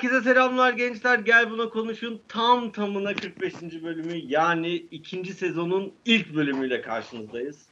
Herkese 0.00 0.20
selamlar 0.20 0.72
gençler. 0.72 1.18
Gel 1.18 1.50
buna 1.50 1.68
konuşun. 1.68 2.20
Tam 2.28 2.72
tamına 2.72 3.14
45. 3.14 3.54
bölümü 3.82 4.16
yani 4.16 4.74
ikinci 4.74 5.34
sezonun 5.34 5.92
ilk 6.04 6.34
bölümüyle 6.34 6.82
karşınızdayız. 6.82 7.66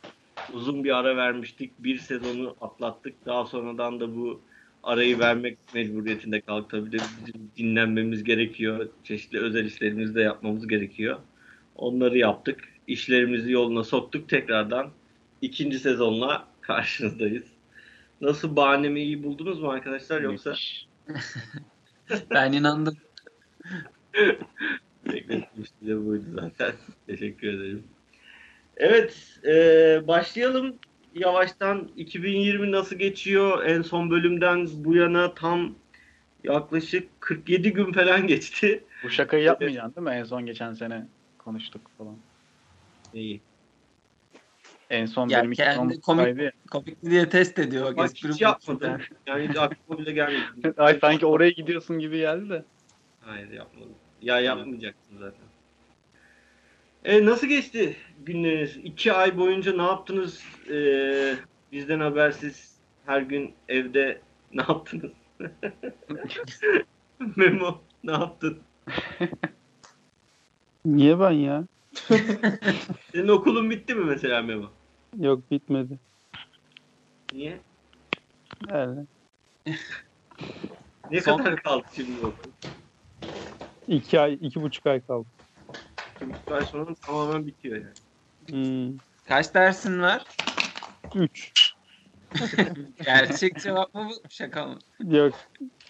Uzun 0.52 0.84
bir 0.84 0.98
ara 0.98 1.16
vermiştik. 1.16 1.72
Bir 1.78 1.98
sezonu 1.98 2.56
atlattık. 2.60 3.26
Daha 3.26 3.44
sonradan 3.44 4.00
da 4.00 4.16
bu 4.16 4.40
arayı 4.82 5.18
vermek 5.18 5.58
mecburiyetinde 5.74 6.40
kaldık. 6.40 6.70
Tabii 6.70 6.92
de 6.92 6.96
bizim 6.96 7.50
dinlenmemiz 7.56 8.24
gerekiyor. 8.24 8.88
Çeşitli 9.04 9.38
özel 9.38 9.64
işlerimizi 9.64 10.14
de 10.14 10.20
yapmamız 10.20 10.68
gerekiyor. 10.68 11.18
Onları 11.76 12.18
yaptık. 12.18 12.60
İşlerimizi 12.86 13.52
yoluna 13.52 13.84
soktuk. 13.84 14.28
Tekrardan 14.28 14.90
ikinci 15.42 15.78
sezonla 15.78 16.48
karşınızdayız. 16.60 17.44
Nasıl 18.20 18.56
bahanemi 18.56 19.00
iyi 19.00 19.22
buldunuz 19.22 19.60
mu 19.60 19.70
arkadaşlar 19.70 20.20
yoksa? 20.20 20.54
ben 22.30 22.52
inandım. 22.52 22.96
Bekletmişti 25.06 25.86
de 25.86 26.06
buydu 26.06 26.24
zaten. 26.34 26.72
Teşekkür 27.06 27.48
ederim. 27.48 27.84
Evet, 28.76 29.40
e, 29.44 29.52
başlayalım. 30.08 30.76
Yavaştan 31.14 31.90
2020 31.96 32.72
nasıl 32.72 32.96
geçiyor? 32.96 33.64
En 33.64 33.82
son 33.82 34.10
bölümden 34.10 34.68
bu 34.74 34.94
yana 34.94 35.34
tam 35.34 35.74
yaklaşık 36.44 37.20
47 37.20 37.72
gün 37.72 37.92
falan 37.92 38.26
geçti. 38.26 38.84
Bu 39.04 39.10
şakayı 39.10 39.44
yapmayacaksın 39.44 39.96
değil 39.96 40.16
mi? 40.16 40.20
En 40.20 40.24
son 40.24 40.46
geçen 40.46 40.72
sene 40.72 41.06
konuştuk 41.38 41.90
falan. 41.98 42.16
İyi. 43.14 43.40
En 44.90 45.06
son 45.06 45.28
Ya 45.28 45.38
benim 45.42 45.52
kendi 45.52 46.00
komik- 46.00 46.42
ya. 46.42 46.52
Diye 47.10 47.28
test 47.28 47.58
ediyor. 47.58 47.96
Bak 47.96 48.10
hiç 48.14 48.40
yapmadım. 48.40 49.00
Yani 49.26 49.48
hiç 49.48 49.56
aklıma 49.56 49.98
bile 50.00 50.12
gelmedi. 50.12 50.74
Ay 50.76 50.98
sanki 51.00 51.26
oraya 51.26 51.50
gidiyorsun 51.50 51.98
gibi 51.98 52.18
geldi 52.18 52.50
de. 52.50 52.64
Hayır 53.20 53.50
yapmadım. 53.50 53.94
Ya 54.22 54.40
yapmayacaktım 54.40 55.18
zaten. 55.18 55.44
E, 57.04 57.24
nasıl 57.24 57.46
geçti 57.46 57.96
günleriniz? 58.26 58.76
İki 58.76 59.12
ay 59.12 59.38
boyunca 59.38 59.76
ne 59.76 59.82
yaptınız? 59.82 60.44
E, 60.70 60.76
bizden 61.72 62.00
habersiz 62.00 62.76
her 63.06 63.20
gün 63.20 63.54
evde 63.68 64.20
ne 64.52 64.62
yaptınız? 64.68 65.12
Memo 67.36 67.80
ne 68.04 68.12
yaptın? 68.12 68.58
Niye 70.84 71.20
ben 71.20 71.30
ya? 71.30 71.64
Senin 73.12 73.28
okulun 73.28 73.70
bitti 73.70 73.94
mi 73.94 74.04
mesela 74.04 74.42
Memo? 74.42 74.77
Yok 75.16 75.50
bitmedi. 75.50 75.98
Niye? 77.32 77.60
Öyle. 78.70 79.06
Ne 81.10 81.20
Son- 81.20 81.38
kadar 81.38 81.62
kaldı 81.62 81.84
şimdi 81.94 82.18
okul? 82.18 82.50
İki 83.88 84.20
ay, 84.20 84.38
iki 84.40 84.62
buçuk 84.62 84.86
ay 84.86 85.06
kaldı. 85.06 85.28
Şimdi 86.18 86.34
bu 86.48 86.54
ay 86.54 86.64
sonra 86.64 86.94
tamamen 86.94 87.46
bitiyor 87.46 87.76
yani. 87.76 87.94
Hmm. 88.48 88.98
Kaç 89.28 89.54
dersin 89.54 90.02
var? 90.02 90.24
Üç. 91.14 91.52
Gerçek 93.04 93.60
cevap 93.60 93.94
mı 93.94 94.08
bu? 94.10 94.28
Şaka 94.30 94.66
mı? 94.66 94.78
Yok. 95.04 95.34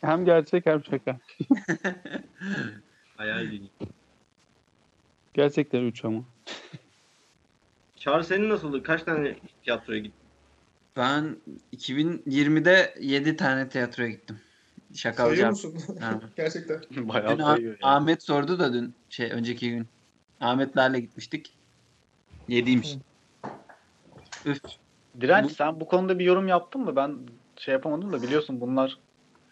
Hem 0.00 0.24
gerçek 0.24 0.66
hem 0.66 0.84
şaka. 0.84 1.19
Hayal 3.17 3.50
değil. 3.50 3.70
Gerçekten 5.35 5.83
üç 5.83 6.05
ama. 6.05 6.24
Çağrı 8.08 8.24
senin 8.24 8.48
nasıldı? 8.48 8.83
Kaç 8.83 9.02
tane 9.02 9.36
tiyatroya 9.64 9.98
gittin? 9.98 10.29
Ben 10.96 11.36
2020'de 11.73 12.95
7 13.01 13.36
tane 13.36 13.69
tiyatroya 13.69 14.08
gittim. 14.08 14.41
Şaka 14.95 15.23
Sayıyor 15.23 15.48
musun? 15.48 15.74
Gerçekten. 16.36 16.80
Bayağı 17.08 17.39
Dün 17.39 17.42
Ah- 17.42 17.55
sayıyor 17.55 17.73
ya. 17.73 17.89
Ahmet 17.89 18.23
sordu 18.23 18.58
da 18.58 18.73
dün 18.73 18.95
şey 19.08 19.30
önceki 19.33 19.70
gün. 19.70 19.89
Ahmetlerle 20.41 21.01
gitmiştik. 21.01 21.55
7'ymiş. 22.48 22.97
Üf. 24.45 24.61
Direnç 25.20 25.51
Bu- 25.51 25.55
sen 25.55 25.80
bu 25.80 25.86
konuda 25.86 26.18
bir 26.18 26.24
yorum 26.24 26.48
yaptın 26.48 26.80
mı? 26.80 26.97
Ben 26.97 27.18
şey 27.57 27.73
yapamadım 27.73 28.13
da 28.13 28.23
biliyorsun 28.23 28.61
bunlar 28.61 28.98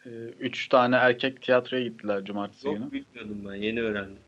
e, 0.06 0.08
üç 0.40 0.68
tane 0.68 0.96
erkek 0.96 1.42
tiyatroya 1.42 1.82
gittiler 1.82 2.24
cumartesi 2.24 2.70
günü. 2.70 2.80
Yok 2.80 2.92
bilmiyordum 2.92 3.44
ben. 3.48 3.54
Yeni 3.54 3.82
öğrendim. 3.82 4.18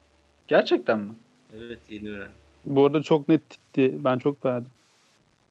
Gerçekten 0.49 0.99
mi? 0.99 1.15
Evet 1.55 1.81
yeni 1.89 2.11
öğrendim. 2.11 2.48
Bu 2.65 2.87
arada 2.87 3.03
çok 3.03 3.29
net 3.29 3.51
titti. 3.51 3.95
Ben 3.99 4.19
çok 4.19 4.45
beğendim. 4.45 4.71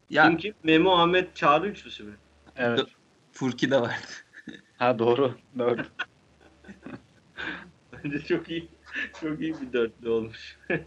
Ya 0.09 0.29
Kim 0.29 0.38
kim? 0.38 0.53
Memo, 0.63 0.97
Ahmet, 0.97 1.35
Çağrı 1.35 1.68
üçlüsü 1.68 2.03
mü? 2.03 2.13
Evet. 2.57 2.85
Furki 3.31 3.72
de 3.72 3.81
vardı. 3.81 3.94
Ha 4.78 5.00
doğru. 5.00 5.34
Dört. 5.59 5.88
Bence 7.94 8.19
çok 8.19 8.50
iyi. 8.50 8.68
Çok 9.22 9.41
iyi 9.41 9.56
bir 9.62 9.73
dörtlü 9.73 10.09
olmuş. 10.09 10.57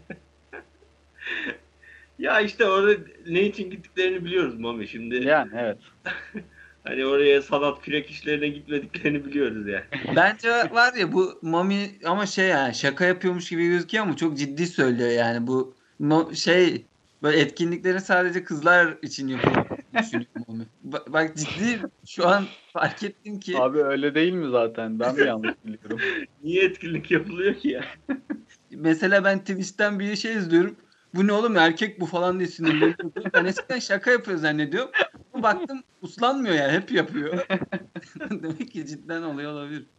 ya 2.19 2.41
işte 2.41 2.65
orada 2.65 3.01
ne 3.27 3.41
için 3.41 3.69
gittiklerini 3.69 4.25
biliyoruz 4.25 4.59
Mami. 4.59 4.87
Şimdi 4.87 5.15
Yani 5.15 5.51
evet. 5.55 5.77
hani 6.83 7.05
oraya 7.05 7.41
sanat 7.41 7.81
kürek 7.81 8.09
işlerine 8.09 8.47
gitmediklerini 8.47 9.25
biliyoruz 9.25 9.67
yani. 9.67 9.83
Bence 10.15 10.49
var 10.49 10.93
ya 10.93 11.13
bu 11.13 11.39
Mami 11.41 11.91
ama 12.05 12.25
şey 12.25 12.47
yani 12.47 12.75
şaka 12.75 13.05
yapıyormuş 13.05 13.49
gibi 13.49 13.67
gözüküyor 13.67 14.03
ama 14.03 14.15
çok 14.15 14.37
ciddi 14.37 14.67
söylüyor 14.67 15.09
yani 15.09 15.47
bu 15.47 15.75
no, 16.01 16.33
şey 16.33 16.85
böyle 17.23 17.39
etkinlikleri 17.39 18.01
sadece 18.01 18.43
kızlar 18.43 18.97
için 19.01 19.27
yapıyor 19.27 19.65
düşünüyor 19.99 20.27
Mami. 20.47 20.63
Ba- 20.89 21.13
Bak 21.13 21.37
ciddi 21.37 21.81
şu 22.07 22.27
an 22.27 22.45
fark 22.73 23.03
ettim 23.03 23.39
ki 23.39 23.57
Abi 23.57 23.83
öyle 23.83 24.15
değil 24.15 24.33
mi 24.33 24.51
zaten? 24.51 24.99
Ben 24.99 25.15
mi 25.15 25.27
yanlış 25.27 25.55
biliyorum? 25.65 25.99
Niye 26.43 26.63
etkinlik 26.63 27.11
yapılıyor 27.11 27.55
ki 27.55 27.67
ya? 27.69 27.85
mesela 28.71 29.23
ben 29.23 29.39
Twitch'ten 29.39 29.99
bir 29.99 30.15
şey 30.15 30.35
izliyorum. 30.35 30.75
Bu 31.13 31.27
ne 31.27 31.33
oğlum 31.33 31.57
erkek 31.57 31.99
bu 31.99 32.05
falan 32.05 32.39
diye 32.39 32.47
sinirleniyorum. 32.47 33.13
Ben 33.33 33.45
eskiden 33.45 33.79
şaka 33.79 34.11
yapıyor 34.11 34.37
zannediyorum. 34.37 34.91
Baktım 35.33 35.83
uslanmıyor 36.01 36.55
yani 36.55 36.71
hep 36.71 36.91
yapıyor. 36.91 37.47
Demek 38.29 38.71
ki 38.71 38.85
cidden 38.85 39.21
oluyor 39.21 39.51
olabilir. 39.51 39.89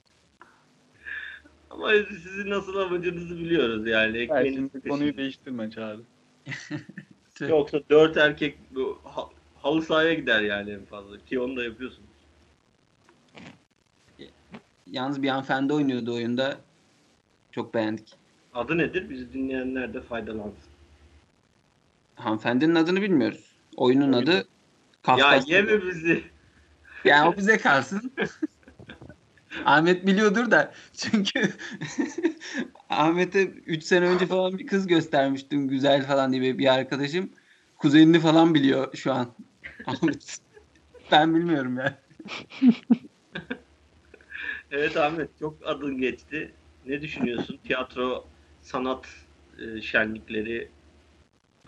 Ama 1.72 1.90
sizin 2.08 2.50
nasıl 2.50 2.76
amacınızı 2.76 3.38
biliyoruz 3.38 3.86
yani. 3.86 4.18
Ekmeğiniz 4.18 4.70
şimdi 4.72 4.88
konuyu 4.88 5.16
değiştirme 5.16 5.70
Çağrı. 5.70 6.00
Yoksa 7.40 7.80
dört 7.90 8.16
erkek 8.16 8.58
bu 8.70 8.98
ha- 9.04 9.28
halı 9.62 9.82
sahaya 9.82 10.14
gider 10.14 10.40
yani 10.40 10.70
en 10.70 10.84
fazla. 10.84 11.24
Ki 11.24 11.40
onu 11.40 11.56
da 11.56 11.64
yapıyorsunuz. 11.64 12.08
Yalnız 14.86 15.22
bir 15.22 15.28
hanımefendi 15.28 15.72
oynuyordu 15.72 16.14
oyunda. 16.14 16.56
Çok 17.52 17.74
beğendik. 17.74 18.14
Adı 18.54 18.78
nedir? 18.78 19.10
Bizi 19.10 19.32
dinleyenler 19.32 19.94
de 19.94 20.00
faydalansın. 20.00 20.72
Hanımefendinin 22.14 22.74
adını 22.74 23.02
bilmiyoruz. 23.02 23.52
Oyunun 23.76 24.12
Oyun- 24.12 24.22
adı 24.22 24.32
Ya 24.36 24.44
Kafkas. 25.02 25.48
yeme 25.48 25.82
bizi. 25.82 26.24
Yani 27.04 27.28
o 27.28 27.36
bize 27.36 27.58
kalsın. 27.58 28.12
Ahmet 29.64 30.06
biliyordur 30.06 30.50
da 30.50 30.72
çünkü 30.92 31.40
Ahmet'e 32.88 33.42
3 33.42 33.84
sene 33.84 34.06
önce 34.06 34.26
falan 34.26 34.58
bir 34.58 34.66
kız 34.66 34.86
göstermiştim 34.86 35.68
güzel 35.68 36.06
falan 36.06 36.32
diye 36.32 36.58
bir 36.58 36.74
arkadaşım. 36.74 37.30
Kuzenini 37.78 38.20
falan 38.20 38.54
biliyor 38.54 38.94
şu 38.96 39.12
an. 39.12 39.34
Ahmet. 39.86 40.38
ben 41.12 41.34
bilmiyorum 41.34 41.76
ya. 41.76 41.98
Evet 44.70 44.96
Ahmet 44.96 45.38
çok 45.38 45.54
adın 45.64 45.98
geçti. 45.98 46.54
Ne 46.86 47.02
düşünüyorsun 47.02 47.60
tiyatro 47.64 48.24
sanat 48.62 49.06
e, 49.58 49.80
şenlikleri 49.80 50.68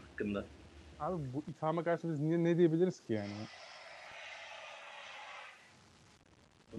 hakkında? 0.02 0.44
Abi 0.98 1.32
bu 1.34 1.44
ithama 1.50 1.84
karşı 1.84 2.08
biz 2.08 2.20
niye 2.20 2.44
ne 2.44 2.58
diyebiliriz 2.58 3.00
ki 3.00 3.12
yani? 3.12 3.32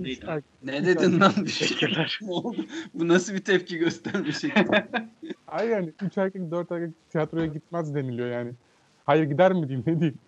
Erkek- 0.03 0.43
Ne 0.63 0.85
dedin 0.85 1.19
lan? 1.19 1.31
Teşekkürler. 1.33 2.19
Ne 2.25 2.31
oldu? 2.31 2.65
Bu 2.93 3.07
nasıl 3.07 3.33
bir 3.33 3.43
tepki 3.43 3.77
gösterme 3.77 4.31
şekli? 4.31 4.65
Hayır 5.47 5.69
yani 5.71 5.93
3 6.01 6.17
erkek 6.17 6.51
4 6.51 6.71
erkek 6.71 7.09
tiyatroya 7.09 7.45
gitmez 7.45 7.95
deniliyor 7.95 8.27
yani. 8.31 8.51
Hayır 9.05 9.23
gider 9.23 9.53
mi 9.53 9.67
diyeyim 9.69 9.83
ne 9.87 9.99
diyeyim? 9.99 10.19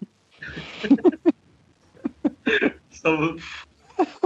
Savun. 2.89 3.39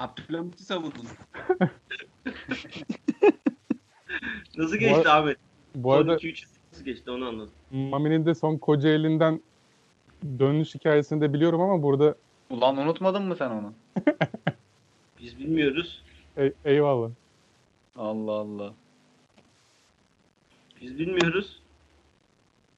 Abdülhamit'i 0.00 0.62
savundun. 0.64 1.06
Nasıl 4.56 4.76
geçti 4.76 5.08
Ahmet? 5.08 5.36
Bu 5.74 5.92
arada 5.92 6.12
12 6.12 6.28
3 6.28 6.44
nasıl 6.72 6.84
geçti 6.84 7.10
onu 7.10 7.24
anladım. 7.26 7.52
Mami'nin 7.70 8.26
de 8.26 8.34
son 8.34 8.56
Kocaeli'nden 8.56 9.40
dönüş 10.38 10.74
hikayesini 10.74 11.20
de 11.20 11.32
biliyorum 11.32 11.60
ama 11.60 11.82
burada 11.82 12.14
Ulan 12.50 12.76
unutmadın 12.76 13.22
mı 13.22 13.36
sen 13.36 13.50
onu? 13.50 13.72
Biz 15.20 15.38
bilmiyoruz. 15.38 16.02
e- 16.38 16.52
eyvallah. 16.64 17.10
Allah 17.96 18.32
Allah. 18.32 18.72
Biz 20.80 20.98
bilmiyoruz. 20.98 21.60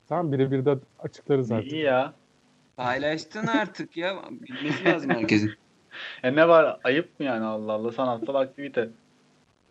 Tamam 0.09 0.33
birebir 0.33 0.65
de 0.65 0.79
açıklarız 0.99 1.53
artık. 1.53 1.73
İyi 1.73 1.83
ya. 1.83 2.13
Paylaştın 2.77 3.47
artık 3.47 3.97
ya. 3.97 4.23
Bilmesi 4.31 4.85
lazım 4.85 5.11
herkesin. 5.15 5.53
E 6.23 6.37
ne 6.37 6.49
var 6.49 6.81
ayıp 6.85 7.21
mı 7.21 7.27
yani 7.27 7.45
Allah 7.45 7.73
Allah 7.73 7.93
sanatsal 7.93 8.35
aktivite. 8.35 8.91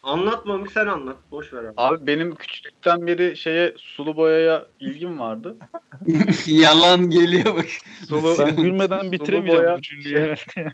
Anlatma 0.06 0.64
sen 0.74 0.88
anlat. 0.88 1.18
Boş 1.32 1.54
ver 1.54 1.64
abi. 1.64 1.74
Abi 1.78 2.08
benim 2.08 2.36
küçüklükten 2.36 3.08
beri 3.08 3.38
şeye 3.38 3.74
sulu 3.78 4.16
boyaya 4.18 4.66
ilgim 4.80 5.20
vardı. 5.20 5.58
Yalan 6.48 7.10
geliyor 7.10 7.56
bak. 7.56 7.66
Sulu, 8.08 8.36
Ben 8.40 8.56
gülmeden 8.56 9.12
bitiremeyeceğim 9.12 9.66
boya- 9.66 9.78
bu 9.78 9.82
cümleyi 9.82 10.16
herhalde. 10.18 10.74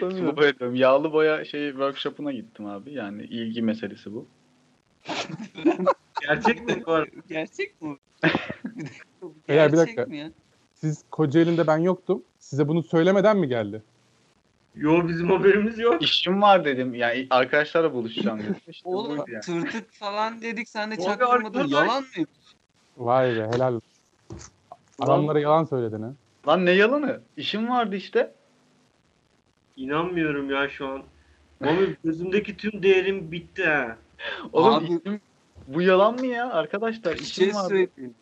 sulu 0.00 0.36
boya 0.36 0.58
diyorum. 0.58 0.74
Yağlı 0.74 1.12
boya 1.12 1.44
şey 1.44 1.70
workshop'una 1.70 2.32
gittim 2.32 2.66
abi. 2.66 2.92
Yani 2.94 3.22
ilgi 3.22 3.62
meselesi 3.62 4.12
bu. 4.14 4.26
Gerçek 6.28 6.66
mi 6.66 6.82
bu 6.86 6.92
arada? 6.92 7.10
Gerçek 7.28 7.82
mi? 7.82 7.96
bir 8.64 8.84
dakika, 8.84 8.98
bu 9.22 9.34
Beyler, 9.48 9.72
bir 9.72 9.76
gerçek 9.76 9.96
dakika. 9.96 10.04
mi 10.10 10.18
ya? 10.18 10.30
Siz 10.74 11.04
Kocaeli'nde 11.10 11.66
ben 11.66 11.78
yoktum. 11.78 12.22
Size 12.38 12.68
bunu 12.68 12.82
söylemeden 12.82 13.36
mi 13.36 13.48
geldi? 13.48 13.82
Yo 14.76 15.08
bizim 15.08 15.30
haberimiz 15.30 15.78
yok. 15.78 16.02
İşim 16.02 16.42
var 16.42 16.64
dedim. 16.64 16.94
Yani 16.94 17.26
arkadaşlarla 17.30 17.92
buluşacağım 17.94 18.38
dedim. 18.38 18.56
İşte 18.68 18.88
Oğlum 18.88 19.16
yani. 19.28 19.40
tırtık 19.40 19.92
falan 19.92 20.42
dedik 20.42 20.68
sen 20.68 20.90
de 20.90 20.96
çaktırmadın. 20.96 21.68
Yalan 21.68 22.02
mı? 22.02 22.24
Vay 22.96 23.36
be 23.36 23.48
helal. 23.52 23.80
Adamlara 24.98 25.40
yalan 25.40 25.64
söyledin 25.64 26.02
ha. 26.02 26.12
Lan 26.48 26.66
ne 26.66 26.70
yalanı? 26.70 27.20
İşim 27.36 27.68
vardı 27.70 27.96
işte. 27.96 28.34
İnanmıyorum 29.76 30.50
ya 30.50 30.68
şu 30.68 30.86
an. 30.88 31.02
Mami 31.60 31.96
gözümdeki 32.04 32.56
tüm 32.56 32.82
değerim 32.82 33.32
bitti 33.32 33.64
ha. 33.64 33.96
Oğlum 34.52 34.74
Abi- 34.74 34.84
işim- 34.84 35.20
bu 35.68 35.82
yalan 35.82 36.14
mı 36.20 36.26
ya 36.26 36.50
arkadaşlar? 36.52 37.14
Bir 37.14 37.20
İşim 37.20 37.44
şey 37.44 37.54
vardı. 37.54 37.68
söyleyeyim. 37.68 38.14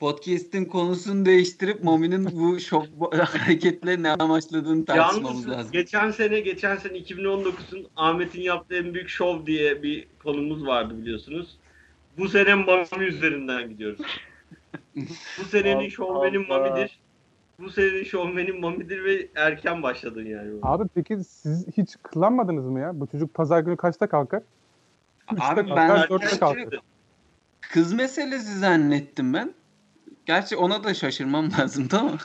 Podcast'in 0.00 0.64
konusunu 0.64 1.26
değiştirip 1.26 1.84
Mami'nin 1.84 2.24
bu 2.32 2.60
şok 2.60 2.86
hareketle 3.12 4.02
ne 4.02 4.10
amaçladığını 4.12 4.84
tartışmamız 4.84 5.30
Yalnız 5.30 5.48
lazım. 5.48 5.72
geçen 5.72 6.10
sene 6.10 6.40
geçen 6.40 6.76
sene 6.76 6.98
2019'un 6.98 7.86
Ahmet'in 7.96 8.40
yaptığı 8.40 8.76
en 8.76 8.94
büyük 8.94 9.08
şov 9.08 9.46
diye 9.46 9.82
bir 9.82 10.06
konumuz 10.22 10.66
vardı 10.66 10.98
biliyorsunuz. 10.98 11.58
Bu 12.18 12.28
sene 12.28 12.54
Mami 12.54 13.04
üzerinden 13.04 13.68
gidiyoruz. 13.68 14.00
Bu 15.38 15.44
senenin 15.50 15.76
Allah 15.80 15.90
şovmeni 15.90 16.46
Allah. 16.50 16.58
Mami'dir. 16.58 16.98
Bu 17.58 17.70
senenin 17.70 18.04
şovmeni 18.04 18.52
Mami'dir 18.52 19.04
ve 19.04 19.28
erken 19.34 19.82
başladın 19.82 20.26
yani. 20.26 20.50
Abi 20.62 20.84
peki 20.94 21.24
siz 21.24 21.66
hiç 21.76 21.96
kıllanmadınız 22.02 22.64
mı 22.64 22.80
ya? 22.80 23.00
Bu 23.00 23.06
çocuk 23.06 23.34
pazar 23.34 23.60
günü 23.60 23.76
kaçta 23.76 24.06
kalkar? 24.06 24.42
Abi 25.28 25.38
kalkar, 25.38 25.76
ben 25.76 26.08
dörtte 26.10 26.38
kalkar. 26.38 26.80
kız 27.60 27.92
meselesi 27.92 28.58
zannettim 28.58 29.34
ben. 29.34 29.54
Gerçi 30.30 30.56
ona 30.56 30.84
da 30.84 30.94
şaşırmam 30.94 31.48
lazım 31.58 31.88
tamam. 31.88 32.18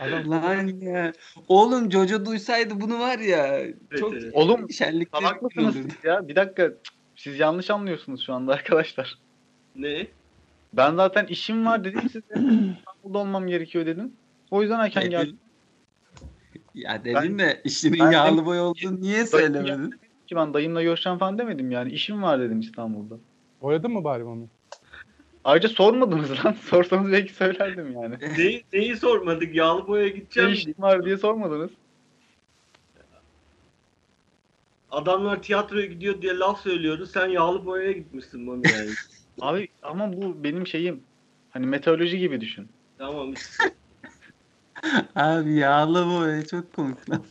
Adam 0.00 0.30
Lan 0.30 0.66
ya. 0.66 1.12
Oğlum 1.48 1.92
Jojo 1.92 2.24
duysaydı 2.24 2.80
bunu 2.80 3.00
var 3.00 3.18
ya. 3.18 3.62
Çok 3.98 4.14
evet. 4.14 4.30
Oğlum 4.32 4.70
şenlikli 4.70 5.10
salak 5.10 5.42
mısınız 5.42 5.74
siz 5.74 6.04
ya? 6.04 6.28
Bir 6.28 6.36
dakika. 6.36 6.72
Siz 7.16 7.38
yanlış 7.38 7.70
anlıyorsunuz 7.70 8.26
şu 8.26 8.32
anda 8.34 8.52
arkadaşlar. 8.52 9.18
Ne? 9.74 10.06
Ben 10.72 10.94
zaten 10.94 11.26
işim 11.26 11.66
var 11.66 11.84
dedim 11.84 12.08
size. 12.08 12.24
İstanbul'da 12.78 13.18
olmam 13.18 13.46
gerekiyor 13.46 13.86
dedim. 13.86 14.12
O 14.50 14.62
yüzden 14.62 14.80
erken 14.80 15.02
Dedin. 15.02 15.10
geldim 15.10 15.38
Ya 16.74 17.04
dedin 17.04 17.38
de 17.38 17.60
işinin 17.64 17.98
ben- 18.00 18.10
yağlı 18.10 18.46
boy 18.46 18.60
olduğunu 18.60 19.00
niye 19.00 19.26
söylemedin? 19.26 19.90
ki 20.26 20.36
ben 20.36 20.54
dayımla 20.54 20.82
görüşeceğim 20.82 21.18
falan 21.18 21.38
demedim 21.38 21.70
yani. 21.70 21.92
İşim 21.92 22.22
var 22.22 22.40
dedim 22.40 22.60
İstanbul'da. 22.60 23.14
Oynadın 23.66 23.90
mı 23.92 24.04
bari 24.04 24.24
onu? 24.24 24.48
Ayrıca 25.44 25.68
sormadınız 25.68 26.30
lan. 26.44 26.52
Sorsanız 26.62 27.12
belki 27.12 27.34
söylerdim 27.34 27.92
yani. 27.92 28.14
Neyi, 28.38 28.64
neyi 28.72 28.96
sormadık? 28.96 29.54
Yağlı 29.54 29.86
boya 29.86 30.02
Ne 30.04 30.08
gideceğim. 30.08 30.52
işim 30.52 30.74
var 30.78 31.04
diye 31.04 31.16
sormadınız. 31.16 31.70
Adamlar 34.90 35.42
tiyatroya 35.42 35.86
gidiyor 35.86 36.22
diye 36.22 36.38
laf 36.38 36.60
söylüyoruz. 36.60 37.10
Sen 37.10 37.26
yağlı 37.28 37.66
boyaya 37.66 37.92
gitmişsin 37.92 38.40
Mami 38.40 38.62
yani. 38.72 38.90
Abi 39.40 39.68
ama 39.82 40.12
bu 40.12 40.44
benim 40.44 40.66
şeyim. 40.66 41.02
Hani 41.50 41.66
meteoroloji 41.66 42.18
gibi 42.18 42.40
düşün. 42.40 42.68
tamam 42.98 43.32
işte. 43.32 43.64
Abi 45.16 45.54
yağlı 45.54 46.06
boy 46.06 46.44
çok 46.44 46.72
komik 46.72 47.10
lan. 47.10 47.22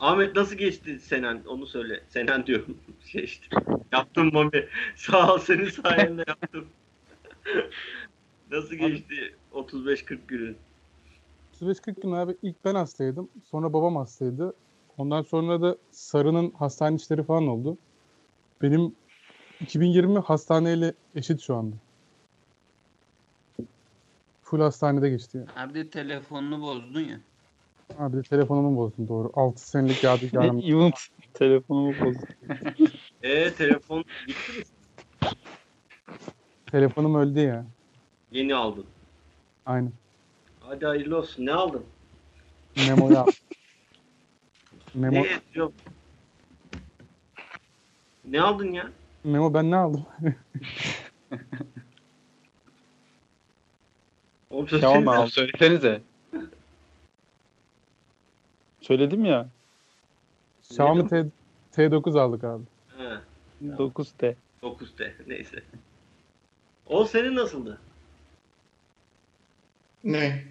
Ahmet 0.00 0.36
nasıl 0.36 0.56
geçti 0.56 0.98
Senen? 0.98 1.42
Onu 1.46 1.66
söyle. 1.66 2.00
Senen 2.08 2.46
diyorum. 2.46 2.78
Geçti. 3.12 3.56
Yaptım 3.92 4.32
Mami. 4.32 4.68
Sağ 4.96 5.34
ol 5.34 5.38
senin 5.38 5.70
sayende 5.70 6.24
yaptım. 6.28 6.66
nasıl 8.50 8.74
geçti 8.74 9.34
35-40 9.52 10.18
günün? 10.28 10.56
35-40 11.60 12.00
gün 12.02 12.12
abi 12.12 12.36
ilk 12.42 12.64
ben 12.64 12.74
hastaydım. 12.74 13.28
Sonra 13.44 13.72
babam 13.72 13.96
hastaydı. 13.96 14.54
Ondan 14.98 15.22
sonra 15.22 15.62
da 15.62 15.76
Sarı'nın 15.90 16.50
hastane 16.50 16.96
işleri 16.96 17.22
falan 17.22 17.46
oldu. 17.46 17.78
Benim 18.62 18.94
2020 19.60 20.18
hastaneyle 20.18 20.94
eşit 21.14 21.40
şu 21.40 21.56
anda. 21.56 21.76
Full 24.42 24.60
hastanede 24.60 25.10
geçti. 25.10 25.38
yani. 25.38 25.48
Abi 25.56 25.74
de 25.74 25.90
telefonunu 25.90 26.62
bozdun 26.62 27.00
ya. 27.00 27.20
Abi 27.98 28.16
de 28.16 28.22
telefonumu 28.22 28.76
bozdum 28.76 29.08
doğru. 29.08 29.30
6 29.34 29.68
senelik 29.68 30.04
yadigarım. 30.04 30.58
Ne 30.58 30.66
event 30.66 30.98
telefonumu 31.34 31.94
bozdu. 32.04 32.20
Ee 33.22 33.54
telefon 33.54 34.04
gitti 34.26 34.52
mi? 34.58 34.64
Telefonum 36.66 37.14
öldü 37.14 37.40
ya. 37.40 37.66
Yeni 38.32 38.54
aldın. 38.54 38.86
Aynen. 39.66 39.92
Hadi 40.60 40.86
hayırlı 40.86 41.18
olsun. 41.18 41.46
Ne 41.46 41.52
aldın? 41.52 41.82
Memo'yu 42.86 43.18
aldım. 43.20 43.34
Memo, 44.94 45.14
Ne? 45.22 45.40
Yok. 45.54 45.72
Ne 48.24 48.40
aldın 48.40 48.72
ya? 48.72 48.90
Memo 49.24 49.54
ben 49.54 49.70
ne 49.70 49.76
aldım? 49.76 50.06
Oğlum 54.50 54.68
söylesene. 54.68 55.10
aldım. 55.10 55.30
Söylesenize. 55.30 56.00
Söyledim 58.90 59.24
ya. 59.24 59.48
Xiaomi 60.62 61.08
T, 61.08 61.26
T9 61.72 62.20
aldık 62.20 62.44
abi. 62.44 62.62
Ha, 62.96 63.22
9T. 63.62 64.34
9T. 64.62 65.12
Neyse. 65.26 65.62
O 66.86 67.04
senin 67.04 67.36
nasıldı? 67.36 67.78
Ne? 70.04 70.44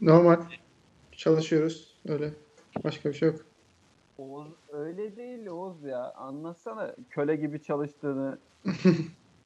Normal. 0.00 0.36
Çalışıyoruz. 1.12 1.94
Öyle. 2.08 2.30
Başka 2.84 3.08
bir 3.08 3.14
şey 3.14 3.28
yok. 3.28 3.40
Oğuz 4.18 4.48
öyle 4.72 5.16
değil 5.16 5.46
Oğuz 5.46 5.82
ya. 5.84 6.12
Anlatsana 6.12 6.94
köle 7.10 7.36
gibi 7.36 7.62
çalıştığını, 7.62 8.38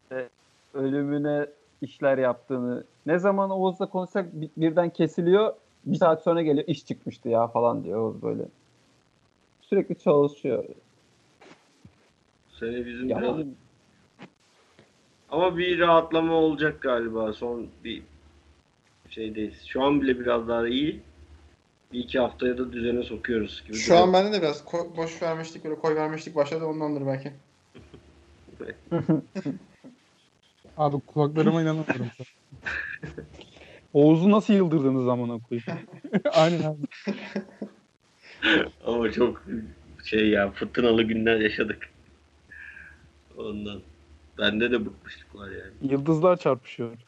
işte 0.02 0.28
ölümüne 0.75 1.47
işler 1.83 2.18
yaptığını. 2.18 2.85
Ne 3.07 3.18
zaman 3.18 3.50
Oğuz'la 3.50 3.87
konuşsak 3.87 4.33
bi- 4.33 4.50
birden 4.57 4.90
kesiliyor. 4.90 5.54
Bir 5.85 5.97
saat 5.97 6.23
sonra 6.23 6.42
geliyor 6.42 6.64
iş 6.66 6.87
çıkmıştı 6.87 7.28
ya 7.28 7.47
falan 7.49 7.85
diyor 7.85 8.00
Oğuz 8.00 8.23
böyle. 8.23 8.42
Sürekli 9.61 9.99
çalışıyor. 9.99 10.64
Sene 12.61 12.87
bizim 12.87 13.08
Ya, 13.08 13.23
biraz- 13.23 13.47
Ama 15.30 15.58
bir 15.58 15.78
rahatlama 15.78 16.35
olacak 16.35 16.80
galiba 16.80 17.32
son 17.32 17.66
bir 17.85 18.02
şeydeyiz. 19.11 19.64
Şu 19.66 19.82
an 19.82 20.00
bile 20.02 20.20
biraz 20.20 20.49
daha 20.49 20.68
iyi. 20.68 21.00
Bir 21.92 21.99
iki 21.99 22.18
haftaya 22.18 22.58
da 22.58 22.73
düzene 22.73 23.02
sokuyoruz 23.02 23.62
gibi. 23.66 23.76
Şu 23.76 23.99
an 23.99 24.12
bende 24.12 24.32
de 24.32 24.42
biraz 24.42 24.61
ko- 24.64 24.97
boş 24.97 25.23
vermiştik, 25.23 25.64
böyle 25.64 25.75
koy 25.75 25.94
vermiştik 25.97 26.37
başladı 26.37 26.64
ondandır 26.64 27.06
belki. 27.06 27.32
Abi 30.76 31.00
kulaklarıma 31.00 31.62
inanamıyorum. 31.62 32.06
Oğuz'u 33.92 34.30
nasıl 34.30 34.54
yıldırdınız 34.54 35.04
zamana 35.04 35.38
koyayım? 35.38 35.88
Aynen 36.33 36.62
abi. 36.62 36.83
Ama 38.87 39.12
çok 39.12 39.45
şey 40.04 40.28
ya 40.28 40.50
fırtınalı 40.50 41.02
günler 41.02 41.40
yaşadık. 41.40 41.90
Ondan. 43.38 43.80
Bende 44.38 44.71
de 44.71 44.87
bıkmışlık 44.87 45.35
var 45.35 45.49
yani. 45.50 45.92
Yıldızlar 45.92 46.37
çarpışıyor. 46.37 46.90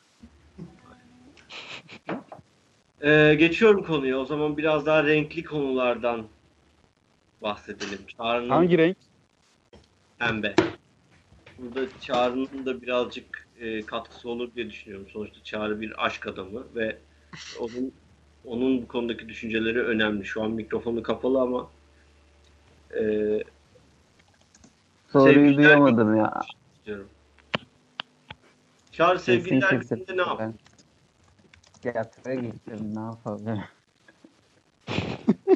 Ee, 3.03 3.35
geçiyorum 3.39 3.85
konuya. 3.85 4.19
O 4.19 4.25
zaman 4.25 4.57
biraz 4.57 4.87
daha 4.87 5.05
renkli 5.05 5.45
konulardan 5.45 6.27
bahsedelim. 7.43 7.99
Çağrı'nın 8.17 8.49
Hangi 8.49 8.79
renk? 8.79 8.97
pembe. 10.19 10.55
Burada 11.59 11.81
Çağrı'nın 12.01 12.67
da 12.67 12.83
birazcık 12.83 13.49
e, 13.61 13.87
katkısı 13.87 14.29
olur 14.29 14.55
diye 14.55 14.71
düşünüyorum. 14.71 15.09
Sonuçta 15.12 15.43
Çağrı 15.45 15.81
bir 15.81 16.07
aşk 16.07 16.26
adamı 16.26 16.75
ve 16.75 16.99
onun 17.61 17.93
onun 18.45 18.83
bu 18.83 18.88
konudaki 18.88 19.29
düşünceleri 19.29 19.83
önemli. 19.83 20.25
Şu 20.25 20.43
an 20.43 20.50
mikrofonu 20.50 21.02
kapalı 21.02 21.40
ama 21.40 21.71
e, 23.00 23.02
Soruyu 25.12 25.57
duyamadım 25.57 26.17
ya. 26.17 26.40
istiyorum. 26.76 27.09
Çağrı 28.93 29.19
sevgililer 29.19 29.73
gününde 29.73 30.17
ne 30.17 30.21
yaptın? 30.21 30.59
Tiyatroya 31.83 32.35
gittim 32.35 32.95
ne 32.95 33.00
yapalım. 33.00 33.61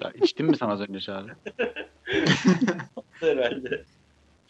Ya, 0.02 0.11
içtin 0.14 0.46
mi 0.46 0.56
sen 0.56 0.68
az 0.68 0.80
önce 0.80 1.00
Çağrı? 1.00 1.37
Herhalde. 3.20 3.84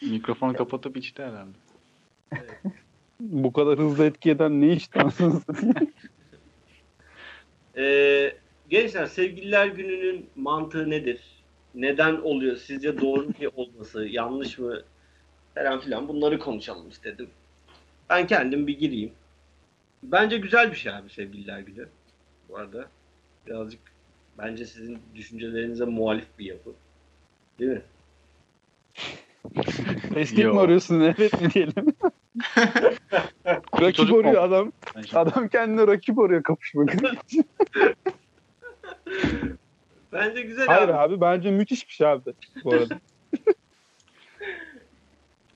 Mikrofonu 0.01 0.55
kapatıp 0.55 0.97
içti 0.97 1.23
herhalde. 1.23 1.57
Bu 3.19 3.53
kadar 3.53 3.79
hızlı 3.79 4.05
etki 4.05 4.31
eden 4.31 4.61
ne 4.61 4.73
iş? 4.73 4.89
Ee, 7.77 8.33
gençler 8.69 9.05
sevgililer 9.05 9.67
gününün 9.67 10.29
mantığı 10.35 10.89
nedir? 10.89 11.21
Neden 11.75 12.15
oluyor? 12.15 12.57
Sizce 12.57 13.01
doğru 13.01 13.25
mu 13.25 13.33
olması, 13.55 14.05
yanlış 14.05 14.57
mı? 14.59 14.81
Falan 15.55 15.79
filan 15.79 16.07
bunları 16.07 16.39
konuşalım 16.39 16.89
istedim. 16.89 17.29
Ben 18.09 18.27
kendim 18.27 18.67
bir 18.67 18.79
gireyim. 18.79 19.11
Bence 20.03 20.37
güzel 20.37 20.71
bir 20.71 20.77
şey 20.77 20.93
abi 20.93 21.09
sevgililer 21.09 21.59
günü. 21.59 21.87
Bu 22.49 22.57
arada 22.57 22.89
birazcık 23.47 23.79
bence 24.37 24.65
sizin 24.65 24.99
düşüncelerinize 25.15 25.85
muhalif 25.85 26.27
bir 26.39 26.45
yapı. 26.45 26.73
Değil 27.59 27.71
mi? 27.71 27.81
Eski 30.15 30.45
mi 30.45 30.59
arıyorsun 30.59 30.99
evet 30.99 31.41
mi 31.41 31.53
diyelim? 31.53 31.85
rakip 33.81 33.95
Çocuk 33.95 34.09
mu? 34.11 34.29
arıyor 34.29 34.43
adam. 34.43 34.71
Adam 35.13 35.47
kendine 35.47 35.87
rakip 35.87 36.19
arıyor 36.19 36.43
kapışmak 36.43 36.93
için. 36.93 37.45
Bence 40.13 40.41
güzel 40.41 40.67
Hayır 40.67 40.89
abi. 40.89 40.93
abi 40.93 41.21
bence 41.21 41.51
müthiş 41.51 41.87
bir 41.87 41.93
şey 41.93 42.07
abi 42.07 42.33
bu 42.63 42.73
arada. 42.73 42.99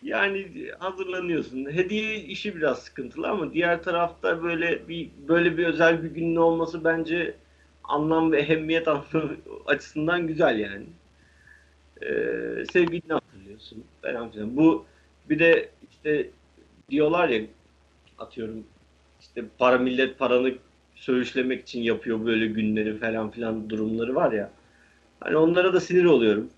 Yani 0.04 0.72
hazırlanıyorsun. 0.80 1.72
Hediye 1.72 2.16
işi 2.16 2.56
biraz 2.56 2.80
sıkıntılı 2.84 3.30
ama 3.30 3.54
diğer 3.54 3.84
tarafta 3.84 4.44
böyle 4.44 4.88
bir 4.88 5.10
böyle 5.28 5.58
bir 5.58 5.66
özel 5.66 6.04
bir 6.04 6.10
günün 6.10 6.36
olması 6.36 6.84
bence 6.84 7.36
anlam 7.84 8.32
ve 8.32 8.40
ehemmiyet 8.40 8.88
açısından 9.66 10.28
güzel 10.28 10.60
yani. 10.60 10.86
Ee, 12.02 12.66
sevgilini 12.74 13.14
hatırlıyorsun 13.14 13.84
falan 14.02 14.32
filan. 14.32 14.58
Bu 14.58 14.86
bir 15.30 15.40
de 15.40 15.70
işte 15.92 16.30
diyorlar 16.92 17.30
ya 17.30 17.42
atıyorum 18.18 18.64
işte 19.20 19.46
para 19.58 19.78
millet 19.78 20.20
paranı 20.20 20.54
söğüşlemek 20.96 21.62
için 21.62 21.82
yapıyor 21.82 22.26
böyle 22.26 22.48
günleri 22.48 22.98
falan 22.98 23.32
filan 23.32 23.70
durumları 23.70 24.16
var 24.16 24.32
ya. 24.32 24.52
Hani 25.20 25.38
onlara 25.38 25.74
da 25.74 25.80
sinir 25.80 26.06
oluyorum. 26.06 26.50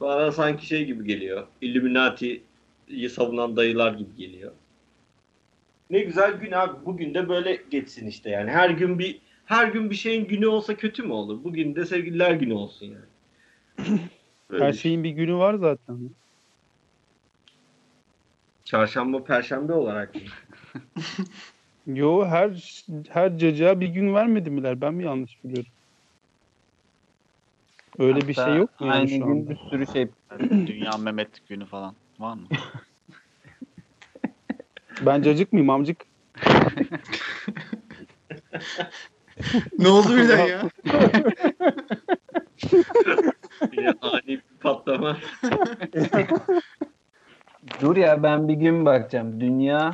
Bana 0.00 0.32
sanki 0.32 0.66
şey 0.66 0.84
gibi 0.84 1.06
geliyor. 1.06 1.46
Illuminati'yi 1.60 3.10
savunan 3.10 3.56
dayılar 3.56 3.92
gibi 3.92 4.16
geliyor. 4.16 4.52
Ne 5.90 6.00
güzel 6.00 6.32
gün 6.32 6.52
abi. 6.52 6.86
Bugün 6.86 7.14
de 7.14 7.28
böyle 7.28 7.62
geçsin 7.70 8.06
işte 8.06 8.30
yani. 8.30 8.50
Her 8.50 8.70
gün 8.70 8.98
bir 8.98 9.20
her 9.44 9.68
gün 9.68 9.90
bir 9.90 9.94
şeyin 9.94 10.24
günü 10.28 10.46
olsa 10.46 10.76
kötü 10.76 11.02
mü 11.02 11.12
olur? 11.12 11.44
Bugün 11.44 11.74
de 11.74 11.84
sevgililer 11.86 12.32
günü 12.32 12.54
olsun 12.54 12.86
yani. 12.86 13.98
Böyle 14.50 14.64
Her 14.64 14.72
şeyin 14.72 15.04
bir 15.04 15.10
günü 15.10 15.34
var 15.34 15.54
zaten. 15.54 16.10
Çarşamba, 18.64 19.24
perşembe 19.24 19.72
olarak 19.72 20.14
mı? 20.14 20.20
Yo 21.86 22.26
her 22.26 22.82
her 23.08 23.38
cacığa 23.38 23.80
bir 23.80 23.88
gün 23.88 24.14
vermedi 24.14 24.50
miler? 24.50 24.80
Ben 24.80 24.94
mi 24.94 25.04
yanlış 25.04 25.44
biliyorum? 25.44 25.72
Öyle 27.98 28.28
bir 28.28 28.34
Hatta 28.34 28.44
şey 28.50 28.56
yok 28.56 28.80
mu 28.80 28.86
yani 28.86 28.96
Aynı 28.96 29.08
şu 29.08 29.14
gün 29.14 29.24
anda? 29.24 29.50
bir 29.50 29.56
sürü 29.70 29.86
şey. 29.86 30.08
Dünya 30.66 30.96
Mehmet 30.98 31.48
günü 31.48 31.66
falan 31.66 31.94
var 32.18 32.34
mı? 32.34 32.46
Ben 35.06 35.22
cacık 35.22 35.52
mıyım 35.52 35.70
amcık? 35.70 36.04
Ne 39.78 39.88
oldu 39.88 40.16
birden 40.16 40.46
ya? 40.46 40.62
Yine 43.72 43.94
ani 44.00 44.26
bir 44.26 44.42
patlama. 44.60 45.16
Dur 47.82 47.96
ya 47.96 48.22
ben 48.22 48.48
bir 48.48 48.54
gün 48.54 48.84
bakacağım. 48.84 49.40
Dünya 49.40 49.92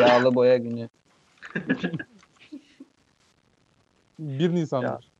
yağlı 0.00 0.34
boya 0.34 0.56
günü. 0.56 0.88
1 4.18 4.54
Nisan'dır. 4.54 5.10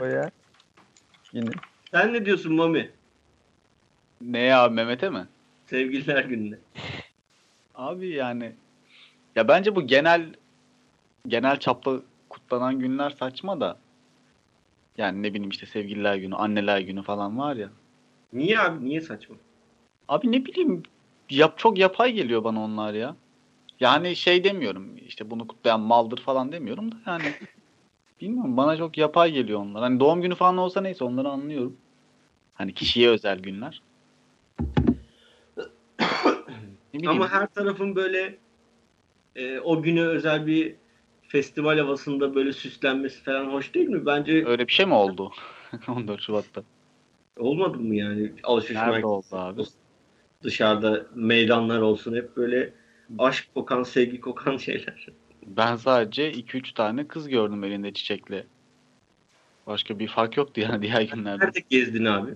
Boya 0.00 0.30
günü. 1.32 1.50
Sen 1.90 2.12
ne 2.12 2.26
diyorsun 2.26 2.54
Mami? 2.54 2.90
ne 4.20 4.38
ya 4.40 4.68
Mehmet'e 4.68 5.10
mi? 5.10 5.26
Sevgililer 5.66 6.24
gününe. 6.24 6.58
Abi 7.74 8.08
yani 8.08 8.52
ya 9.36 9.48
bence 9.48 9.76
bu 9.76 9.86
genel 9.86 10.34
genel 11.26 11.58
çapta 11.58 11.96
kutlanan 12.28 12.78
günler 12.78 13.10
saçma 13.10 13.60
da 13.60 13.78
yani 14.98 15.22
ne 15.22 15.34
bileyim 15.34 15.50
işte 15.50 15.66
sevgililer 15.66 16.16
günü, 16.16 16.34
anneler 16.34 16.80
günü 16.80 17.02
falan 17.02 17.38
var 17.38 17.56
ya. 17.56 17.68
Niye 18.32 18.58
abi? 18.58 18.84
Niye 18.84 19.00
saçma? 19.00 19.36
Abi 20.08 20.32
ne 20.32 20.44
bileyim 20.44 20.82
yap 21.30 21.58
çok 21.58 21.78
yapay 21.78 22.12
geliyor 22.12 22.44
bana 22.44 22.64
onlar 22.64 22.94
ya. 22.94 23.16
Yani 23.80 24.16
şey 24.16 24.44
demiyorum 24.44 24.96
işte 24.96 25.30
bunu 25.30 25.46
kutlayan 25.46 25.80
maldır 25.80 26.18
falan 26.18 26.52
demiyorum 26.52 26.92
da 26.92 26.96
yani 27.06 27.24
bilmiyorum 28.20 28.56
bana 28.56 28.76
çok 28.76 28.98
yapay 28.98 29.32
geliyor 29.32 29.60
onlar. 29.60 29.82
Hani 29.82 30.00
doğum 30.00 30.22
günü 30.22 30.34
falan 30.34 30.56
olsa 30.56 30.80
neyse 30.80 31.04
onları 31.04 31.28
anlıyorum. 31.28 31.76
Hani 32.54 32.74
kişiye 32.74 33.08
özel 33.08 33.38
günler. 33.38 33.82
Ama 37.06 37.30
her 37.30 37.46
tarafın 37.46 37.96
böyle 37.96 38.38
e, 39.36 39.60
o 39.60 39.82
güne 39.82 40.02
özel 40.02 40.46
bir 40.46 40.74
festival 41.28 41.78
havasında 41.78 42.34
böyle 42.34 42.52
süslenmesi 42.52 43.22
falan 43.22 43.44
hoş 43.44 43.74
değil 43.74 43.88
mi? 43.88 44.06
Bence 44.06 44.46
Öyle 44.46 44.68
bir 44.68 44.72
şey 44.72 44.86
mi 44.86 44.94
oldu? 44.94 45.32
14 45.88 46.20
Şubat'ta. 46.20 46.62
olmadı 47.38 47.78
mı 47.78 47.94
yani? 47.94 48.32
Alışveriş 48.42 48.76
Nerede 48.76 48.90
merkezi 48.90 49.06
oldu 49.06 49.24
abi? 49.30 49.62
Dışarıda 50.42 51.06
meydanlar 51.14 51.80
olsun 51.80 52.16
hep 52.16 52.36
böyle 52.36 52.72
aşk 53.18 53.54
kokan, 53.54 53.82
sevgi 53.82 54.20
kokan 54.20 54.56
şeyler. 54.56 55.06
Ben 55.46 55.76
sadece 55.76 56.32
2-3 56.32 56.74
tane 56.74 57.08
kız 57.08 57.28
gördüm 57.28 57.64
elinde 57.64 57.92
çiçekle. 57.92 58.46
Başka 59.66 59.98
bir 59.98 60.08
fark 60.08 60.36
yoktu 60.36 60.60
yani 60.60 60.82
diğer 60.82 61.02
günlerde. 61.02 61.44
Nerede 61.44 61.60
gezdin 61.70 62.04
abi? 62.04 62.34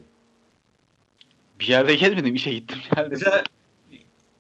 Bir 1.61 1.67
yerde 1.67 1.95
gezmedim, 1.95 2.35
işe 2.35 2.53
gittim 2.53 2.79
geldim. 2.97 3.11
Mesela 3.11 3.45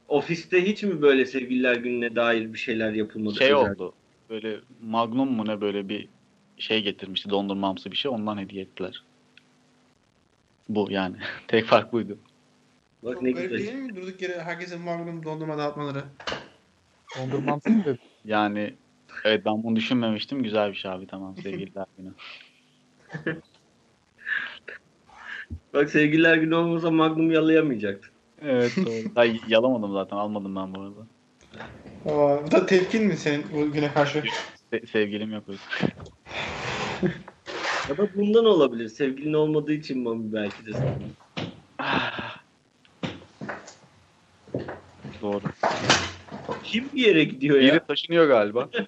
ofiste 0.09 0.67
hiç 0.67 0.83
mi 0.83 1.03
böyle 1.03 1.27
sevgililer 1.27 1.77
gününe 1.77 2.17
dair 2.17 2.53
bir 2.53 2.59
şeyler 2.59 2.93
yapılmadı? 2.93 3.35
Şey 3.35 3.55
özel? 3.55 3.71
oldu. 3.71 3.95
Böyle 4.31 4.61
Magnum 4.83 5.33
mu 5.33 5.47
ne 5.47 5.61
böyle 5.61 5.89
bir 5.89 6.09
şey 6.59 6.83
getirmişti 6.83 7.31
dondurmamsı 7.31 7.91
bir 7.91 7.97
şey 7.97 8.11
ondan 8.11 8.39
hediye 8.39 8.63
ettiler. 8.63 9.03
Bu 10.69 10.87
yani. 10.91 11.17
Tek 11.49 11.65
fark 11.65 11.93
buydu. 11.93 12.19
Bak 13.03 13.15
Çok 13.15 13.23
ne 13.23 13.31
güzel. 13.33 13.59
değil 13.59 13.75
mi? 13.75 13.97
Durduk 13.97 14.23
yere 14.23 14.43
herkesin 14.43 14.81
Magnum 14.81 15.25
dondurma 15.25 15.59
dağıtmaları. 15.59 16.05
Dondurmamsız 17.17 17.85
dedi. 17.85 17.99
Yani 18.25 18.77
evet 19.25 19.45
ben 19.45 19.63
bunu 19.63 19.77
düşünmemiştim. 19.77 20.43
Güzel 20.43 20.71
bir 20.71 20.77
şey 20.77 20.91
abi 20.91 21.07
tamam 21.07 21.37
sevgililer 21.37 21.87
günü. 21.99 22.13
Bak 25.75 25.91
sevgililer 25.91 26.37
günü 26.37 26.55
olmasa 26.55 26.91
Magnum 26.91 27.31
yalayamayacaktı. 27.31 28.09
Evet 28.43 28.73
doğru. 28.77 29.05
Ay, 29.17 29.41
yalamadım 29.49 29.93
zaten 29.93 30.17
almadım 30.17 30.57
ben 30.57 30.75
bu 30.75 30.81
arada. 30.81 31.07
Aa, 32.05 32.47
bu 32.47 32.51
da 32.51 32.67
tepkin 32.67 33.07
mi 33.07 33.17
senin 33.17 33.45
bu 33.53 33.73
güne 33.73 33.93
karşı? 33.93 34.23
Se- 34.73 34.87
sevgilim 34.87 35.33
yok 35.33 35.45
o 35.49 35.53
yüzden. 35.53 35.89
Ya 37.89 37.99
da 37.99 38.15
bundan 38.15 38.45
olabilir. 38.45 38.89
Sevgilin 38.89 39.33
olmadığı 39.33 39.73
için 39.73 40.03
Mami 40.03 40.33
belki 40.33 40.67
de. 40.67 40.73
sana. 40.75 40.97
Doğru. 45.23 45.43
Kim 46.63 46.93
bir 46.93 47.07
yere 47.07 47.25
gidiyor 47.25 47.61
ya? 47.61 47.73
Biri 47.73 47.87
taşınıyor 47.87 48.29
galiba. 48.29 48.69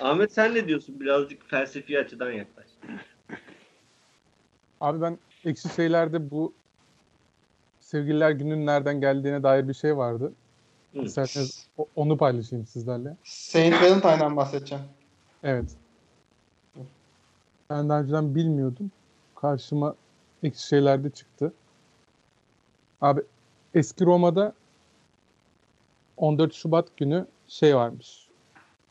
Ahmet 0.00 0.32
sen 0.32 0.54
ne 0.54 0.68
diyorsun? 0.68 1.00
Birazcık 1.00 1.50
felsefi 1.50 1.98
açıdan 1.98 2.32
yaklaş. 2.32 2.66
Abi 4.80 5.00
ben 5.00 5.18
ekşi 5.44 5.68
şeylerde 5.68 6.30
bu 6.30 6.54
sevgililer 7.80 8.30
gününün 8.30 8.66
nereden 8.66 9.00
geldiğine 9.00 9.42
dair 9.42 9.68
bir 9.68 9.74
şey 9.74 9.96
vardı. 9.96 10.32
Hı. 10.94 11.00
İsterseniz 11.02 11.68
onu 11.96 12.16
paylaşayım 12.16 12.66
sizlerle. 12.66 13.16
Saint 13.24 13.74
Valentine'dan 13.74 14.36
bahsedeceğim. 14.36 14.84
Evet. 15.42 15.76
Ben 17.70 17.88
daha 17.88 18.00
önceden 18.00 18.34
bilmiyordum. 18.34 18.90
Karşıma 19.34 19.96
ekşi 20.44 20.66
şeylerde 20.66 21.10
çıktı. 21.10 21.52
Abi 23.00 23.22
eski 23.74 24.04
Roma'da 24.04 24.52
14 26.16 26.54
Şubat 26.54 26.96
günü 26.96 27.26
şey 27.48 27.76
varmış. 27.76 28.28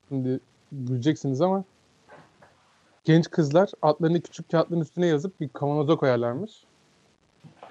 Şimdi 0.10 0.40
güleceksiniz 0.72 1.42
ama 1.42 1.64
genç 3.04 3.30
kızlar 3.30 3.72
adlarını 3.82 4.22
küçük 4.22 4.52
kağıtların 4.52 4.82
üstüne 4.82 5.06
yazıp 5.06 5.40
bir 5.40 5.50
kavanoza 5.50 5.96
koyarlarmış. 5.96 6.52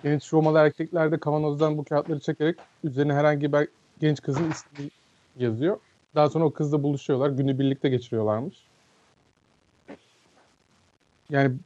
genç 0.03 0.33
Romalı 0.33 0.59
erkekler 0.59 1.13
de 1.13 1.21
kavanozdan 1.21 1.79
bu 1.79 1.85
kağıtları 1.85 2.21
çekerek 2.21 2.59
üzerine 2.85 3.15
herhangi 3.15 3.53
bir 3.53 3.69
genç 4.01 4.23
kızın 4.23 4.51
ismini 4.51 4.91
yazıyor. 5.37 5.79
Daha 6.15 6.31
sonra 6.31 6.45
o 6.45 6.53
kızla 6.53 6.83
buluşuyorlar. 6.83 7.31
Günü 7.31 7.59
birlikte 7.59 7.89
geçiriyorlarmış. 7.89 8.57
Yani 11.31 11.57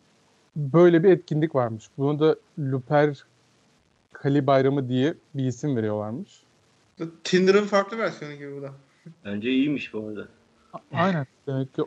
böyle 0.57 1.03
bir 1.03 1.11
etkinlik 1.11 1.55
varmış. 1.55 1.89
Bunu 1.99 2.21
da 2.21 2.37
Luper 2.59 3.25
Kali 4.13 4.47
Bayramı 4.47 4.89
diye 4.89 5.15
bir 5.35 5.45
isim 5.45 5.77
veriyorlarmış. 5.77 6.43
Tinder'ın 7.25 7.65
farklı 7.65 7.99
versiyonu 7.99 8.35
gibi 8.35 8.57
bu 8.57 8.63
da. 8.63 8.73
Bence 9.25 9.51
iyiymiş 9.51 9.95
bu 9.95 10.07
arada. 10.07 10.29
Aynen. 10.93 11.27
Demek 11.47 11.75
ki 11.75 11.83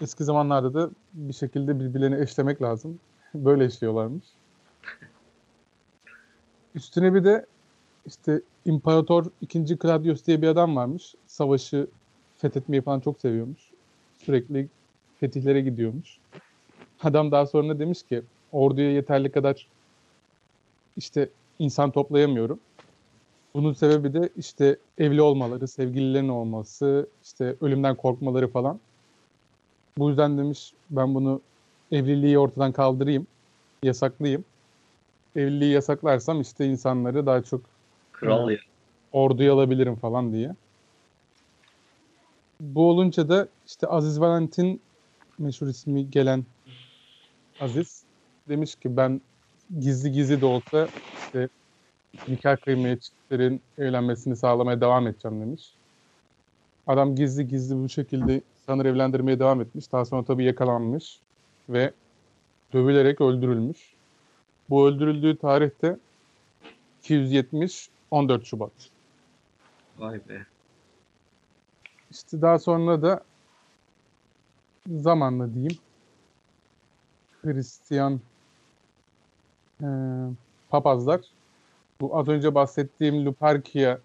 eski 0.00 0.24
zamanlarda 0.24 0.74
da 0.74 0.90
bir 1.12 1.32
şekilde 1.32 1.80
birbirlerini 1.80 2.22
eşlemek 2.22 2.62
lazım. 2.62 2.98
Böyle 3.34 3.64
eşliyorlarmış. 3.64 4.24
Üstüne 6.74 7.14
bir 7.14 7.24
de 7.24 7.46
işte 8.06 8.40
İmparator 8.64 9.26
2. 9.40 9.78
Claudius 9.78 10.26
diye 10.26 10.42
bir 10.42 10.48
adam 10.48 10.76
varmış. 10.76 11.14
Savaşı 11.26 11.86
fethetmeyi 12.36 12.82
falan 12.82 13.00
çok 13.00 13.20
seviyormuş. 13.20 13.70
Sürekli 14.18 14.68
fetihlere 15.20 15.60
gidiyormuş. 15.60 16.18
Adam 17.04 17.30
daha 17.30 17.46
sonra 17.46 17.78
demiş 17.78 18.02
ki 18.02 18.22
orduya 18.52 18.92
yeterli 18.92 19.32
kadar 19.32 19.66
işte 20.96 21.28
insan 21.58 21.90
toplayamıyorum. 21.90 22.60
Bunun 23.54 23.72
sebebi 23.72 24.12
de 24.14 24.28
işte 24.36 24.76
evli 24.98 25.22
olmaları, 25.22 25.68
sevgililerin 25.68 26.28
olması, 26.28 27.08
işte 27.24 27.56
ölümden 27.60 27.96
korkmaları 27.96 28.48
falan. 28.48 28.80
Bu 29.98 30.08
yüzden 30.08 30.38
demiş 30.38 30.72
ben 30.90 31.14
bunu 31.14 31.40
evliliği 31.92 32.38
ortadan 32.38 32.72
kaldırayım, 32.72 33.26
yasaklayayım. 33.82 34.44
Evliliği 35.36 35.72
yasaklarsam 35.72 36.40
işte 36.40 36.66
insanları 36.66 37.26
daha 37.26 37.42
çok 37.42 37.60
Kral 38.12 38.50
ya. 38.50 38.58
orduya 39.12 39.54
alabilirim 39.54 39.96
falan 39.96 40.32
diye. 40.32 40.54
Bu 42.60 42.90
olunca 42.90 43.28
da 43.28 43.48
işte 43.66 43.86
Aziz 43.86 44.20
Valentin 44.20 44.80
meşhur 45.38 45.66
ismi 45.66 46.10
gelen 46.10 46.44
Aziz 47.60 48.02
demiş 48.48 48.74
ki 48.74 48.96
ben 48.96 49.20
gizli 49.80 50.12
gizli 50.12 50.40
de 50.40 50.46
olsa 50.46 50.88
işte 51.18 51.48
nikah 52.28 52.56
kıymaya 52.56 53.00
çiftlerin 53.00 53.60
evlenmesini 53.78 54.36
sağlamaya 54.36 54.80
devam 54.80 55.06
edeceğim 55.06 55.40
demiş. 55.40 55.74
Adam 56.86 57.16
gizli 57.16 57.48
gizli 57.48 57.76
bu 57.76 57.88
şekilde 57.88 58.40
insanları 58.56 58.88
evlendirmeye 58.88 59.38
devam 59.38 59.60
etmiş. 59.60 59.92
Daha 59.92 60.04
sonra 60.04 60.24
tabii 60.24 60.44
yakalanmış 60.44 61.18
ve 61.68 61.92
dövülerek 62.72 63.20
öldürülmüş. 63.20 63.94
Bu 64.70 64.88
öldürüldüğü 64.88 65.36
tarihte 65.36 65.96
270 67.02 67.88
14 68.10 68.44
Şubat. 68.44 68.72
Vay 69.98 70.20
be. 70.28 70.46
İşte 72.10 72.42
daha 72.42 72.58
sonra 72.58 73.02
da 73.02 73.24
zamanla 74.86 75.54
diyeyim 75.54 75.78
Hristiyan 77.44 78.20
e, 79.82 79.86
papazlar 80.70 81.20
bu 82.00 82.18
az 82.18 82.28
önce 82.28 82.54
bahsettiğim 82.54 83.26
Luperkia 83.26 83.98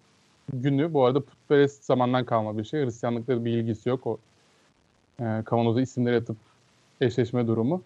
günü 0.52 0.94
bu 0.94 1.04
arada 1.04 1.20
putperest 1.20 1.84
zamandan 1.84 2.24
kalma 2.24 2.58
bir 2.58 2.64
şey. 2.64 2.84
Hristiyanlıkla 2.84 3.44
bir 3.44 3.52
ilgisi 3.52 3.88
yok. 3.88 4.06
O 4.06 4.18
e, 5.20 5.42
kavanoza 5.44 5.80
isimleri 5.80 6.16
atıp 6.16 6.36
eşleşme 7.00 7.46
durumu. 7.46 7.82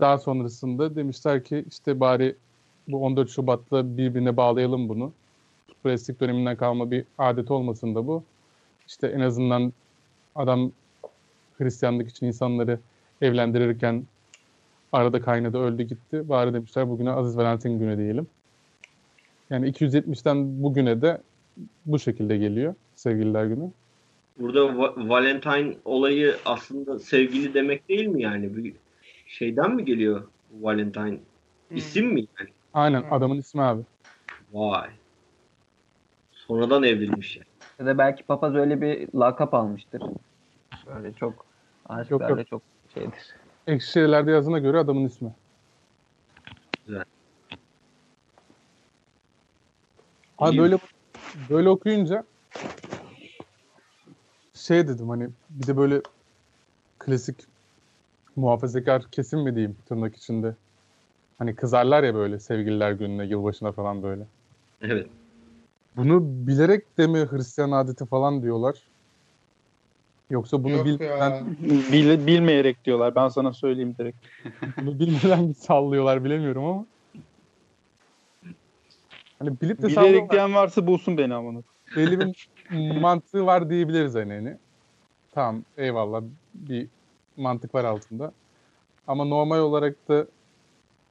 Daha 0.00 0.18
sonrasında 0.18 0.96
demişler 0.96 1.44
ki 1.44 1.64
işte 1.68 2.00
bari 2.00 2.36
bu 2.88 3.04
14 3.04 3.30
Şubat'la 3.30 3.96
birbirine 3.96 4.36
bağlayalım 4.36 4.88
bunu. 4.88 5.12
Putperestlik 5.68 6.20
döneminden 6.20 6.56
kalma 6.56 6.90
bir 6.90 7.04
adet 7.18 7.50
olmasın 7.50 7.94
da 7.94 8.06
bu. 8.06 8.22
İşte 8.86 9.06
en 9.06 9.20
azından 9.20 9.72
adam 10.34 10.72
Hristiyanlık 11.58 12.08
için 12.08 12.26
insanları 12.26 12.78
evlendirirken 13.22 14.04
arada 14.92 15.20
kaynadı 15.20 15.58
öldü 15.58 15.82
gitti. 15.82 16.28
Bari 16.28 16.54
demişler 16.54 16.88
bugüne 16.88 17.10
Aziz 17.10 17.36
Valentin 17.36 17.78
günü 17.78 17.98
diyelim. 17.98 18.26
Yani 19.50 19.68
270'ten 19.70 20.62
bugüne 20.62 21.02
de 21.02 21.20
bu 21.86 21.98
şekilde 21.98 22.36
geliyor 22.36 22.74
sevgililer 22.94 23.44
günü. 23.46 23.70
Burada 24.38 24.60
Va- 24.60 25.08
Valentine 25.08 25.74
olayı 25.84 26.36
aslında 26.44 26.98
sevgili 26.98 27.54
demek 27.54 27.88
değil 27.88 28.06
mi 28.06 28.22
yani? 28.22 28.56
Bir 28.56 28.74
şeyden 29.26 29.74
mi 29.74 29.84
geliyor 29.84 30.28
Valentine? 30.60 31.18
İsim 31.70 32.06
mi 32.06 32.26
yani? 32.40 32.50
Aynen 32.74 33.00
Hmm. 33.02 33.12
adamın 33.12 33.38
ismi 33.38 33.62
abi. 33.62 33.82
Vay. 34.52 34.90
Sonradan 36.32 36.82
evrilmiş 36.82 37.36
yani. 37.36 37.46
Ya 37.78 37.86
da 37.86 37.98
belki 37.98 38.22
papaz 38.22 38.54
öyle 38.54 38.80
bir 38.80 39.08
lakap 39.14 39.54
almıştır. 39.54 40.02
Böyle 40.86 41.12
çok 41.12 41.46
aşklarla 41.88 42.38
yok. 42.38 42.48
çok 42.48 42.62
şeydir. 42.94 43.34
Ekşi 43.66 43.90
şeylerde 43.90 44.30
yazına 44.30 44.58
göre 44.58 44.78
adamın 44.78 45.04
ismi. 45.04 45.34
Güzel. 46.86 47.04
Abi 50.38 50.56
İyi. 50.56 50.60
böyle 50.60 50.78
böyle 51.50 51.68
okuyunca 51.68 52.24
şey 54.54 54.88
dedim 54.88 55.08
hani 55.08 55.28
bir 55.50 55.66
de 55.66 55.76
böyle 55.76 56.00
klasik 56.98 57.40
muhafazakar 58.36 59.10
kesim 59.10 59.40
mi 59.40 59.54
diyeyim 59.54 59.76
tırnak 59.88 60.16
içinde. 60.16 60.56
Hani 61.38 61.56
kızarlar 61.56 62.02
ya 62.02 62.14
böyle 62.14 62.38
sevgililer 62.38 62.92
gününe, 62.92 63.24
yılbaşına 63.24 63.72
falan 63.72 64.02
böyle. 64.02 64.26
Evet. 64.80 65.06
Bunu 65.96 66.46
bilerek 66.46 66.98
de 66.98 67.06
mi 67.06 67.18
Hristiyan 67.30 67.70
adeti 67.70 68.06
falan 68.06 68.42
diyorlar? 68.42 68.91
Yoksa 70.32 70.64
bunu 70.64 70.72
Yok 70.72 70.86
bilmeden, 70.86 71.30
ya. 71.30 71.46
Bil- 71.92 72.26
bilmeyerek 72.26 72.84
diyorlar. 72.84 73.14
Ben 73.14 73.28
sana 73.28 73.52
söyleyeyim 73.52 73.94
direkt. 73.98 74.16
bunu 74.76 74.98
bilmeden 74.98 75.44
mi 75.44 75.54
sallıyorlar 75.54 76.24
bilemiyorum 76.24 76.64
ama. 76.64 76.86
Hani 79.38 79.60
bilip 79.60 79.82
de 79.82 79.88
Bilerek 79.88 80.30
diyen 80.30 80.54
varsa 80.54 80.86
bulsun 80.86 81.18
beni 81.18 81.34
amına. 81.34 81.62
belli 81.96 82.20
bir 82.20 82.48
mantığı 83.00 83.46
var 83.46 83.70
diyebiliriz 83.70 84.14
hani. 84.14 84.32
hani. 84.32 84.56
Tamam 85.32 85.62
eyvallah 85.76 86.22
bir 86.54 86.86
mantık 87.36 87.74
var 87.74 87.84
altında. 87.84 88.32
Ama 89.06 89.24
normal 89.24 89.58
olarak 89.58 90.08
da 90.08 90.26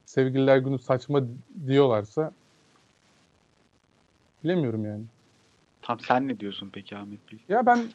sevgililer 0.05 0.57
günü 0.57 0.79
saçma 0.79 1.21
diyorlarsa 1.67 2.31
bilemiyorum 4.43 4.85
yani. 4.85 5.03
Tam 5.81 5.99
sen 5.99 6.27
ne 6.27 6.39
diyorsun 6.39 6.69
peki 6.73 6.97
Ahmet 6.97 7.31
Bey? 7.31 7.39
Ya 7.49 7.65
ben 7.65 7.89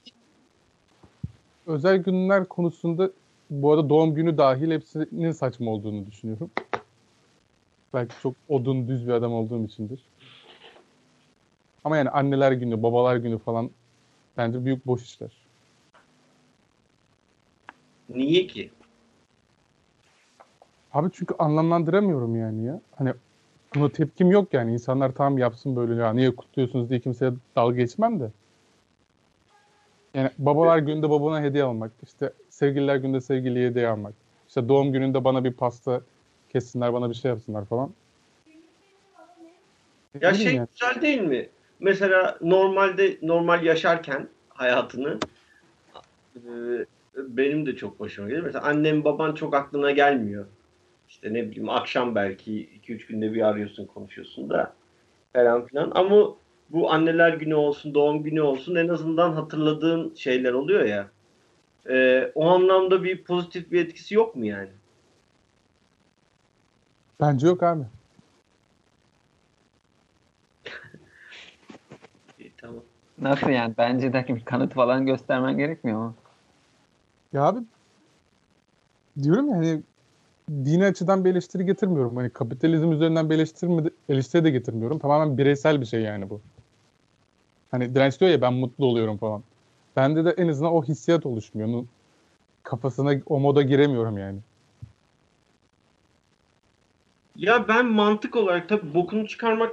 özel 1.66 1.96
günler 1.96 2.44
konusunda 2.44 3.10
bu 3.50 3.72
arada 3.72 3.88
doğum 3.88 4.14
günü 4.14 4.38
dahil 4.38 4.70
hepsinin 4.70 5.32
saçma 5.32 5.70
olduğunu 5.70 6.06
düşünüyorum. 6.06 6.50
Belki 7.94 8.14
çok 8.22 8.34
odun 8.48 8.88
düz 8.88 9.06
bir 9.06 9.12
adam 9.12 9.32
olduğum 9.32 9.64
içindir. 9.64 10.04
Ama 11.84 11.96
yani 11.96 12.10
anneler 12.10 12.52
günü, 12.52 12.82
babalar 12.82 13.16
günü 13.16 13.38
falan 13.38 13.70
bence 14.36 14.64
büyük 14.64 14.86
boş 14.86 15.04
işler. 15.04 15.32
Niye 18.08 18.46
ki? 18.46 18.70
Abi 20.92 21.10
çünkü 21.12 21.34
anlamlandıramıyorum 21.38 22.36
yani 22.36 22.64
ya. 22.64 22.80
Hani 22.96 23.12
buna 23.74 23.88
tepkim 23.88 24.30
yok 24.30 24.54
yani. 24.54 24.72
İnsanlar 24.72 25.12
tam 25.14 25.38
yapsın 25.38 25.76
böyle 25.76 25.94
ya 25.94 26.12
niye 26.12 26.36
kutluyorsunuz 26.36 26.90
diye 26.90 27.00
kimseye 27.00 27.32
dalga 27.56 27.76
geçmem 27.76 28.20
de. 28.20 28.30
Yani 30.16 30.30
babalar 30.38 30.78
gününde 30.78 31.10
babana 31.10 31.42
hediye 31.42 31.64
almak. 31.64 31.92
işte 32.02 32.32
sevgililer 32.50 32.96
gününde 32.96 33.20
sevgiliye 33.20 33.70
hediye 33.70 33.88
almak. 33.88 34.14
İşte 34.48 34.68
doğum 34.68 34.92
gününde 34.92 35.24
bana 35.24 35.44
bir 35.44 35.52
pasta 35.52 36.00
kessinler 36.52 36.92
bana 36.92 37.10
bir 37.10 37.14
şey 37.14 37.28
yapsınlar 37.28 37.64
falan. 37.64 37.90
Ya 40.20 40.34
şey 40.34 40.54
yani. 40.54 40.68
güzel 40.72 41.02
değil 41.02 41.20
mi? 41.20 41.48
Mesela 41.80 42.38
normalde 42.40 43.18
normal 43.22 43.64
yaşarken 43.64 44.28
hayatını 44.48 45.18
e, 46.36 46.40
benim 47.16 47.66
de 47.66 47.76
çok 47.76 48.00
hoşuma 48.00 48.28
gelir. 48.28 48.40
Mesela 48.40 48.64
annem 48.64 49.04
baban 49.04 49.34
çok 49.34 49.54
aklına 49.54 49.90
gelmiyor. 49.90 50.46
İşte 51.08 51.34
ne 51.34 51.50
bileyim 51.50 51.68
akşam 51.68 52.14
belki 52.14 52.68
2-3 52.86 53.06
günde 53.06 53.34
bir 53.34 53.42
arıyorsun 53.42 53.86
konuşuyorsun 53.86 54.50
da 54.50 54.72
falan 55.32 55.66
filan. 55.66 55.92
Ama 55.94 56.34
bu 56.70 56.92
anneler 56.92 57.32
günü 57.32 57.54
olsun 57.54 57.94
doğum 57.94 58.22
günü 58.22 58.40
olsun 58.40 58.74
en 58.74 58.88
azından 58.88 59.32
hatırladığın 59.32 60.14
şeyler 60.14 60.52
oluyor 60.52 60.84
ya. 60.84 61.08
E, 61.90 62.26
o 62.34 62.48
anlamda 62.48 63.04
bir 63.04 63.24
pozitif 63.24 63.72
bir 63.72 63.84
etkisi 63.84 64.14
yok 64.14 64.36
mu 64.36 64.46
yani? 64.46 64.68
Bence 67.20 67.46
yok 67.46 67.62
abi. 67.62 67.82
İyi, 72.38 72.52
tamam. 72.56 72.82
Nasıl 73.18 73.48
yani? 73.48 73.74
Bence 73.78 74.12
de 74.12 74.26
bir 74.28 74.44
kanıt 74.44 74.74
falan 74.74 75.06
göstermen 75.06 75.58
gerekmiyor 75.58 75.98
mu? 75.98 76.14
Ya 77.32 77.42
abi 77.42 77.58
diyorum 79.22 79.48
ya 79.48 79.56
hani 79.56 79.82
dini 80.50 80.84
açıdan 80.84 81.24
bir 81.24 81.30
eleştiri 81.30 81.66
getirmiyorum. 81.66 82.16
Hani 82.16 82.30
kapitalizm 82.30 82.92
üzerinden 82.92 83.30
bir 83.30 83.34
eleştiri, 83.34 83.90
eleştiri 84.08 84.44
de 84.44 84.50
getirmiyorum. 84.50 84.98
Tamamen 84.98 85.38
bireysel 85.38 85.80
bir 85.80 85.86
şey 85.86 86.00
yani 86.00 86.30
bu. 86.30 86.40
Hani 87.70 87.94
direnç 87.94 88.20
diyor 88.20 88.30
ya 88.30 88.40
ben 88.40 88.54
mutlu 88.54 88.86
oluyorum 88.86 89.16
falan. 89.16 89.42
Bende 89.96 90.24
de 90.24 90.30
en 90.30 90.48
azından 90.48 90.72
o 90.72 90.84
hissiyat 90.84 91.26
oluşmuyor. 91.26 91.68
Onun 91.68 91.88
kafasına 92.62 93.20
o 93.26 93.40
moda 93.40 93.62
giremiyorum 93.62 94.18
yani. 94.18 94.38
Ya 97.36 97.68
ben 97.68 97.86
mantık 97.86 98.36
olarak 98.36 98.68
tabii 98.68 98.94
bokunu 98.94 99.28
çıkarmak 99.28 99.72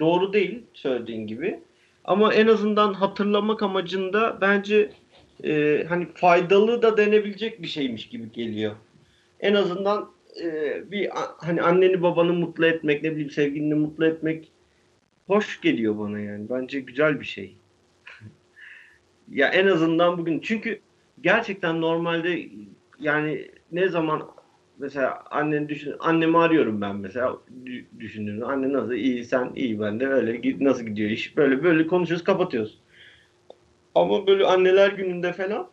doğru 0.00 0.32
değil 0.32 0.62
söylediğin 0.74 1.26
gibi. 1.26 1.60
Ama 2.04 2.34
en 2.34 2.46
azından 2.46 2.94
hatırlamak 2.94 3.62
amacında 3.62 4.38
bence 4.40 4.90
e, 5.44 5.84
hani 5.88 6.06
faydalı 6.14 6.82
da 6.82 6.96
denebilecek 6.96 7.62
bir 7.62 7.66
şeymiş 7.66 8.08
gibi 8.08 8.32
geliyor. 8.32 8.72
En 9.40 9.54
azından 9.54 10.10
e, 10.42 10.82
bir 10.90 11.10
hani 11.38 11.62
anneni 11.62 12.02
babanı 12.02 12.32
mutlu 12.32 12.66
etmek, 12.66 13.02
ne 13.02 13.10
bileyim 13.10 13.30
sevgilini 13.30 13.74
mutlu 13.74 14.06
etmek 14.06 14.48
hoş 15.28 15.60
geliyor 15.60 15.98
bana 15.98 16.20
yani. 16.20 16.46
Bence 16.50 16.80
güzel 16.80 17.20
bir 17.20 17.26
şey. 17.26 17.56
ya 19.30 19.48
en 19.48 19.66
azından 19.66 20.18
bugün 20.18 20.40
çünkü 20.40 20.80
gerçekten 21.20 21.80
normalde 21.80 22.48
yani 23.00 23.50
ne 23.72 23.88
zaman 23.88 24.30
mesela 24.78 25.24
annen 25.30 25.68
düşün 25.68 25.94
annemi 26.00 26.38
arıyorum 26.38 26.80
ben 26.80 26.96
mesela 26.96 27.36
dü- 27.64 27.84
düşündüğümde 28.00 28.44
anne 28.44 28.72
nasıl 28.72 28.92
iyi 28.92 29.24
sen 29.24 29.52
iyi 29.56 29.80
ben 29.80 30.00
de 30.00 30.06
öyle 30.08 30.56
nasıl 30.64 30.84
gidiyor 30.84 31.10
iş 31.10 31.36
böyle 31.36 31.62
böyle 31.62 31.86
konuşuyoruz 31.86 32.24
kapatıyoruz. 32.24 32.78
Ama 33.94 34.26
böyle 34.26 34.44
anneler 34.44 34.92
gününde 34.92 35.32
falan 35.32 35.68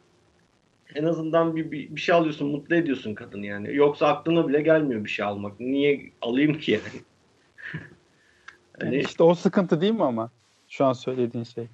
en 0.96 1.04
azından 1.04 1.56
bir, 1.56 1.72
bir, 1.72 1.96
bir 1.96 2.02
şey 2.02 2.15
alıyorsun 2.15 2.52
mutlu 2.52 2.76
ediyorsun 2.76 3.15
kadını 3.15 3.46
yani. 3.46 3.76
Yoksa 3.76 4.08
aklına 4.08 4.48
bile 4.48 4.62
gelmiyor 4.62 5.04
bir 5.04 5.10
şey 5.10 5.26
almak. 5.26 5.60
Niye 5.60 6.12
alayım 6.22 6.60
ki 6.60 6.72
yani? 6.72 7.04
Hani, 8.80 8.98
İşte 8.98 9.24
o 9.24 9.36
sıkıntı 9.36 9.82
değil 9.82 9.94
mi 9.94 10.04
ama? 10.04 10.30
Şu 10.70 10.86
an 10.86 10.94
söylediğin 10.94 11.44
şey. 11.44 11.68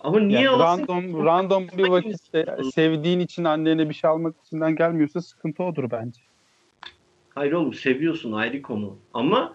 ama 0.00 0.20
niye 0.20 0.38
Yani 0.40 0.48
alasın? 0.48 0.82
random 0.82 1.26
random 1.26 1.68
bir 1.78 1.88
vakitte 1.88 2.56
sevdiğin 2.74 3.20
için 3.20 3.44
annene 3.44 3.88
bir 3.88 3.94
şey 3.94 4.10
almak 4.10 4.36
içinden 4.46 4.76
gelmiyorsa 4.76 5.22
sıkıntı 5.22 5.62
odur 5.62 5.90
bence. 5.90 6.20
Hayır 7.34 7.52
oğlum 7.52 7.74
seviyorsun 7.74 8.32
ayrı 8.32 8.62
konu. 8.62 8.96
Ama 9.14 9.52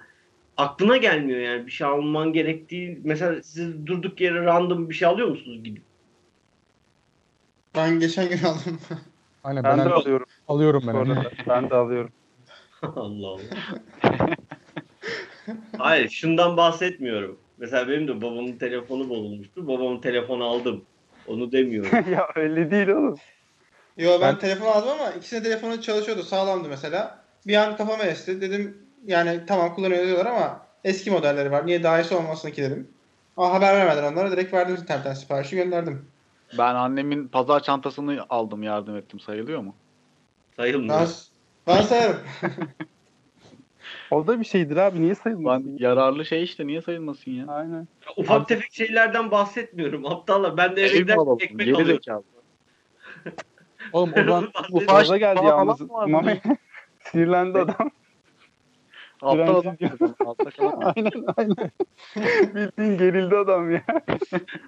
aklına 0.57 0.97
gelmiyor 0.97 1.39
yani 1.39 1.65
bir 1.65 1.71
şey 1.71 1.87
alman 1.87 2.33
gerektiği. 2.33 3.01
Mesela 3.03 3.43
siz 3.43 3.85
durduk 3.87 4.21
yere 4.21 4.45
random 4.45 4.89
bir 4.89 4.95
şey 4.95 5.07
alıyor 5.07 5.27
musunuz 5.27 5.63
gidip? 5.63 5.83
Ben 7.75 7.99
geçen 7.99 8.29
gün 8.29 8.37
aldım. 8.37 8.79
Aynen 9.43 9.63
Ben 9.63 9.77
ben, 9.77 9.85
de 9.85 9.93
alıyorum 9.93 10.25
alıyorum 10.47 10.83
ben. 10.87 11.25
Ben 11.49 11.69
de 11.69 11.75
alıyorum. 11.75 12.11
Allah 12.81 13.27
Allah. 13.27 13.39
Hayır 15.77 16.09
şundan 16.09 16.57
bahsetmiyorum. 16.57 17.39
Mesela 17.57 17.87
benim 17.87 18.07
de 18.07 18.21
babamın 18.21 18.57
telefonu 18.57 19.09
bozulmuştu. 19.09 19.67
Babamın 19.67 20.01
telefonu 20.01 20.43
aldım. 20.43 20.85
Onu 21.27 21.51
demiyorum. 21.51 22.11
ya 22.11 22.27
öyle 22.35 22.71
değil 22.71 22.87
oğlum. 22.87 23.15
Yo 23.97 24.11
ben, 24.11 24.21
Ben- 24.21 24.39
telefon 24.39 24.67
aldım 24.67 24.89
ama 24.89 25.11
ikisinin 25.11 25.43
telefonu 25.43 25.81
çalışıyordu. 25.81 26.23
Sağlamdı 26.23 26.69
mesela. 26.69 27.23
Bir 27.47 27.55
an 27.55 27.77
kafama 27.77 28.03
esti. 28.03 28.41
Dedim 28.41 28.77
yani 29.05 29.41
tamam 29.47 29.75
kullanıyor 29.75 30.05
diyorlar 30.05 30.25
ama 30.25 30.61
eski 30.83 31.11
modelleri 31.11 31.51
var. 31.51 31.65
Niye 31.65 31.83
daha 31.83 32.01
iyisi 32.01 32.15
olmasın 32.15 32.51
ki 32.51 32.61
dedim. 32.61 32.87
Ama 33.37 33.53
haber 33.53 33.75
vermeden 33.75 34.13
onlara 34.13 34.31
direkt 34.31 34.53
verdim 34.53 34.75
internetten 34.75 35.13
siparişi 35.13 35.55
gönderdim. 35.55 36.05
Ben 36.57 36.75
annemin 36.75 37.27
pazar 37.27 37.63
çantasını 37.63 38.25
aldım 38.29 38.63
yardım 38.63 38.97
ettim 38.97 39.19
sayılıyor 39.19 39.61
mu? 39.61 39.75
Sayılmıyor. 40.55 40.99
Ben, 40.99 41.07
ben 41.67 41.81
sayarım. 41.81 42.17
O 44.13 44.27
da 44.27 44.39
bir 44.39 44.45
şeydir 44.45 44.77
abi. 44.77 45.01
Niye 45.01 45.09
Ben 45.09 45.13
sayılmasın? 45.13 45.77
yararlı 45.79 46.25
şey 46.25 46.43
işte 46.43 46.67
niye 46.67 46.81
sayılmasın 46.81 47.31
ya? 47.31 47.45
Aynen. 47.47 47.87
Ufak 48.17 48.47
tefek 48.47 48.73
şeylerden 48.73 49.31
bahsetmiyorum. 49.31 50.05
Aptallar. 50.05 50.57
Ben 50.57 50.75
de 50.75 50.81
eve 50.81 50.89
Ev 50.89 50.93
mi 50.93 50.99
giderken 51.01 51.21
alalım? 51.23 51.37
ekmek 51.41 51.65
Geri 51.67 51.75
alıyorum. 51.75 51.95
zekalı. 52.05 52.23
Oğlum 53.93 54.11
o 54.13 54.23
zaman 54.23 54.51
Bu 54.71 54.75
Bu 54.75 54.79
fazla 54.79 55.17
geldi 55.17 55.39
Aa, 55.39 55.43
yalnız. 55.45 55.77
falan 55.87 55.89
var. 55.89 56.07
Mami 56.07 56.41
sinirlendi 56.99 57.57
adam. 57.59 57.91
Aptal 59.21 59.55
adam. 59.55 59.75
Altta 60.25 60.49
kalan- 60.51 60.93
aynen 60.95 61.23
aynen. 61.37 61.71
Bildiğin 62.55 62.97
gerildi 62.97 63.35
adam 63.35 63.71
ya. 63.71 63.83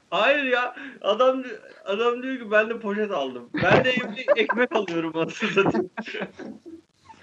Hayır 0.10 0.44
ya. 0.44 0.76
Adam 1.02 1.44
adam 1.86 2.24
diyor 2.24 2.38
ki 2.40 2.52
ben 2.52 2.70
de 2.70 2.80
poşet 2.80 3.12
aldım. 3.12 3.50
Ben 3.64 3.86
de 3.86 3.90
evde 3.90 4.42
ekmek 4.42 4.76
alıyorum 4.76 5.12
aslında. 5.16 5.72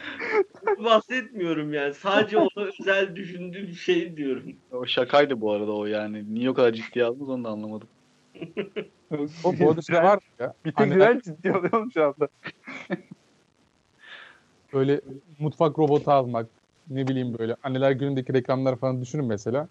Bahsetmiyorum 0.85 1.73
yani. 1.73 1.95
Sadece 1.95 2.38
ona 2.38 2.67
özel 2.81 3.17
düşündüğüm 3.17 3.73
şey 3.73 4.17
diyorum. 4.17 4.57
O 4.73 4.87
şakaydı 4.87 5.41
bu 5.41 5.53
arada 5.53 5.73
o 5.73 5.87
yani. 5.87 6.35
Niye 6.35 6.51
o 6.51 6.55
kadar 6.55 6.73
ciddiye 6.73 7.05
aldınız 7.05 7.29
onu 7.29 7.45
da 7.45 7.49
anlamadım. 7.49 7.88
o 9.45 9.59
bu 9.61 9.69
arada 9.71 9.83
şey 9.83 9.97
var 9.97 10.19
ya. 10.38 10.55
Bir 10.65 10.73
tek 10.73 10.81
anneler 10.81 11.11
direnç 11.11 11.25
ciddi 11.25 11.53
alıyorum 11.53 11.91
şu 11.93 12.05
anda. 12.05 12.29
böyle 14.73 15.01
mutfak 15.38 15.79
robotu 15.79 16.11
almak 16.11 16.47
ne 16.91 17.09
bileyim 17.09 17.38
böyle 17.38 17.57
anneler 17.62 17.91
günündeki 17.91 18.35
reklamlar 18.35 18.77
falan 18.77 19.01
düşünün 19.01 19.27
mesela. 19.27 19.69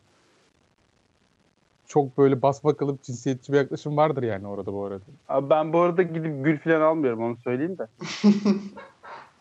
Çok 1.87 2.17
böyle 2.17 2.41
basma 2.41 2.77
kalıp 2.77 3.03
cinsiyetçi 3.03 3.53
bir 3.53 3.57
yaklaşım 3.57 3.97
vardır 3.97 4.23
yani 4.23 4.47
orada 4.47 4.73
bu 4.73 4.85
arada. 4.85 5.03
Abi 5.29 5.49
ben 5.49 5.73
bu 5.73 5.79
arada 5.79 6.01
gidip 6.01 6.45
gül 6.45 6.59
falan 6.59 6.81
almıyorum 6.81 7.23
onu 7.23 7.37
söyleyeyim 7.37 7.77
de. 7.77 7.87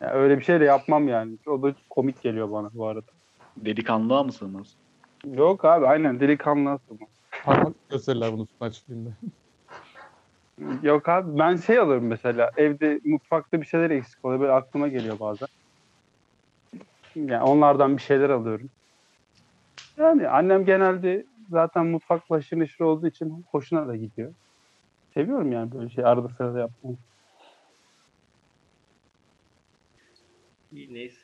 ya 0.01 0.11
öyle 0.11 0.39
bir 0.39 0.45
şey 0.45 0.61
de 0.61 0.65
yapmam 0.65 1.09
yani. 1.09 1.39
O 1.47 1.63
da 1.63 1.75
komik 1.91 2.23
geliyor 2.23 2.51
bana 2.51 2.71
bu 2.75 2.87
arada. 2.87 3.11
Delikanlığa 3.57 4.23
mısınız? 4.23 4.77
Yok 5.25 5.65
abi 5.65 5.87
aynen 5.87 6.21
delikanlı 6.21 6.71
asıl. 6.71 6.99
Parmak 7.45 7.89
gösterirler 7.89 8.33
bunu 8.33 8.47
sütun 8.47 8.67
açtığında. 8.67 9.11
Yok 10.83 11.09
abi 11.09 11.39
ben 11.39 11.57
şey 11.57 11.79
alırım 11.79 12.07
mesela 12.07 12.51
evde 12.57 13.01
mutfakta 13.05 13.61
bir 13.61 13.67
şeyler 13.67 13.91
eksik 13.91 14.25
oluyor 14.25 14.41
böyle 14.41 14.53
aklıma 14.53 14.89
geliyor 14.89 15.21
bazen. 15.21 15.49
Yani 17.17 17.43
onlardan 17.43 17.97
bir 17.97 18.03
şeyler 18.03 18.31
alıyorum. 18.31 18.71
Yani 19.99 20.29
annem 20.29 20.65
genelde 20.65 21.27
zaten 21.49 21.87
mutfak 21.87 22.31
başır 22.31 22.59
neşir 22.59 22.85
olduğu 22.85 23.07
için 23.07 23.45
hoşuna 23.51 23.89
da 23.89 23.97
gidiyor. 23.97 24.35
Seviyorum 25.15 25.53
yani 25.53 25.73
böyle 25.73 25.89
şey 25.89 26.05
arada 26.05 26.29
sırada 26.29 26.59
yapmayı. 26.59 26.97
İyi 30.73 30.95
neyse. 30.95 31.21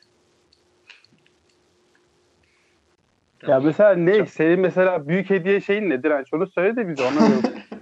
Ya 3.47 3.59
mesela 3.59 3.93
ne? 3.95 4.25
Senin 4.25 4.59
mesela 4.59 5.07
büyük 5.07 5.29
hediye 5.29 5.61
şeyin 5.61 5.89
nedir? 5.89 6.11
Yani 6.11 6.25
şunu 6.29 6.47
söyle 6.47 6.75
de 6.75 6.87
bize 6.87 7.03
ona 7.03 7.27
göre. 7.27 7.41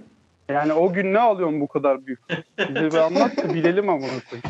Yani 0.50 0.72
o 0.72 0.92
gün 0.92 1.12
ne 1.12 1.18
alıyorsun 1.18 1.60
bu 1.60 1.68
kadar 1.68 2.06
büyük? 2.06 2.20
Bize 2.58 2.92
bir 2.92 2.98
anlat 2.98 3.30
da 3.44 3.54
bilelim 3.54 3.88
ama 3.88 4.06
onu 4.06 4.20
koyayım. 4.30 4.44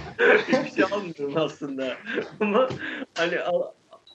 bir 0.64 0.70
şey 0.70 0.84
almıyorum 0.84 1.36
aslında. 1.36 1.96
Ama 2.40 2.70
hani 3.14 3.40
al- 3.40 3.72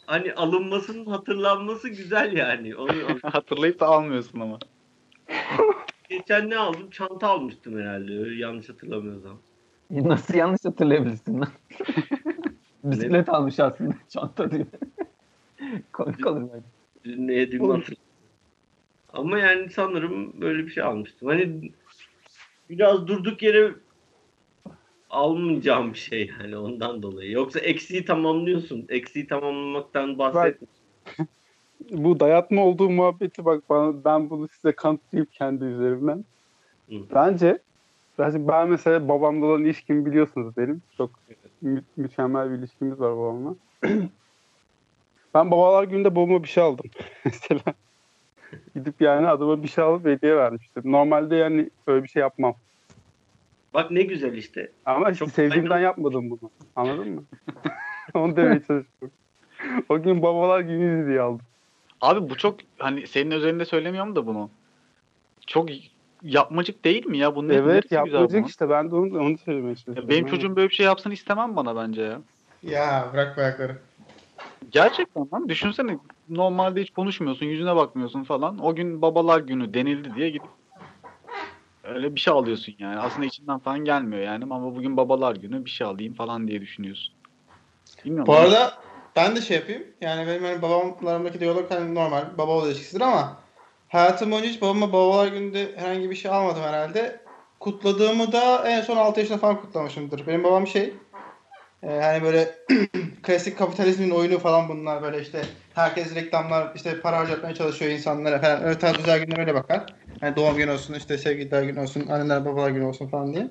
hani 0.08 0.34
alınmasının 0.34 1.06
hatırlanması 1.06 1.90
güzel 1.90 2.38
yani. 2.38 2.76
Onu 2.76 3.20
Hatırlayıp 3.24 3.80
da 3.80 3.88
almıyorsun 3.88 4.40
ama. 4.40 4.60
geçen 6.10 6.50
ne 6.50 6.58
aldım? 6.58 6.90
Çanta 6.90 7.28
almıştım 7.28 7.80
herhalde. 7.80 8.20
Öyle 8.20 8.42
yanlış 8.42 8.70
hatırlamıyorsam. 8.70 9.42
Nasıl 9.92 10.34
yanlış 10.34 10.66
hatırlayabilirsin 10.66 11.40
lan? 11.42 11.50
Bisiklet 12.84 13.30
almış 13.30 13.60
aslında 13.60 13.94
çanta 14.10 14.52
diye. 14.52 14.66
Komik 15.94 16.28
olur 16.28 16.42
böyle. 16.42 17.26
Ne 17.26 17.34
yediğimi 17.34 17.68
hatırlamıyorum. 17.68 17.98
Ama 19.14 19.40
yani 19.40 19.70
sanırım 19.70 20.42
böyle 20.42 20.66
bir 20.66 20.72
şey 20.72 20.84
almıştım. 20.84 21.28
Hani 21.28 21.72
biraz 22.70 23.08
durduk 23.08 23.42
yere 23.44 23.72
almayacağım 25.10 25.94
bir 25.94 25.98
şey 25.98 26.32
yani 26.40 26.58
ondan 26.58 27.02
dolayı. 27.04 27.32
Yoksa 27.32 27.60
eksiği 27.60 28.06
tamamlıyorsun. 28.06 28.86
Eksiği 28.90 29.28
tamamlamaktan 29.28 30.18
bahsetmiyorum. 30.18 30.68
Bu 31.92 32.20
dayatma 32.20 32.66
olduğu 32.66 32.90
muhabbeti 32.90 33.46
bak 33.46 33.64
bana, 33.70 34.04
ben 34.06 34.30
bunu 34.30 34.48
size 34.48 34.72
kanıtlayayım 34.72 35.30
kendi 35.32 35.66
üzerimden. 35.66 36.26
Hı. 36.90 36.96
Bence 37.16 37.60
bence 38.20 38.48
ben 38.48 38.70
mesela 38.70 39.10
babamla 39.10 39.46
olan 39.46 39.64
ilişkimi 39.64 40.06
biliyorsunuz 40.06 40.58
benim. 40.58 40.82
Çok 40.98 41.10
mü- 41.62 41.84
mükemmel 41.98 42.52
bir 42.52 42.58
ilişkimiz 42.58 43.00
var 43.00 43.18
babamla. 43.18 43.56
ben 45.34 45.52
babalar 45.52 45.84
gününde 45.84 46.16
babama 46.16 46.44
bir 46.44 46.48
şey 46.48 46.64
aldım. 46.64 46.86
mesela 47.26 47.62
gidip 48.76 49.02
yani 49.02 49.28
adama 49.28 49.64
bir 49.64 49.68
şey 49.68 49.84
alıp 49.84 50.06
hediye 50.06 50.36
vermiştim. 50.36 50.84
Normalde 50.86 51.36
yani 51.36 51.70
öyle 51.88 52.04
bir 52.04 52.08
şey 52.10 52.20
yapmam. 52.22 52.56
Bak 53.74 53.92
ne 53.92 54.02
güzel 54.02 54.34
işte. 54.34 54.72
Ama 54.86 55.10
işte 55.12 55.20
Çok 55.26 55.30
sevdiğimden 55.30 55.70
faydalı. 55.70 55.84
yapmadım 55.84 56.30
bunu. 56.30 56.52
Anladın 56.76 57.10
mı? 57.10 57.24
Onu 58.14 58.36
demeye 58.36 58.60
çalışıyorum. 58.60 59.12
O 59.90 60.02
gün 60.02 60.22
babalar 60.22 60.60
günü 60.60 61.08
diye 61.08 61.22
aldım. 61.22 61.46
Abi 62.02 62.30
bu 62.30 62.38
çok 62.38 62.60
hani 62.78 63.08
senin 63.08 63.32
özelinde 63.32 63.66
söylemiyorum 63.66 64.16
da 64.16 64.28
bunu. 64.28 64.50
Çok 65.48 65.70
yapmacık 66.22 66.86
değil 66.86 67.06
mi 67.06 67.18
ya? 67.18 67.36
Bunun 67.36 67.50
Evet 67.50 67.86
bunun? 67.92 68.44
işte 68.44 68.70
ben 68.70 68.92
de 68.92 68.96
onu, 68.96 69.20
onu 69.20 69.38
söylemeye 69.38 69.76
çalışıyorum. 69.76 70.10
Benim 70.10 70.26
çocuğum 70.26 70.56
böyle 70.56 70.70
bir 70.70 70.76
şey 70.76 70.86
yapsın 70.86 71.12
istemem 71.12 71.56
bana 71.56 71.76
bence 71.76 72.02
ya. 72.02 72.22
Ya 72.64 73.10
bırak 73.14 73.38
bu 73.38 73.42
ayakları. 73.42 73.78
Gerçekten 74.70 75.28
lan 75.34 75.50
düşünsene 75.50 75.98
normalde 76.30 76.82
hiç 76.82 76.92
konuşmuyorsun 76.92 77.46
yüzüne 77.46 77.76
bakmıyorsun 77.76 78.24
falan. 78.24 78.60
O 78.60 78.76
gün 78.76 79.02
babalar 79.02 79.40
günü 79.40 79.74
denildi 79.74 80.16
diye 80.16 80.30
gidip 80.30 80.50
öyle 81.84 82.16
bir 82.16 82.20
şey 82.20 82.34
alıyorsun 82.34 82.76
yani. 82.80 83.00
Aslında 83.00 83.26
içinden 83.26 83.60
falan 83.60 83.80
gelmiyor 83.80 84.22
yani 84.22 84.44
ama 84.44 84.76
bugün 84.76 84.98
babalar 84.98 85.36
günü 85.36 85.66
bir 85.66 85.70
şey 85.70 85.88
alayım 85.88 86.14
falan 86.14 86.48
diye 86.48 86.62
düşünüyorsun. 86.62 87.14
Bilmiyorum. 88.06 88.28
Bu 88.28 88.36
arada 88.36 88.74
ben 89.16 89.36
de 89.36 89.42
şey 89.42 89.58
yapayım. 89.58 89.84
Yani 90.02 90.28
benim 90.28 90.44
hani 90.44 90.62
babamlarımdaki 90.62 91.40
diyalog 91.40 91.72
hani 91.72 91.96
normal 91.96 92.24
baba 92.38 92.52
oğul 92.52 92.68
ilişkisidir 92.68 93.02
ama 93.02 93.38
hayatım 93.92 94.32
boyunca 94.32 94.50
hiç 94.50 94.62
babama 94.62 94.94
babalar 94.94 95.28
gününde 95.28 95.72
herhangi 95.76 96.10
bir 96.10 96.16
şey 96.16 96.32
almadım 96.32 96.64
herhalde. 96.64 97.20
Kutladığımı 97.60 98.32
da 98.32 98.68
en 98.68 98.82
son 98.82 98.98
6 98.98 99.20
yaşında 99.20 99.38
falan 99.38 99.62
kutlamışımdır. 99.62 100.28
Benim 100.28 100.44
babam 100.44 100.68
şey 100.68 100.94
e, 101.84 101.88
hani 101.88 102.24
böyle 102.24 102.56
klasik 103.24 103.58
kapitalizmin 103.58 104.12
oyunu 104.12 104.40
falan 104.40 104.70
bunlar 104.70 105.02
böyle 105.02 105.22
işte 105.22 105.42
herkes 105.74 106.16
reklamlar 106.16 106.72
işte 106.76 107.02
para 107.02 107.18
harcatmaya 107.18 107.56
çalışıyor 107.56 107.92
insanlara 107.92 108.42
falan. 108.42 108.64
Öyle 108.64 108.80
tarz 108.80 109.00
özel 109.00 109.26
günler 109.26 109.40
öyle 109.40 109.54
bakar. 109.54 109.86
Hani 110.22 110.36
doğum 110.36 110.58
günü 110.58 110.72
olsun 110.72 110.94
işte 110.94 111.18
sevgililer 111.18 111.64
günü 111.64 111.80
olsun 111.80 112.08
anneler 112.08 112.46
babalar 112.46 112.70
günü 112.70 112.86
olsun 112.86 113.08
falan 113.08 113.34
diye. 113.34 113.48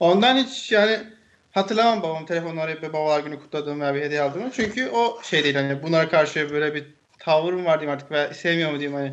Ondan 0.00 0.36
hiç 0.36 0.72
yani 0.72 0.98
hatırlamam 1.52 2.02
babam 2.02 2.26
telefonla 2.26 2.62
arayıp 2.62 2.82
babalar 2.82 3.20
günü 3.20 3.40
kutladığımı 3.40 3.82
veya 3.82 3.94
bir 3.94 4.02
hediye 4.02 4.20
aldığımı. 4.20 4.50
Çünkü 4.52 4.88
o 4.88 5.22
şey 5.22 5.44
değil 5.44 5.54
hani 5.54 5.82
bunlara 5.82 6.08
karşı 6.08 6.50
böyle 6.50 6.74
bir 6.74 7.03
tavrım 7.24 7.64
var 7.64 7.80
diyeyim 7.80 7.94
artık 7.94 8.10
veya 8.10 8.34
sevmiyor 8.34 8.70
mu 8.70 8.78
diyeyim 8.78 8.98
hani. 8.98 9.12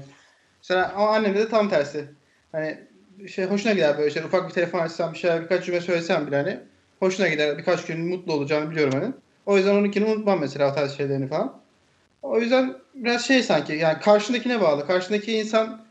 Mesela 0.61 0.93
ama 0.95 1.09
annemde 1.09 1.39
de 1.39 1.49
tam 1.49 1.69
tersi. 1.69 2.05
Hani 2.51 2.77
şey 3.27 3.45
hoşuna 3.45 3.73
gider 3.73 3.97
böyle 3.97 4.11
şey 4.11 4.23
ufak 4.23 4.49
bir 4.49 4.53
telefon 4.53 4.79
açsam 4.79 5.13
bir 5.13 5.17
şeyler 5.17 5.41
birkaç 5.43 5.65
cümle 5.65 5.81
söylesem 5.81 6.27
bile 6.27 6.35
hani 6.35 6.59
hoşuna 6.99 7.27
gider 7.27 7.57
birkaç 7.57 7.85
gün 7.85 7.99
mutlu 7.99 8.33
olacağını 8.33 8.71
biliyorum 8.71 8.99
hani. 9.01 9.13
O 9.45 9.57
yüzden 9.57 9.75
onunkini 9.75 10.05
unutmam 10.05 10.39
mesela 10.39 10.71
o 10.71 10.75
tarz 10.75 10.97
şeylerini 10.97 11.27
falan. 11.27 11.61
O 12.21 12.39
yüzden 12.39 12.75
biraz 12.95 13.25
şey 13.25 13.43
sanki 13.43 13.73
yani 13.73 13.99
karşındakine 13.99 14.61
bağlı. 14.61 14.87
Karşındaki 14.87 15.37
insan 15.37 15.85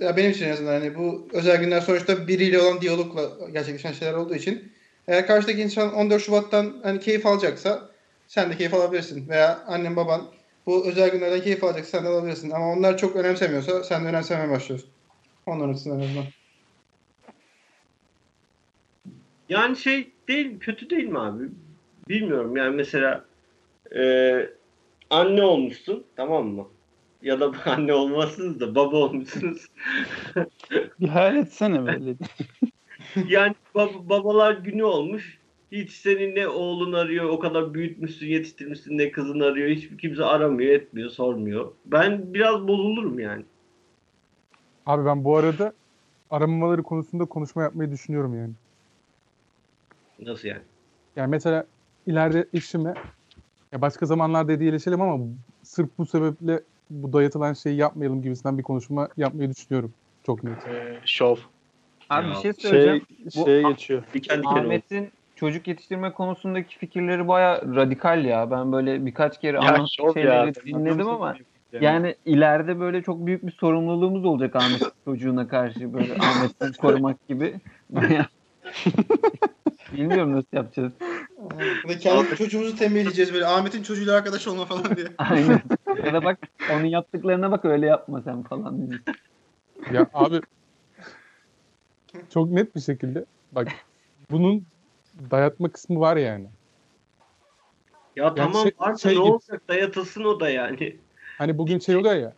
ya 0.00 0.16
benim 0.16 0.30
için 0.30 0.46
en 0.46 0.52
azından 0.52 0.72
hani 0.72 0.94
bu 0.94 1.28
özel 1.32 1.56
günler 1.56 1.80
sonuçta 1.80 2.28
biriyle 2.28 2.60
olan 2.60 2.80
diyalogla 2.80 3.50
gerçekleşen 3.52 3.92
şeyler 3.92 4.14
olduğu 4.14 4.34
için 4.34 4.72
eğer 5.08 5.26
karşıdaki 5.26 5.60
insan 5.60 5.94
14 5.94 6.22
Şubat'tan 6.22 6.80
hani 6.82 7.00
keyif 7.00 7.26
alacaksa 7.26 7.88
sen 8.28 8.50
de 8.50 8.56
keyif 8.56 8.74
alabilirsin. 8.74 9.28
Veya 9.28 9.64
annen 9.66 9.96
baban 9.96 10.22
bu 10.66 10.86
özel 10.86 11.10
günlerden 11.10 11.42
keyif 11.42 11.64
alacaksa 11.64 11.98
sen 11.98 12.04
de 12.04 12.08
alabilirsin. 12.08 12.50
Ama 12.50 12.72
onlar 12.72 12.98
çok 12.98 13.16
önemsemiyorsa 13.16 13.84
sen 13.84 14.04
de 14.04 14.08
önemsemeye 14.08 14.50
başlıyorsun. 14.50 14.90
Onların 15.46 15.72
açısından 15.72 15.98
en 16.00 16.04
azından. 16.04 16.24
Yani 19.48 19.76
şey 19.76 20.12
değil, 20.28 20.60
kötü 20.60 20.90
değil 20.90 21.04
mi 21.04 21.18
abi? 21.18 21.44
Bilmiyorum 22.08 22.56
yani 22.56 22.76
mesela 22.76 23.24
e, 23.96 24.02
anne 25.10 25.42
olmuşsun 25.42 26.06
tamam 26.16 26.46
mı? 26.46 26.68
Ya 27.22 27.40
da 27.40 27.52
anne 27.66 27.92
olmazsınız 27.94 28.60
da 28.60 28.74
baba 28.74 28.96
olmuşsunuz. 28.96 29.66
Bir 31.00 31.08
hayal 31.08 31.36
etsene 31.36 31.86
böyle. 31.86 32.14
yani 33.28 33.54
bab- 33.74 34.08
babalar 34.08 34.54
günü 34.54 34.82
olmuş. 34.84 35.39
Hiç 35.72 35.90
senin 35.90 36.36
ne 36.36 36.48
oğlun 36.48 36.92
arıyor, 36.92 37.28
o 37.28 37.38
kadar 37.38 37.74
büyütmüşsün, 37.74 38.26
yetiştirmişsin 38.26 38.98
ne 38.98 39.10
kızın 39.10 39.40
arıyor. 39.40 39.68
Hiç 39.68 39.88
kimse 40.00 40.24
aramıyor, 40.24 40.72
etmiyor, 40.72 41.10
sormuyor. 41.10 41.72
Ben 41.86 42.34
biraz 42.34 42.68
bozulurum 42.68 43.18
yani. 43.18 43.44
Abi 44.86 45.04
ben 45.04 45.24
bu 45.24 45.36
arada 45.36 45.72
aramamaları 46.30 46.82
konusunda 46.82 47.24
konuşma 47.24 47.62
yapmayı 47.62 47.90
düşünüyorum 47.90 48.38
yani. 48.38 48.52
Nasıl 50.22 50.48
yani? 50.48 50.62
Yani 51.16 51.30
mesela 51.30 51.66
ileride 52.06 52.46
eşime 52.54 52.94
ya 53.72 53.80
başka 53.80 54.06
zamanlarda 54.06 54.52
hediyeleşelim 54.52 55.00
ama 55.00 55.24
sırf 55.62 55.88
bu 55.98 56.06
sebeple 56.06 56.60
bu 56.90 57.12
dayatılan 57.12 57.52
şeyi 57.52 57.76
yapmayalım 57.76 58.22
gibisinden 58.22 58.58
bir 58.58 58.62
konuşma 58.62 59.08
yapmayı 59.16 59.50
düşünüyorum. 59.50 59.92
Çok 60.26 60.44
net. 60.44 60.66
Ee, 60.68 60.98
şov. 61.04 61.36
Abi 62.10 62.26
Ya, 62.28 62.32
bir 62.32 62.36
şey 62.36 62.52
söyleyeceğim. 62.52 63.02
Şey, 63.32 63.42
Bu 63.42 63.46
şeye 63.46 63.62
geçiyor. 63.62 64.02
Diken 64.14 64.38
diken 64.38 64.50
olsun. 64.50 64.60
Ahmet'in 64.60 65.10
çocuk 65.40 65.68
yetiştirme 65.68 66.12
konusundaki 66.12 66.78
fikirleri 66.78 67.28
baya 67.28 67.62
radikal 67.62 68.24
ya. 68.24 68.50
Ben 68.50 68.72
böyle 68.72 69.06
birkaç 69.06 69.40
kere 69.40 69.58
şov 69.96 70.14
şeyleri 70.14 70.46
ya. 70.46 70.54
dinledim 70.54 71.08
ama 71.08 71.36
yani 71.80 72.16
ileride 72.24 72.80
böyle 72.80 73.02
çok 73.02 73.26
büyük 73.26 73.46
bir 73.46 73.52
sorumluluğumuz 73.52 74.24
olacak 74.24 74.56
Ahmet 74.56 74.82
çocuğuna 75.04 75.48
karşı 75.48 75.94
böyle 75.94 76.14
Ahmet'i 76.14 76.78
korumak 76.78 77.28
gibi. 77.28 77.60
Bilmiyorum 79.92 80.32
nasıl 80.32 80.48
yapacağız. 80.52 80.92
Kendi 82.00 82.36
çocuğumuzu 82.36 82.76
tembihleyeceğiz 82.76 83.34
böyle 83.34 83.46
Ahmet'in 83.46 83.82
çocuğuyla 83.82 84.16
arkadaş 84.16 84.48
olma 84.48 84.64
falan 84.64 84.96
diye. 84.96 85.06
Aynen. 85.18 85.62
Ya 86.04 86.12
da 86.12 86.24
bak 86.24 86.38
onun 86.72 86.84
yaptıklarına 86.84 87.50
bak 87.50 87.64
öyle 87.64 87.86
yapma 87.86 88.22
sen 88.22 88.42
falan. 88.42 88.78
diyeceğiz. 88.78 89.02
Ya 89.92 90.06
abi 90.14 90.40
çok 92.34 92.50
net 92.50 92.76
bir 92.76 92.80
şekilde 92.80 93.24
bak 93.52 93.68
bunun 94.30 94.64
dayatma 95.30 95.68
kısmı 95.68 96.00
var 96.00 96.16
yani. 96.16 96.46
Ya 98.16 98.34
tamam 98.34 98.62
şey- 98.62 98.72
varsa 98.78 98.98
şey 98.98 99.18
ne 99.18 99.24
gibi- 99.24 99.32
olacak 99.32 99.62
dayatılsın 99.68 100.24
o 100.24 100.40
da 100.40 100.50
yani. 100.50 100.96
Hani 101.38 101.58
bugün 101.58 101.78
şey 101.78 101.96
oluyor 101.96 102.14
ya 102.14 102.32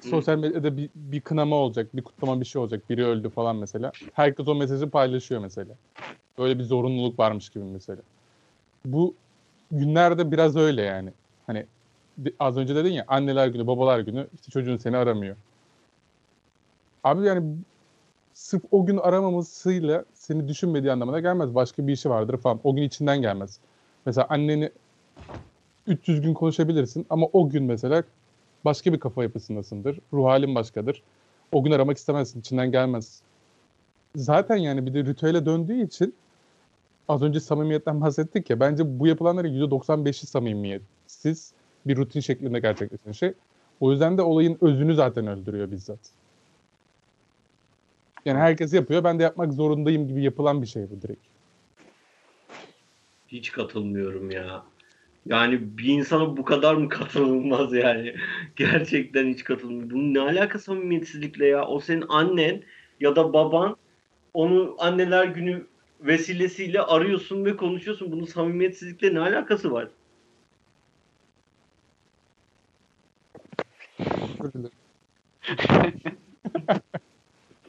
sosyal 0.00 0.38
medyada 0.38 0.76
bir, 0.76 0.90
bir 0.94 1.20
kınama 1.20 1.56
olacak, 1.56 1.96
bir 1.96 2.02
kutlama 2.02 2.40
bir 2.40 2.44
şey 2.44 2.62
olacak, 2.62 2.90
biri 2.90 3.04
öldü 3.06 3.30
falan 3.30 3.56
mesela. 3.56 3.92
Herkes 4.12 4.48
o 4.48 4.54
mesajı 4.54 4.90
paylaşıyor 4.90 5.40
mesela. 5.40 5.74
Böyle 6.38 6.58
bir 6.58 6.64
zorunluluk 6.64 7.18
varmış 7.18 7.48
gibi 7.48 7.64
mesela. 7.64 8.02
Bu 8.84 9.14
günlerde 9.70 10.30
biraz 10.30 10.56
öyle 10.56 10.82
yani. 10.82 11.10
Hani 11.46 11.66
az 12.38 12.56
önce 12.56 12.74
dedin 12.74 12.92
ya 12.92 13.04
anneler 13.08 13.48
günü, 13.48 13.66
babalar 13.66 14.00
günü 14.00 14.26
işte 14.34 14.50
çocuğun 14.52 14.76
seni 14.76 14.96
aramıyor. 14.96 15.36
Abi 17.04 17.26
yani 17.26 17.56
sırf 18.34 18.62
o 18.70 18.86
gün 18.86 18.96
aramamasıyla 18.96 20.04
seni 20.28 20.48
düşünmediği 20.48 20.92
anlamına 20.92 21.20
gelmez. 21.20 21.54
Başka 21.54 21.86
bir 21.86 21.92
işi 21.92 22.10
vardır 22.10 22.36
falan. 22.36 22.60
O 22.64 22.74
gün 22.74 22.82
içinden 22.82 23.22
gelmez. 23.22 23.58
Mesela 24.06 24.26
anneni 24.30 24.70
300 25.86 26.20
gün 26.20 26.34
konuşabilirsin 26.34 27.06
ama 27.10 27.26
o 27.32 27.48
gün 27.48 27.64
mesela 27.64 28.02
başka 28.64 28.92
bir 28.92 29.00
kafa 29.00 29.22
yapısındasındır. 29.22 29.98
Ruh 30.12 30.24
halin 30.24 30.54
başkadır. 30.54 31.02
O 31.52 31.64
gün 31.64 31.70
aramak 31.70 31.96
istemezsin. 31.96 32.40
içinden 32.40 32.72
gelmez. 32.72 33.22
Zaten 34.16 34.56
yani 34.56 34.86
bir 34.86 34.94
de 34.94 35.04
ritüele 35.04 35.46
döndüğü 35.46 35.84
için 35.84 36.14
az 37.08 37.22
önce 37.22 37.40
samimiyetten 37.40 38.00
bahsettik 38.00 38.50
ya. 38.50 38.60
Bence 38.60 38.98
bu 39.00 39.06
yapılanların 39.06 39.68
%95'i 39.68 40.26
samimiyetsiz 40.26 41.52
bir 41.86 41.96
rutin 41.96 42.20
şeklinde 42.20 42.60
gerçekleşen 42.60 43.12
şey. 43.12 43.32
O 43.80 43.92
yüzden 43.92 44.18
de 44.18 44.22
olayın 44.22 44.58
özünü 44.60 44.94
zaten 44.94 45.26
öldürüyor 45.26 45.70
bizzat. 45.70 46.17
Yani 48.28 48.38
herkes 48.38 48.74
yapıyor. 48.74 49.04
Ben 49.04 49.18
de 49.18 49.22
yapmak 49.22 49.52
zorundayım 49.52 50.08
gibi 50.08 50.22
yapılan 50.22 50.62
bir 50.62 50.66
şey 50.66 50.90
bu 50.90 51.02
direkt. 51.02 51.20
Hiç 53.28 53.52
katılmıyorum 53.52 54.30
ya. 54.30 54.62
Yani 55.26 55.78
bir 55.78 55.84
insana 55.84 56.36
bu 56.36 56.44
kadar 56.44 56.74
mı 56.74 56.88
katılılmaz 56.98 57.72
yani? 57.72 58.14
Gerçekten 58.56 59.28
hiç 59.28 59.44
katılmıyorum. 59.44 59.90
Bunun 59.90 60.14
ne 60.14 60.20
alakası 60.20 60.64
samimiyetsizlikle 60.64 61.46
ya? 61.46 61.66
O 61.66 61.80
senin 61.80 62.04
annen 62.08 62.62
ya 63.00 63.16
da 63.16 63.32
baban 63.32 63.76
onu 64.34 64.76
anneler 64.78 65.24
günü 65.24 65.66
vesilesiyle 66.00 66.80
arıyorsun 66.80 67.44
ve 67.44 67.56
konuşuyorsun. 67.56 68.12
Bunun 68.12 68.24
samimiyetsizlikle 68.24 69.14
ne 69.14 69.20
alakası 69.20 69.72
var? 69.72 69.88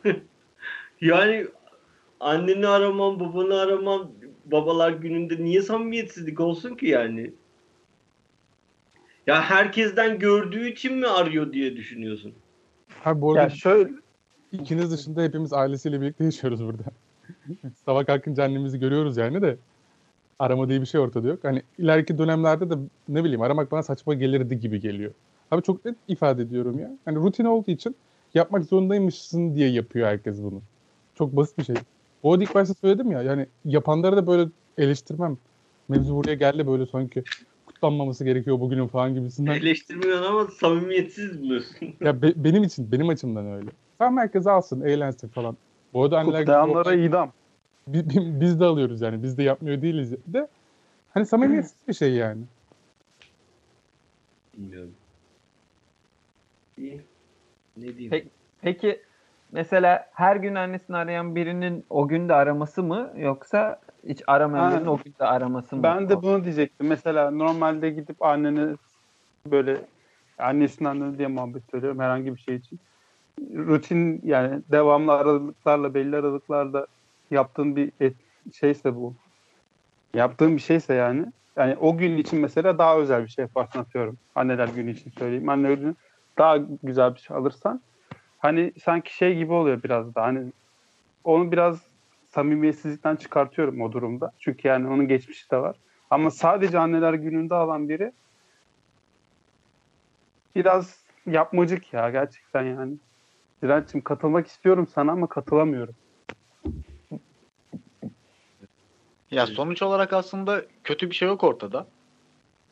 Yani 1.02 1.48
anneni 2.20 2.68
aramam, 2.68 3.20
babanı 3.20 3.60
aramam, 3.60 4.12
babalar 4.46 4.92
gününde 4.92 5.44
niye 5.44 5.62
samimiyetsizlik 5.62 6.40
olsun 6.40 6.76
ki 6.76 6.88
yani? 6.88 7.32
Ya 9.28 9.42
herkesten 9.42 10.20
gördüğü 10.20 10.70
için 10.70 10.96
mi 10.96 11.08
arıyor 11.08 11.54
diye 11.54 11.76
düşünüyorsun? 11.76 12.34
Ha 13.04 13.22
bu 13.22 13.32
arada 13.32 13.44
Ya 13.44 13.50
şöyle 13.50 13.90
ikiniz 14.52 14.92
dışında 14.92 15.22
hepimiz 15.22 15.54
ailesiyle 15.54 16.02
birlikte 16.02 16.24
yaşıyoruz 16.24 16.64
burada. 16.64 16.84
Sabah 17.86 18.06
kalkınca 18.06 18.44
annemizi 18.44 18.80
görüyoruz 18.80 19.18
yani 19.18 19.42
de 19.42 19.58
arama 20.40 20.70
diye 20.70 20.82
bir 20.82 20.86
şey 20.86 21.02
ortada 21.02 21.28
yok. 21.28 21.40
Hani 21.44 21.62
ileriki 21.78 22.18
dönemlerde 22.18 22.70
de 22.70 22.74
ne 23.08 23.24
bileyim 23.24 23.42
aramak 23.42 23.72
bana 23.72 23.84
saçma 23.84 24.14
gelirdi 24.14 24.60
gibi 24.60 24.80
geliyor. 24.80 25.12
Abi 25.52 25.64
çok 25.64 25.86
net 25.86 25.96
ifade 26.08 26.42
ediyorum 26.42 26.80
ya. 26.80 26.92
Hani 27.06 27.18
rutin 27.18 27.46
olduğu 27.46 27.72
için 27.72 27.96
yapmak 28.34 28.66
zorundaymışsın 28.66 29.56
diye 29.56 29.70
yapıyor 29.70 30.08
herkes 30.08 30.44
bunu. 30.44 30.62
Çok 31.20 31.36
basit 31.36 31.58
bir 31.58 31.64
şey. 31.64 31.76
Bu 32.24 32.32
arada 32.34 32.44
ilk 32.44 32.56
başta 32.56 32.74
söyledim 32.74 33.12
ya 33.12 33.22
yani 33.22 33.48
yapanları 33.66 34.18
da 34.18 34.28
böyle 34.28 34.50
eleştirmem. 34.78 35.38
Mevzu 35.90 36.16
buraya 36.16 36.34
geldi 36.36 36.68
böyle 36.68 36.86
sanki 36.86 37.24
kutlanmaması 37.66 38.26
gerekiyor 38.26 38.60
bugünün 38.60 38.88
falan 38.88 39.14
gibisinden. 39.16 39.52
Eleştirmiyorsun 39.56 40.24
ama 40.24 40.48
samimiyetsiz 40.48 41.42
buluyorsun. 41.42 41.76
Ya 42.02 42.22
be- 42.22 42.34
benim 42.36 42.64
için, 42.64 42.92
benim 42.92 43.10
açımdan 43.10 43.52
öyle. 43.52 43.70
Tam 43.98 44.18
herkes 44.18 44.48
alsın, 44.48 44.82
eğlensin 44.82 45.28
falan. 45.28 45.58
Bu 45.94 46.04
arada 46.04 46.20
anneler 46.20 46.40
kutlayanlara 46.42 46.94
idam. 46.94 47.34
bi- 47.88 48.10
bi- 48.10 48.42
biz 48.42 48.60
de 48.60 48.66
alıyoruz 48.66 49.02
yani. 49.02 49.24
Biz 49.24 49.38
de 49.38 49.44
yapmıyor 49.44 49.82
değiliz 49.82 50.12
de. 50.28 50.48
Hani 51.10 51.26
samimiyetsiz 51.26 51.88
bir 51.88 51.94
şey 51.94 52.14
yani. 52.14 52.42
Bilmiyorum. 54.58 54.92
İyi. 56.78 57.02
Ne 57.78 57.84
diyeyim? 57.88 58.10
Peki, 58.10 58.30
Peki 58.62 59.02
mesela 59.52 60.06
her 60.14 60.36
gün 60.36 60.56
annesini 60.56 60.98
arayan 60.98 61.36
birinin 61.36 61.86
o 61.90 62.08
gün 62.08 62.30
de 62.30 62.34
araması 62.34 62.84
mı 62.84 63.12
yoksa 63.16 63.80
hiç 64.08 64.22
aramayan 64.28 64.72
birinin 64.74 64.86
o 64.86 64.98
gün 64.98 65.14
de 65.20 65.26
araması 65.26 65.76
mı? 65.76 65.84
Ben 65.84 66.10
de 66.10 66.22
bunu 66.22 66.44
diyecektim. 66.44 66.88
Mesela 66.88 67.32
normalde 67.32 67.90
gidip 67.90 68.24
annene 68.24 68.76
böyle 69.46 69.78
annesinin 70.38 70.90
annene 70.90 71.18
diye 71.18 71.28
muhabbet 71.28 71.64
söylüyorum 71.72 72.00
herhangi 72.00 72.36
bir 72.36 72.40
şey 72.40 72.56
için. 72.56 72.80
Rutin 73.56 74.22
yani 74.24 74.62
devamlı 74.72 75.14
aralıklarla 75.14 75.94
belli 75.94 76.16
aralıklarla 76.16 76.88
yaptığın 77.32 77.76
bir 77.76 77.92
et, 78.00 78.16
şeyse 78.54 78.96
bu. 78.96 79.14
Yaptığın 80.14 80.56
bir 80.56 80.62
şeyse 80.62 80.94
yani. 80.94 81.26
Yani 81.58 81.76
o 81.82 81.98
gün 81.98 82.18
için 82.18 82.40
mesela 82.40 82.78
daha 82.78 82.98
özel 82.98 83.24
bir 83.24 83.30
şey 83.30 83.44
yaparsın 83.44 83.80
atıyorum. 83.80 84.18
Anneler 84.36 84.68
günü 84.68 84.92
için 84.92 85.12
söyleyeyim. 85.12 85.50
Anne 85.50 85.76
günü 85.76 85.96
daha 86.38 86.58
güzel 86.84 87.16
bir 87.16 87.20
şey 87.20 87.38
alırsan 87.38 87.82
hani 88.40 88.74
sanki 88.84 89.16
şey 89.16 89.36
gibi 89.38 89.54
oluyor 89.54 89.84
biraz 89.84 90.16
da 90.16 90.22
hani 90.22 90.52
onu 91.24 91.52
biraz 91.52 91.82
samimiyetsizlikten 92.30 93.16
çıkartıyorum 93.16 93.82
o 93.82 93.92
durumda. 93.92 94.32
Çünkü 94.40 94.68
yani 94.68 94.88
onun 94.88 95.08
geçmişi 95.08 95.52
de 95.52 95.58
var. 95.58 95.76
Ama 96.10 96.32
sadece 96.32 96.80
anneler 96.80 97.14
gününde 97.14 97.56
alan 97.56 97.90
biri 97.90 98.12
biraz 100.56 101.06
yapmacık 101.26 101.94
ya 101.94 102.10
gerçekten 102.10 102.64
yani. 102.64 102.98
Direnç'im 103.64 104.02
katılmak 104.02 104.48
istiyorum 104.48 104.88
sana 104.88 105.12
ama 105.12 105.28
katılamıyorum. 105.28 105.96
Ya 109.32 109.48
sonuç 109.48 109.82
olarak 109.82 110.14
aslında 110.14 110.66
kötü 110.84 111.10
bir 111.10 111.16
şey 111.16 111.28
yok 111.28 111.44
ortada. 111.44 111.88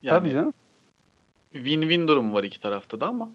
Yani 0.01 0.19
Tabii 0.19 0.31
canım. 0.31 0.53
win-win 1.53 2.07
durumu 2.07 2.33
var 2.33 2.43
iki 2.43 2.61
tarafta 2.61 2.99
da 2.99 3.07
ama. 3.07 3.29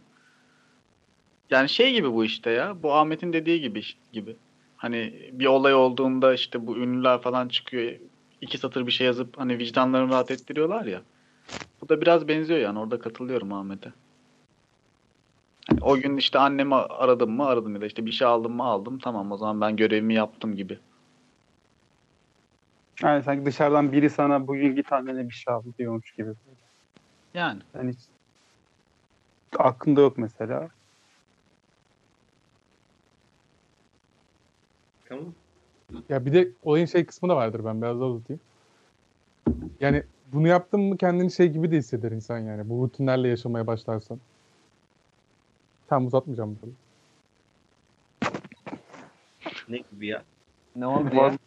Yani 1.53 1.69
şey 1.69 1.93
gibi 1.93 2.13
bu 2.13 2.25
işte 2.25 2.51
ya. 2.51 2.83
Bu 2.83 2.95
Ahmet'in 2.95 3.33
dediği 3.33 3.61
gibi 3.61 3.83
gibi. 4.13 4.37
Hani 4.77 5.31
bir 5.33 5.47
olay 5.47 5.75
olduğunda 5.75 6.35
işte 6.35 6.67
bu 6.67 6.77
ünlüler 6.77 7.21
falan 7.21 7.49
çıkıyor. 7.49 7.93
iki 8.41 8.59
satır 8.59 8.87
bir 8.87 8.93
şey 8.93 9.07
yazıp 9.07 9.39
hani 9.39 9.59
vicdanlarını 9.59 10.13
rahat 10.13 10.31
ettiriyorlar 10.31 10.85
ya. 10.85 11.03
Bu 11.81 11.89
da 11.89 12.01
biraz 12.01 12.29
benziyor 12.29 12.61
yani. 12.61 12.79
Orada 12.79 12.99
katılıyorum 12.99 13.53
Ahmet'e. 13.53 13.93
Hani 15.69 15.81
o 15.83 15.97
gün 15.97 16.17
işte 16.17 16.39
annemi 16.39 16.75
aradım 16.75 17.31
mı 17.31 17.47
aradım 17.47 17.75
ya 17.75 17.81
da 17.81 17.87
işte 17.87 18.07
bir 18.07 18.13
şey 18.13 18.27
aldım 18.27 18.53
mı 18.53 18.65
aldım. 18.65 18.99
Tamam 18.99 19.33
o 19.33 19.37
zaman 19.37 19.61
ben 19.61 19.77
görevimi 19.77 20.15
yaptım 20.15 20.57
gibi. 20.57 20.79
Yani 23.03 23.23
sanki 23.23 23.47
dışarıdan 23.47 23.93
biri 23.93 24.11
sana 24.11 24.47
bugün 24.47 24.77
git 24.77 24.93
annene 24.93 25.29
bir 25.29 25.35
şey 25.35 25.55
al 25.55 25.63
diyormuş 25.79 26.13
gibi. 26.13 26.31
Yani. 27.35 27.61
Yani 27.75 27.93
hiç 27.93 28.01
aklında 29.59 30.01
yok 30.01 30.19
mesela. 30.19 30.69
Tamam. 35.13 35.35
Ya 36.09 36.27
bir 36.27 36.33
de 36.33 36.49
olayın 36.63 36.87
şey 36.87 37.05
kısmı 37.07 37.29
da 37.29 37.37
vardır 37.37 37.65
ben 37.65 37.83
biraz 37.83 38.01
daha 38.01 38.09
uzatayım. 38.09 38.41
Yani 39.81 40.03
bunu 40.33 40.49
yaptın 40.49 40.81
mı 40.81 40.97
kendini 40.97 41.31
şey 41.31 41.49
gibi 41.49 41.71
de 41.71 41.77
hisseder 41.77 42.13
insan 42.13 42.39
yani. 42.39 42.69
Bu 42.69 42.85
rutinlerle 42.85 43.29
yaşamaya 43.29 43.67
başlarsan. 43.67 44.19
Tam 45.89 46.07
uzatmayacağım 46.07 46.59
bunu. 46.63 46.73
Ne 49.69 49.79
gibi 49.93 50.07
ya? 50.07 50.23
Ne 50.77 50.87
oldu 50.87 51.15
ya? 51.15 51.39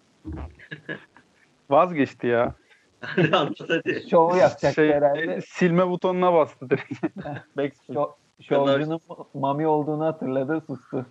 Vazgeçti 1.70 2.28
ya. 2.28 2.56
Anlat 3.18 3.60
hadi. 3.68 4.06
Şovu 4.10 4.38
yapacak 4.38 4.74
Şey, 4.76 4.90
herhalde. 4.90 5.34
e, 5.34 5.42
silme 5.42 5.90
butonuna 5.90 6.34
bastı 6.34 6.70
direkt. 6.70 6.92
Backspace. 7.58 7.94
Şo 7.94 8.16
şovcunun 8.42 9.00
mami 9.34 9.68
olduğunu 9.68 10.06
hatırladı 10.06 10.62
sustu. 10.68 11.06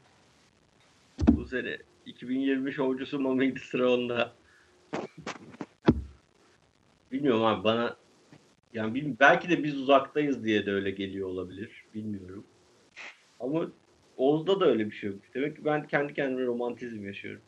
Bu 1.31 1.45
sene 1.47 1.77
2020 2.07 2.73
şovcusu 2.73 3.21
Mami'ydi 3.21 3.61
sıra 3.61 3.93
onda. 3.93 4.33
Bilmiyorum 7.13 7.45
abi 7.45 7.65
bana 7.65 7.97
yani 8.73 8.95
bil- 8.95 9.15
belki 9.21 9.49
de 9.49 9.65
biz 9.65 9.79
uzaktayız 9.79 10.45
diye 10.45 10.67
de 10.67 10.73
öyle 10.73 10.91
geliyor 10.91 11.29
olabilir. 11.29 11.85
Bilmiyorum. 11.95 12.45
Ama 13.41 13.67
Oğuz'da 14.17 14.61
da 14.61 14.65
öyle 14.67 14.87
bir 14.87 14.95
şey 14.95 15.11
yok. 15.11 15.19
Demek 15.35 15.57
ki 15.57 15.65
ben 15.65 15.87
kendi 15.87 16.15
kendime 16.15 16.47
romantizm 16.47 17.07
yaşıyorum. 17.07 17.43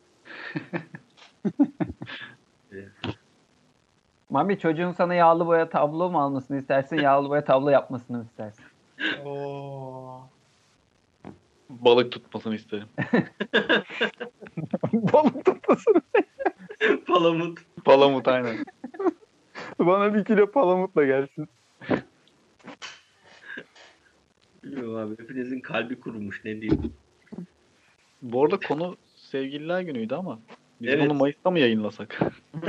Mami 4.29 4.59
çocuğun 4.59 4.91
sana 4.91 5.13
yağlı 5.13 5.47
boya 5.47 5.69
tablo 5.69 6.11
mu 6.11 6.21
almasını 6.21 6.57
istersin, 6.59 6.95
yağlı 6.95 7.29
boya 7.29 7.45
tablo 7.45 7.69
yapmasını 7.69 8.17
mı 8.17 8.23
istersin? 8.23 8.65
Oo. 9.25 10.29
Balık 11.69 12.11
tutmasını 12.11 12.55
isterim. 12.55 12.87
Balık 14.93 15.45
tutmasın. 15.45 16.01
Palamut. 17.07 17.59
Palamut 17.85 18.27
aynen. 18.27 18.65
Bana 19.79 20.13
bir 20.13 20.25
kilo 20.25 20.51
palamutla 20.51 21.05
gelsin. 21.05 21.49
Bilmiyorum 24.63 24.95
abi. 24.95 25.23
Hepinizin 25.23 25.59
kalbi 25.59 25.99
kurumuş 25.99 26.41
ne 26.45 26.61
diyeyim. 26.61 26.93
Bu 28.21 28.43
arada 28.43 28.59
konu 28.59 28.97
sevgililer 29.15 29.81
günüydü 29.81 30.15
ama 30.15 30.39
biz 30.81 30.89
Evet. 30.93 31.05
bunu 31.09 31.13
Mayıs'ta 31.13 31.51
mı 31.51 31.59
yayınlasak? 31.59 32.19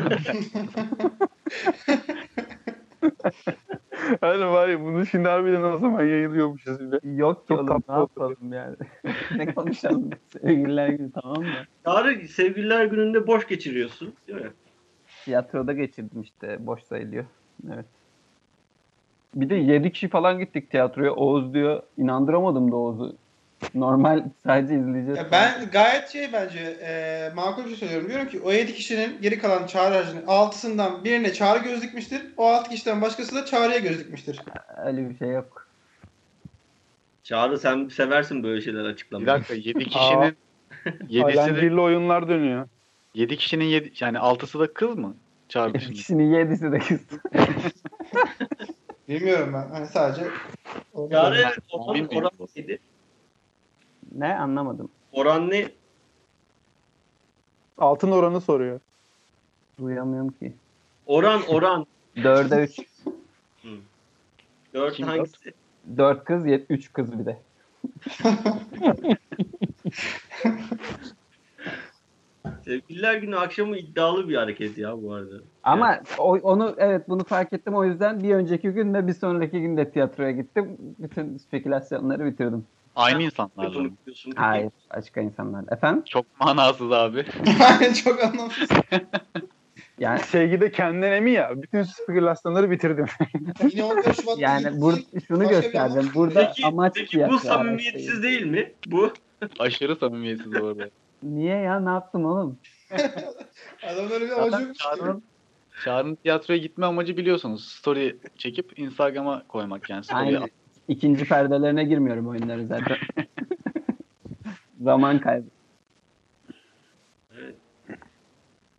Hani 4.20 4.46
var 4.46 4.68
ya 4.68 4.80
bunu 4.80 5.06
şimdi 5.06 5.28
harbiden 5.28 5.62
o 5.62 5.78
zaman 5.78 6.04
yayılıyormuşuz 6.04 6.80
bile. 6.80 7.00
Yok 7.02 7.48
ki 7.48 7.54
Çok 7.54 7.70
oğlum 7.70 7.82
ne 7.88 7.94
yapalım 7.94 8.52
yani. 8.52 8.76
ne 9.37 9.54
konuşalım 9.54 10.11
sevgililer 10.42 10.88
günü 10.88 11.11
tamam 11.12 11.42
mı? 11.42 11.48
Çağrı 11.84 12.28
sevgililer 12.28 12.84
gününde 12.84 13.26
boş 13.26 13.48
geçiriyorsun. 13.48 14.14
Değil 14.28 14.40
mi? 14.40 14.50
Tiyatroda 15.24 15.72
geçirdim 15.72 16.22
işte 16.22 16.66
boş 16.66 16.82
sayılıyor. 16.82 17.24
Evet. 17.74 17.87
Bir 19.34 19.50
de 19.50 19.54
7 19.54 19.92
kişi 19.92 20.08
falan 20.08 20.38
gittik 20.38 20.70
tiyatroya. 20.70 21.14
Oğuz 21.14 21.54
diyor. 21.54 21.82
İnandıramadım 21.96 22.72
da 22.72 22.76
Oğuz'u 22.76 23.16
normal 23.74 24.22
sadece 24.46 24.74
izleyeceğiz. 24.74 25.18
Ya 25.18 25.26
ben 25.32 25.70
gayet 25.72 26.08
şey 26.08 26.32
bence 26.32 26.58
e, 26.58 27.30
makul 27.34 27.64
bir 27.64 27.68
şey 27.68 27.76
söylüyorum. 27.76 28.08
Diyorum 28.08 28.28
ki 28.28 28.40
o 28.40 28.52
7 28.52 28.74
kişinin 28.74 29.22
geri 29.22 29.38
kalan 29.38 29.66
çağrı 29.66 29.94
harcının 29.94 30.22
6'sından 30.22 31.04
birine 31.04 31.32
çağrı 31.32 31.58
göz 31.58 31.82
dikmiştir. 31.82 32.22
O 32.36 32.46
6 32.46 32.70
kişiden 32.70 33.02
başkası 33.02 33.34
da 33.34 33.44
çağrıya 33.44 33.78
göz 33.78 33.98
dikmiştir. 33.98 34.40
Öyle 34.86 35.10
bir 35.10 35.18
şey 35.18 35.28
yok. 35.28 35.66
Çağrı 37.24 37.58
sen 37.58 37.88
seversin 37.88 38.42
böyle 38.42 38.60
şeyler 38.60 38.84
açıklamayı. 38.84 39.26
Bir 39.26 39.32
dakika 39.32 39.54
7 39.54 39.84
kişinin 39.84 40.36
7'si 40.86 41.76
de... 41.76 41.80
oyunlar 41.80 42.28
dönüyor. 42.28 42.68
7 43.14 43.36
kişinin 43.36 43.64
7 43.64 43.92
yani 44.00 44.16
6'sı 44.18 44.60
da 44.60 44.72
kız 44.72 44.94
mı? 44.94 45.14
Çağrı 45.48 45.68
7 45.68 45.92
kişinin 45.92 46.34
7'si 46.34 46.72
de 46.72 46.78
kız. 46.78 47.00
Bilmiyorum 49.08 49.50
ben. 49.54 49.68
Hani 49.72 49.86
sadece 49.86 50.22
Çağrı 51.10 51.52
oran 51.72 52.30
7 52.54 52.78
ne 54.14 54.38
anlamadım. 54.38 54.88
Oran 55.12 55.50
ne? 55.50 55.68
Altın 57.78 58.11
oranı 58.11 58.40
soruyor. 58.40 58.80
Duyamıyorum 59.80 60.28
ki. 60.30 60.52
Oran 61.06 61.42
oran. 61.48 61.86
4'e 62.16 62.64
3. 62.64 62.80
4 64.74 64.94
Kim 64.94 65.06
hangisi? 65.06 65.52
4 65.96 66.24
kız, 66.24 66.46
3 66.68 66.92
kız 66.92 67.18
bir 67.18 67.26
de. 67.26 67.38
Sevgililer 72.64 73.14
günü 73.14 73.36
akşamı 73.36 73.76
iddialı 73.76 74.28
bir 74.28 74.36
hareket 74.36 74.78
ya 74.78 75.02
bu 75.02 75.12
arada. 75.12 75.34
Ama 75.62 76.00
o, 76.18 76.38
onu 76.38 76.74
evet 76.78 77.09
bunu 77.09 77.24
fark 77.24 77.52
ettim 77.52 77.74
o 77.74 77.84
yüzden 77.84 78.22
bir 78.22 78.34
önceki 78.34 78.70
gün 78.70 78.94
de 78.94 79.06
bir 79.06 79.12
sonraki 79.12 79.61
gün 79.61 79.76
de 79.76 79.90
tiyatroya 79.90 80.30
gittim. 80.30 80.76
Bütün 80.98 81.38
spekülasyonları 81.38 82.24
bitirdim. 82.24 82.64
Aynı 82.99 83.22
insanlarla. 83.22 83.80
Mı? 83.80 83.90
Hayır, 84.36 84.70
başka 84.96 85.20
insanlar. 85.20 85.64
Efendim? 85.72 86.03
Çok 86.05 86.40
manasız 86.40 86.92
abi. 86.92 87.26
çok 88.05 88.24
anlamsız. 88.24 88.68
Yani 89.99 90.18
Sevgide 90.18 90.72
kendinden 90.72 91.12
emin 91.12 91.32
ya. 91.32 91.62
Bütün 91.62 91.82
spekülasyonları 91.82 92.70
bitirdim. 92.70 93.07
Yine 93.70 93.84
14 93.84 94.20
Şubat'ta 94.20 94.40
yani 94.40 94.80
bur 94.80 94.94
şunu 95.28 95.49
gösterdim. 95.49 96.11
Burada 96.14 96.46
Peki, 96.46 96.66
amaç 96.66 96.92
peki 96.94 97.18
bu 97.18 97.22
araçları. 97.24 97.40
samimiyetsiz 97.40 98.22
değil 98.22 98.46
mi? 98.46 98.72
Bu. 98.86 99.12
Aşırı 99.59 99.96
samimiyetsiz 99.96 100.53
bu 100.53 100.66
arada. 100.66 100.90
Niye 101.22 101.57
ya? 101.57 101.80
Ne 101.80 101.90
yaptım 101.90 102.24
oğlum? 102.24 102.59
Adamın 103.82 104.11
öyle 104.11 104.24
bir 104.24 104.30
amacı. 104.30 104.72
Çağrı'nın 104.74 105.22
Çağrı'nın 105.84 106.14
tiyatroya 106.14 106.59
gitme 106.59 106.86
amacı 106.86 107.16
biliyorsunuz. 107.16 107.68
Story 107.68 108.16
çekip 108.38 108.78
Instagram'a 108.78 109.42
koymak 109.49 109.90
yani. 109.90 110.05
Story 110.05 110.18
Aynen. 110.18 110.51
İkinci 110.89 111.24
perdelerine 111.24 111.84
girmiyorum 111.84 112.28
oyunları 112.28 112.66
zaten. 112.66 112.97
Zaman 114.80 115.20
kaybı. 115.20 115.47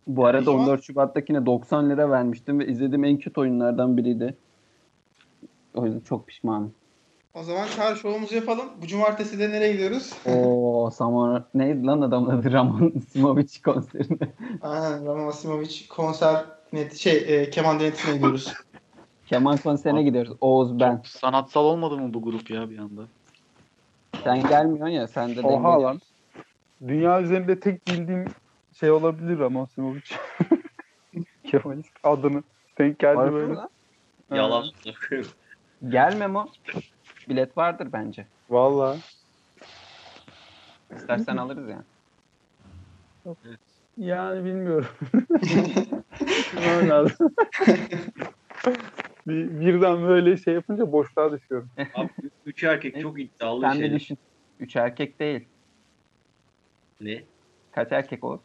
Bu 0.06 0.26
arada 0.26 0.44
Şu 0.44 0.52
an- 0.52 0.58
14 0.58 0.82
Şubat'takine 0.84 1.46
90 1.46 1.90
lira 1.90 2.10
vermiştim 2.10 2.58
ve 2.58 2.66
izlediğim 2.66 3.04
en 3.04 3.18
kötü 3.18 3.40
oyunlardan 3.40 3.96
biriydi. 3.96 4.36
O 5.74 5.84
yüzden 5.86 6.00
çok 6.00 6.26
pişmanım. 6.26 6.74
O 7.34 7.42
zaman 7.42 7.66
çağrı 7.76 7.96
şovumuzu 7.96 8.34
yapalım. 8.34 8.64
Bu 8.82 8.86
cumartesi 8.86 9.38
de 9.38 9.50
nereye 9.50 9.72
gidiyoruz? 9.72 10.12
Oo 10.26 10.90
Samar 10.94 11.42
neydi 11.54 11.86
lan 11.86 12.00
adamın 12.00 12.30
adı 12.30 12.52
Raman 12.52 12.92
Simovic 13.12 13.62
konserine. 13.64 14.28
Aynen 14.62 15.06
Roman 15.06 15.28
Asimovic 15.28 15.88
konser 15.88 16.44
net 16.72 16.94
şey 16.96 17.24
e, 17.42 17.50
keman 17.50 17.80
denetimine 17.80 18.16
gidiyoruz. 18.16 18.54
Keman 19.30 19.56
konserine 19.56 20.02
gidiyoruz. 20.02 20.36
Oğuz 20.40 20.80
ben. 20.80 21.02
Sanatsal 21.04 21.64
olmadı 21.64 21.98
mı 21.98 22.14
bu 22.14 22.22
grup 22.22 22.50
ya 22.50 22.70
bir 22.70 22.78
anda? 22.78 23.02
Sen 24.24 24.48
gelmiyorsun 24.48 24.88
ya 24.88 25.08
sen 25.08 25.36
de 25.36 25.40
Oha 25.40 25.82
lan. 25.82 26.00
Dünya 26.88 27.22
üzerinde 27.22 27.60
tek 27.60 27.86
bildiğim 27.86 28.24
şey 28.80 28.90
olabilir 28.90 29.38
Ramon 29.38 29.64
Simovic. 29.64 30.02
Kemalist 31.44 31.92
adını. 32.02 32.42
Denk 32.78 32.98
geldi 32.98 33.16
Harbi 33.16 33.32
böyle. 33.32 33.46
mi 33.46 33.56
lan? 33.56 33.70
Yalan. 34.34 34.64
Gel 35.88 36.16
Memo. 36.16 36.46
Bilet 37.28 37.56
vardır 37.56 37.88
bence. 37.92 38.26
Valla. 38.48 38.96
İstersen 40.96 41.36
alırız 41.36 41.68
yani. 41.68 41.84
Yani 43.96 44.44
bilmiyorum. 44.44 44.88
Lazım. 46.88 47.34
Bir, 49.26 49.60
birden 49.60 50.08
böyle 50.08 50.36
şey 50.36 50.54
yapınca 50.54 50.92
boşluğa 50.92 51.32
düşüyorum. 51.32 51.70
Abi, 51.94 52.10
üç 52.46 52.64
erkek 52.64 53.00
çok 53.00 53.20
iddialı 53.20 53.60
Sen 53.60 53.72
bir 53.72 53.78
şey. 53.78 53.92
düşün. 53.92 54.18
Üç 54.60 54.76
erkek 54.76 55.20
değil. 55.20 55.48
Ne? 57.00 57.22
Kaç 57.72 57.92
erkek 57.92 58.24
Oğuz? 58.24 58.40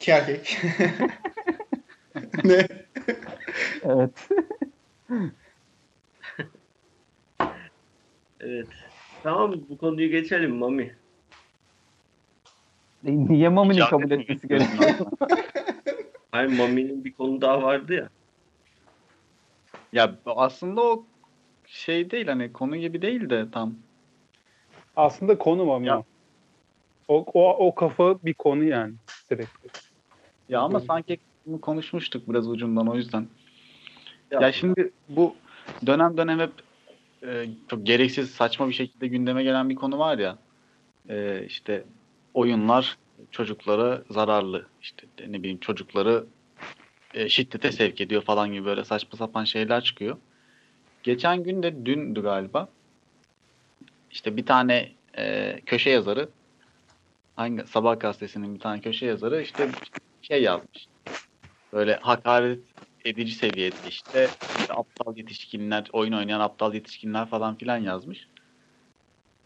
İki 0.00 0.10
erkek. 0.10 0.58
ne? 2.44 2.66
Evet. 3.82 4.28
Evet. 8.40 8.68
Tamam 9.22 9.54
bu 9.68 9.78
konuyu 9.78 10.10
geçelim 10.10 10.56
Mami. 10.56 10.96
E, 13.06 13.10
Niye 13.28 13.48
Mami'nin 13.48 13.80
kabul 13.80 14.10
etmesi 14.10 14.48
gerekiyor? 14.48 14.96
Hayır 16.32 16.58
Mami'nin 16.58 17.04
bir 17.04 17.12
konu 17.12 17.40
daha 17.40 17.62
vardı 17.62 17.94
ya. 17.94 18.08
Ya 19.96 20.14
aslında 20.26 20.80
o 20.82 21.04
şey 21.66 22.10
değil 22.10 22.26
hani 22.26 22.52
konu 22.52 22.76
gibi 22.76 23.02
değil 23.02 23.30
de 23.30 23.46
tam. 23.52 23.74
Aslında 24.96 25.38
konu 25.38 25.72
ama. 25.72 25.86
Ya. 25.86 26.02
O, 27.08 27.24
o, 27.34 27.66
o 27.66 27.74
kafa 27.74 28.24
bir 28.24 28.34
konu 28.34 28.64
yani. 28.64 28.94
Direkt. 29.30 29.50
Ya 30.48 30.60
ama 30.60 30.80
sanki 30.80 31.18
bunu 31.46 31.60
konuşmuştuk 31.60 32.28
biraz 32.28 32.48
ucundan 32.48 32.88
o 32.88 32.96
yüzden. 32.96 33.26
Ya. 34.30 34.40
Ya, 34.40 34.52
şimdi 34.52 34.92
bu 35.08 35.34
dönem 35.86 36.16
dönem 36.16 36.40
hep 36.40 36.52
e, 37.22 37.46
çok 37.68 37.86
gereksiz 37.86 38.30
saçma 38.30 38.68
bir 38.68 38.74
şekilde 38.74 39.08
gündeme 39.08 39.42
gelen 39.42 39.70
bir 39.70 39.74
konu 39.74 39.98
var 39.98 40.18
ya. 40.18 40.38
E, 41.08 41.44
işte 41.46 41.84
oyunlar 42.34 42.98
çocuklara 43.30 44.02
zararlı. 44.10 44.66
İşte 44.82 45.06
ne 45.28 45.38
bileyim 45.38 45.58
çocukları 45.58 46.26
e, 47.16 47.28
şiddete 47.28 47.72
sevk 47.72 48.00
ediyor 48.00 48.22
falan 48.22 48.52
gibi 48.52 48.64
böyle 48.64 48.84
saçma 48.84 49.18
sapan 49.18 49.44
şeyler 49.44 49.84
çıkıyor. 49.84 50.16
Geçen 51.02 51.42
gün 51.42 51.62
de 51.62 51.86
dündü 51.86 52.22
galiba. 52.22 52.68
İşte 54.10 54.36
bir 54.36 54.46
tane 54.46 54.92
e, 55.18 55.54
köşe 55.66 55.90
yazarı 55.90 56.28
hangi 57.36 57.66
Sabah 57.66 58.00
gazetesinin 58.00 58.54
bir 58.54 58.60
tane 58.60 58.80
köşe 58.80 59.06
yazarı 59.06 59.42
işte 59.42 59.70
şey 60.22 60.42
yazmış. 60.42 60.86
Böyle 61.72 61.96
hakaret 61.96 62.60
edici 63.04 63.32
seviyede 63.34 63.76
işte, 63.88 64.28
işte 64.58 64.74
aptal 64.74 65.16
yetişkinler, 65.16 65.86
oyun 65.92 66.12
oynayan 66.12 66.40
aptal 66.40 66.74
yetişkinler 66.74 67.26
falan 67.26 67.54
filan 67.54 67.76
yazmış. 67.76 68.26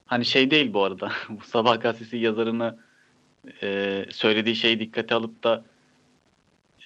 Hani 0.06 0.24
şey 0.24 0.50
değil 0.50 0.72
bu 0.72 0.84
arada. 0.84 1.12
bu 1.28 1.44
Sabah 1.44 1.80
gazetesi 1.80 2.16
yazarını 2.16 2.78
e, 3.62 4.04
söylediği 4.10 4.56
şeyi 4.56 4.80
dikkate 4.80 5.14
alıp 5.14 5.44
da 5.44 5.64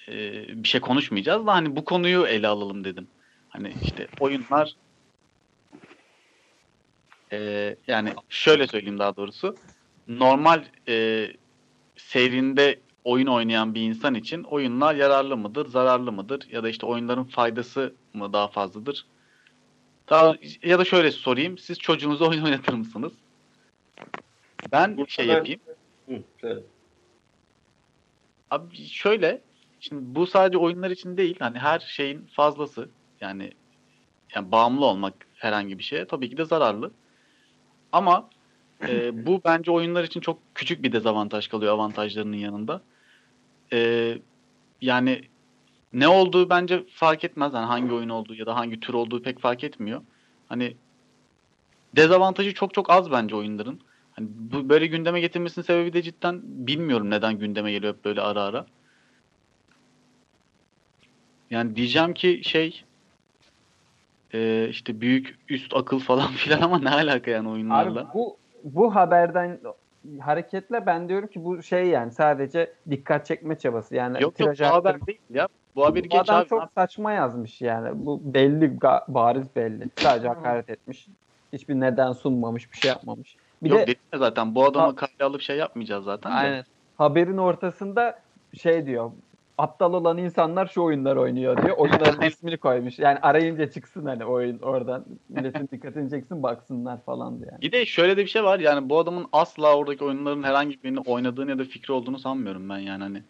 e, 0.07 0.45
bir 0.63 0.67
şey 0.67 0.81
konuşmayacağız 0.81 1.47
da 1.47 1.53
hani 1.53 1.75
bu 1.75 1.85
konuyu 1.85 2.25
ele 2.25 2.47
alalım 2.47 2.83
dedim. 2.83 3.07
Hani 3.49 3.73
işte 3.83 4.07
oyunlar 4.19 4.75
e, 7.31 7.75
yani 7.87 8.13
şöyle 8.29 8.67
söyleyeyim 8.67 8.99
daha 8.99 9.15
doğrusu 9.15 9.55
normal 10.07 10.63
e, 10.87 11.27
seyrinde 11.97 12.79
oyun 13.03 13.27
oynayan 13.27 13.75
bir 13.75 13.81
insan 13.81 14.15
için 14.15 14.43
oyunlar 14.43 14.95
yararlı 14.95 15.37
mıdır, 15.37 15.65
zararlı 15.65 16.11
mıdır 16.11 16.47
ya 16.51 16.63
da 16.63 16.69
işte 16.69 16.85
oyunların 16.85 17.23
faydası 17.23 17.93
mı 18.13 18.33
daha 18.33 18.47
fazladır? 18.47 19.05
Daha, 20.09 20.35
ya 20.63 20.79
da 20.79 20.85
şöyle 20.85 21.11
sorayım, 21.11 21.57
siz 21.57 21.79
çocuğunuza 21.79 22.25
oyun 22.25 22.43
oynatır 22.43 22.73
mısınız? 22.73 23.13
Ben 24.71 24.97
Burada 24.97 25.09
şey 25.09 25.27
ben- 25.27 25.33
yapayım. 25.33 25.59
Hı, 26.07 26.21
söyle. 26.41 26.59
Abi 28.51 28.77
şöyle, 28.77 29.41
şimdi 29.89 30.15
bu 30.15 30.27
sadece 30.27 30.57
oyunlar 30.57 30.91
için 30.91 31.17
değil, 31.17 31.35
hani 31.39 31.59
her 31.59 31.79
şeyin 31.79 32.27
fazlası. 32.33 32.89
Yani 33.21 33.51
yani 34.35 34.51
bağımlı 34.51 34.85
olmak 34.85 35.13
herhangi 35.35 35.79
bir 35.79 35.83
şeye 35.83 36.05
tabii 36.05 36.29
ki 36.29 36.37
de 36.37 36.45
zararlı. 36.45 36.91
Ama 37.91 38.29
e, 38.87 39.25
bu 39.25 39.41
bence 39.45 39.71
oyunlar 39.71 40.03
için 40.03 40.19
çok 40.19 40.39
küçük 40.55 40.83
bir 40.83 40.91
dezavantaj 40.91 41.47
kalıyor 41.47 41.73
avantajlarının 41.73 42.37
yanında. 42.37 42.81
E, 43.73 44.17
yani 44.81 45.21
ne 45.93 46.07
olduğu 46.07 46.49
bence 46.49 46.83
fark 46.89 47.23
etmez. 47.23 47.53
Yani 47.53 47.65
hangi 47.65 47.93
oyun 47.93 48.09
olduğu 48.09 48.35
ya 48.35 48.45
da 48.45 48.55
hangi 48.55 48.79
tür 48.79 48.93
olduğu 48.93 49.21
pek 49.21 49.39
fark 49.39 49.63
etmiyor. 49.63 50.01
Hani 50.49 50.75
dezavantajı 51.95 52.53
çok 52.53 52.73
çok 52.73 52.89
az 52.89 53.11
bence 53.11 53.35
oyunların. 53.35 53.79
Hani 54.11 54.27
bu 54.31 54.69
böyle 54.69 54.87
gündeme 54.87 55.21
getirmesinin 55.21 55.65
sebebi 55.65 55.93
de 55.93 56.01
cidden 56.01 56.41
bilmiyorum 56.43 57.09
neden 57.09 57.39
gündeme 57.39 57.71
geliyor 57.71 57.93
hep 57.93 58.05
böyle 58.05 58.21
ara 58.21 58.41
ara. 58.41 58.65
Yani 61.55 61.75
diyeceğim 61.75 62.13
ki 62.13 62.41
şey 62.43 62.83
e, 64.33 64.67
işte 64.69 65.01
büyük 65.01 65.35
üst 65.49 65.73
akıl 65.75 65.99
falan 65.99 66.27
filan 66.31 66.61
ama 66.61 66.79
ne 66.79 66.89
alaka 66.89 67.31
yani 67.31 67.49
oyunlarla? 67.49 67.99
Abi 67.99 68.07
bu 68.13 68.37
bu 68.63 68.95
haberden 68.95 69.59
hareketle 70.19 70.85
ben 70.85 71.09
diyorum 71.09 71.27
ki 71.27 71.43
bu 71.43 71.63
şey 71.63 71.87
yani 71.87 72.11
sadece 72.11 72.73
dikkat 72.89 73.25
çekme 73.25 73.57
çabası. 73.57 73.95
Yani 73.95 74.23
Yok 74.23 74.39
yok 74.39 74.55
bu 74.59 74.65
haber 74.65 75.07
değil 75.07 75.19
ya. 75.29 75.47
Bu 75.75 75.85
haberi 75.85 76.03
Bu 76.03 76.09
geç 76.09 76.21
adam 76.21 76.41
abi. 76.41 76.49
çok 76.49 76.71
saçma 76.75 77.11
yazmış 77.11 77.61
yani. 77.61 78.05
Bu 78.05 78.21
belli 78.33 78.81
bariz 79.07 79.55
belli. 79.55 79.89
Sadece 79.97 80.27
hakaret 80.27 80.69
etmiş. 80.69 81.07
Hiçbir 81.53 81.75
neden 81.75 82.11
sunmamış, 82.11 82.71
bir 82.71 82.77
şey 82.77 82.89
yapmamış. 82.89 83.35
Bir 83.63 83.69
Yok 83.69 83.79
de 83.79 83.87
dedim 83.87 84.01
ya 84.13 84.19
zaten 84.19 84.55
bu 84.55 84.65
adamı 84.65 84.85
Ha- 84.85 84.95
kale 84.95 85.29
alıp 85.29 85.41
şey 85.41 85.57
yapmayacağız 85.57 86.03
zaten. 86.05 86.31
de. 86.31 86.35
aynen. 86.35 86.63
Haberin 86.97 87.37
ortasında 87.37 88.19
şey 88.61 88.85
diyor. 88.85 89.11
Aptal 89.57 89.93
olan 89.93 90.17
insanlar 90.17 90.67
şu 90.67 90.81
oyunlar 90.81 91.15
oynuyor 91.15 91.63
diyor. 91.63 91.77
Oyunların 91.77 92.21
ismini 92.21 92.57
koymuş. 92.57 92.99
Yani 92.99 93.19
arayınca 93.19 93.71
çıksın 93.71 94.05
hani 94.05 94.25
oyun 94.25 94.59
oradan. 94.59 95.05
Milletin 95.29 95.69
dikkatini 95.71 96.09
çeksin 96.09 96.43
baksınlar 96.43 97.03
falan 97.05 97.39
diyor. 97.39 97.51
Yani. 97.51 97.61
Bir 97.61 97.71
de 97.71 97.85
şöyle 97.85 98.17
de 98.17 98.21
bir 98.21 98.29
şey 98.29 98.43
var 98.43 98.59
yani 98.59 98.89
bu 98.89 98.99
adamın 98.99 99.27
asla 99.31 99.77
oradaki 99.77 100.03
oyunların 100.03 100.43
herhangi 100.43 100.83
birini 100.83 100.99
oynadığını 100.99 101.49
ya 101.49 101.59
da 101.59 101.63
fikri 101.63 101.93
olduğunu 101.93 102.19
sanmıyorum 102.19 102.69
ben 102.69 102.77
yani 102.77 103.03
hani. 103.03 103.23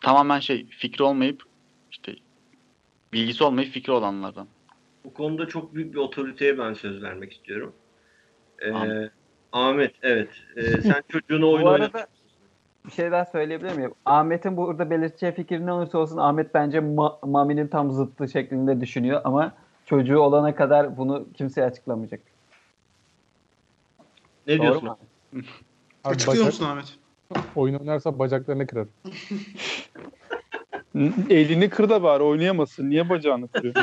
Tamamen 0.00 0.40
şey 0.40 0.66
fikri 0.66 1.04
olmayıp 1.04 1.42
işte 1.90 2.14
bilgisi 3.12 3.44
olmayıp 3.44 3.72
fikri 3.72 3.92
olanlardan. 3.92 4.46
Bu 5.04 5.14
konuda 5.14 5.48
çok 5.48 5.74
büyük 5.74 5.94
bir 5.94 5.98
otoriteye 5.98 6.58
ben 6.58 6.74
söz 6.74 7.02
vermek 7.02 7.32
istiyorum. 7.32 7.72
Ee, 8.58 8.72
Ahmet. 8.72 9.12
Ahmet 9.52 9.94
evet. 10.02 10.28
Ee, 10.56 10.62
sen 10.62 11.02
çocuğuna 11.08 11.46
oyun 11.46 11.66
arada 11.66 12.06
bir 12.88 12.92
şey 12.92 13.10
daha 13.10 13.24
söyleyebilir 13.24 13.76
miyim? 13.76 13.94
Ahmet'in 14.04 14.56
burada 14.56 14.90
belirteceği 14.90 15.32
fikir 15.32 15.66
ne 15.66 15.72
olursa 15.72 15.98
olsun 15.98 16.16
Ahmet 16.16 16.54
bence 16.54 16.78
Ma- 16.78 17.30
Mami'nin 17.30 17.68
tam 17.68 17.90
zıttı 17.90 18.28
şeklinde 18.28 18.80
düşünüyor 18.80 19.20
ama 19.24 19.52
çocuğu 19.86 20.18
olana 20.18 20.54
kadar 20.54 20.96
bunu 20.96 21.26
kimseye 21.34 21.66
açıklamayacak. 21.66 22.20
Ne 24.46 24.58
Doğru 24.58 24.62
diyorsun? 24.62 24.84
mu? 24.84 24.98
Abi 25.32 25.44
Açıklıyor 26.04 26.36
bacak, 26.36 26.46
musun 26.46 26.64
Ahmet? 26.64 26.98
oyun 27.56 27.74
oynarsa 27.74 28.18
bacaklarını 28.18 28.66
kırar. 28.66 28.86
Elini 31.30 31.70
kır 31.70 31.88
da 31.88 32.02
bari 32.02 32.22
oynayamasın. 32.22 32.90
Niye 32.90 33.08
bacağını 33.08 33.48
kırıyor? 33.48 33.74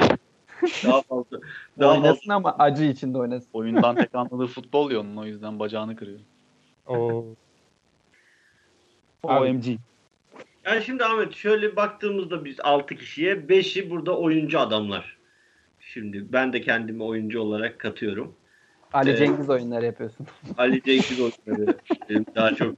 Daha 0.83 1.01
fazla. 1.01 1.39
Daha 1.79 1.93
fazla. 1.93 2.01
Oynasın 2.07 2.29
ama 2.29 2.55
acı 2.59 2.83
içinde 2.83 3.17
oynasın. 3.17 3.49
Oyundan 3.53 3.95
tek 3.95 4.15
anladığı 4.15 4.47
futbol 4.47 4.91
ya 4.91 4.99
onun 4.99 5.17
o 5.17 5.25
yüzden 5.25 5.59
bacağını 5.59 5.95
kırıyor. 5.95 6.19
Oo. 6.87 7.25
OMG. 9.25 9.65
Yani 10.65 10.83
şimdi 10.83 11.05
Ahmet 11.05 11.33
şöyle 11.33 11.75
baktığımızda 11.75 12.45
biz 12.45 12.59
6 12.59 12.95
kişiye 12.95 13.33
5'i 13.35 13.89
burada 13.89 14.17
oyuncu 14.17 14.59
adamlar. 14.59 15.17
Şimdi 15.79 16.33
ben 16.33 16.53
de 16.53 16.61
kendimi 16.61 17.03
oyuncu 17.03 17.39
olarak 17.39 17.79
katıyorum. 17.79 18.35
Ali 18.93 19.09
Evet. 19.09 19.19
Cengiz 19.19 19.49
oyunları 19.49 19.85
yapıyorsun. 19.85 20.27
Ali 20.57 20.81
Cengiz 20.81 21.19
oyunları 21.19 21.77
benim 22.09 22.25
daha 22.35 22.55
çok. 22.55 22.75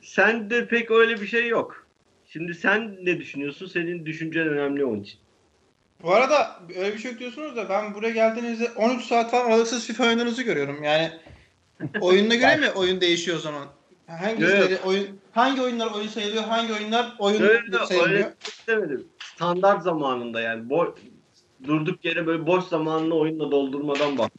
sen 0.00 0.50
de 0.50 0.68
pek 0.68 0.90
öyle 0.90 1.20
bir 1.20 1.26
şey 1.26 1.48
yok. 1.48 1.86
Şimdi 2.26 2.54
sen 2.54 2.96
ne 3.02 3.18
düşünüyorsun? 3.18 3.66
Senin 3.66 4.06
düşüncen 4.06 4.48
önemli 4.48 4.84
onun 4.84 5.00
için. 5.00 5.18
Bu 6.02 6.14
arada 6.14 6.60
öyle 6.76 6.94
bir 6.94 6.98
şey 6.98 7.18
diyorsunuz 7.18 7.56
da 7.56 7.68
ben 7.68 7.94
buraya 7.94 8.10
geldiğinizde 8.12 8.70
13 8.76 9.04
saat 9.04 9.30
falan 9.30 9.46
aralıksız 9.46 9.86
FIFA 9.86 10.04
oynadığınızı 10.04 10.42
görüyorum. 10.42 10.82
Yani 10.82 11.12
oyununa 12.00 12.34
göre 12.34 12.56
mi 12.56 12.70
oyun 12.70 13.00
değişiyor 13.00 13.36
o 13.36 13.40
zaman? 13.40 13.66
Hangi 14.06 14.44
Evet. 14.44 14.80
oyun 14.84 15.20
hangi 15.32 15.62
oyunlar 15.62 15.90
oyun 15.90 16.08
sayılıyor, 16.08 16.44
hangi 16.44 16.72
oyunlar 16.72 17.14
oyun 17.18 17.42
Öyle, 17.42 17.86
sayılmıyor? 17.86 18.18
öyle 18.18 18.32
istemedim. 18.48 19.08
Standart 19.34 19.82
zamanında 19.82 20.40
yani. 20.40 20.70
Bo 20.70 20.94
durduk 21.66 22.04
yere 22.04 22.26
böyle 22.26 22.46
boş 22.46 22.64
zamanını 22.64 23.14
oyunla 23.14 23.50
doldurmadan 23.50 24.18
bak. 24.18 24.32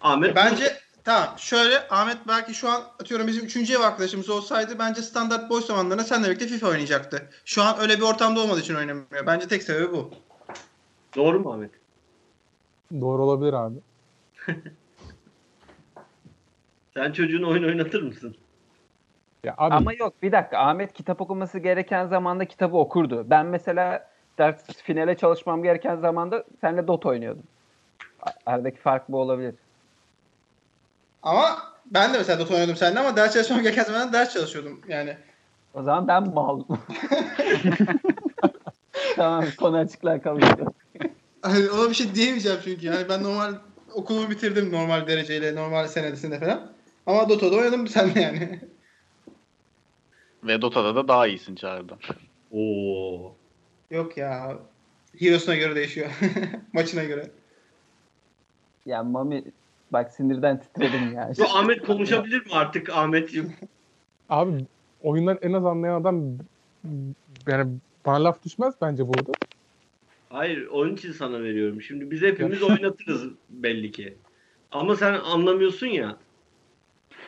Ahmet 0.00 0.36
Bence 0.36 0.76
tamam 1.04 1.34
şöyle 1.38 1.88
Ahmet 1.88 2.16
belki 2.28 2.54
şu 2.54 2.68
an 2.68 2.82
atıyorum 3.00 3.26
bizim 3.26 3.44
üçüncü 3.44 3.74
ev 3.74 3.80
arkadaşımız 3.80 4.30
olsaydı 4.30 4.78
bence 4.78 5.02
standart 5.02 5.50
boş 5.50 5.64
zamanlarında 5.64 6.04
seninle 6.04 6.26
birlikte 6.28 6.46
FIFA 6.46 6.68
oynayacaktı. 6.68 7.30
Şu 7.44 7.62
an 7.62 7.80
öyle 7.80 7.96
bir 7.96 8.02
ortamda 8.02 8.40
olmadığı 8.40 8.60
için 8.60 8.74
oynamıyor. 8.74 9.26
Bence 9.26 9.48
tek 9.48 9.62
sebebi 9.62 9.92
bu. 9.92 10.10
Doğru 11.16 11.40
mu 11.40 11.52
Ahmet? 11.52 11.70
Doğru 13.00 13.22
olabilir 13.22 13.52
abi. 13.52 13.76
Sen 16.94 17.12
çocuğun 17.12 17.42
oyun 17.42 17.64
oynatır 17.64 18.02
mısın? 18.02 18.36
Ya 19.44 19.54
abi 19.58 19.74
Ama 19.74 19.92
yok 19.92 20.22
bir 20.22 20.32
dakika 20.32 20.58
Ahmet 20.58 20.92
kitap 20.92 21.20
okuması 21.20 21.58
gereken 21.58 22.06
zamanda 22.06 22.44
kitabı 22.44 22.76
okurdu. 22.76 23.26
Ben 23.30 23.46
mesela 23.46 24.10
ders 24.38 24.82
finale 24.82 25.16
çalışmam 25.16 25.62
gereken 25.62 25.96
zamanda 25.96 26.44
seninle 26.60 26.86
Dota 26.86 27.08
oynuyordum. 27.08 27.42
Aradaki 28.46 28.80
fark 28.80 29.08
bu 29.08 29.20
olabilir. 29.20 29.54
Ama 31.22 31.58
ben 31.86 32.14
de 32.14 32.18
mesela 32.18 32.38
Dota 32.38 32.54
oynadım 32.54 32.76
seninle 32.76 33.00
ama 33.00 33.16
ders 33.16 33.32
çalışmam 33.32 33.62
gereken 33.62 33.84
zaman 33.84 34.12
ders 34.12 34.32
çalışıyordum 34.32 34.80
yani. 34.88 35.16
O 35.74 35.82
zaman 35.82 36.08
ben 36.08 36.34
mal. 36.34 36.60
tamam 39.16 39.44
konu 39.58 39.76
açıklar 39.76 40.22
kalıyor. 40.22 40.58
Hani 41.46 41.70
ona 41.70 41.90
bir 41.90 41.94
şey 41.94 42.14
diyemeyeceğim 42.14 42.58
çünkü. 42.64 42.86
Yani 42.86 43.08
ben 43.08 43.22
normal 43.22 43.54
okulumu 43.94 44.30
bitirdim 44.30 44.72
normal 44.72 45.06
dereceyle, 45.06 45.54
normal 45.54 45.88
senedisinde 45.88 46.40
falan. 46.40 46.72
Ama 47.06 47.28
Dota'da 47.28 47.56
oynadım 47.56 47.88
seninle 47.88 48.20
yani. 48.20 48.60
Ve 50.44 50.62
Dota'da 50.62 50.94
da 50.96 51.08
daha 51.08 51.26
iyisin 51.26 51.54
Çağrı'dan. 51.54 51.98
Oo. 52.52 53.34
Yok 53.90 54.16
ya. 54.16 54.58
Hero'suna 55.18 55.54
göre 55.54 55.74
değişiyor. 55.74 56.10
Maçına 56.72 57.04
göre. 57.04 57.30
Ya 58.86 59.02
Mami 59.02 59.44
bak 59.90 60.10
sinirden 60.12 60.60
titredim 60.60 61.14
ya. 61.14 61.32
Bu 61.38 61.44
Ahmet 61.44 61.86
konuşabilir 61.86 62.46
mi 62.46 62.52
artık 62.52 62.90
Ahmetciğim? 62.90 63.52
abi 64.28 64.64
oyundan 65.02 65.38
en 65.42 65.52
az 65.52 65.66
anlayan 65.66 66.00
adam 66.00 66.24
yani 67.48 67.72
bana 68.06 68.24
laf 68.24 68.44
düşmez 68.44 68.74
bence 68.80 69.08
burada. 69.08 69.32
Hayır, 70.36 70.66
onun 70.66 70.94
için 70.94 71.12
sana 71.12 71.42
veriyorum. 71.42 71.82
Şimdi 71.82 72.10
biz 72.10 72.22
hepimiz 72.22 72.62
oynatırız 72.62 73.28
belli 73.50 73.92
ki. 73.92 74.16
Ama 74.70 74.96
sen 74.96 75.12
anlamıyorsun 75.12 75.86
ya. 75.86 76.16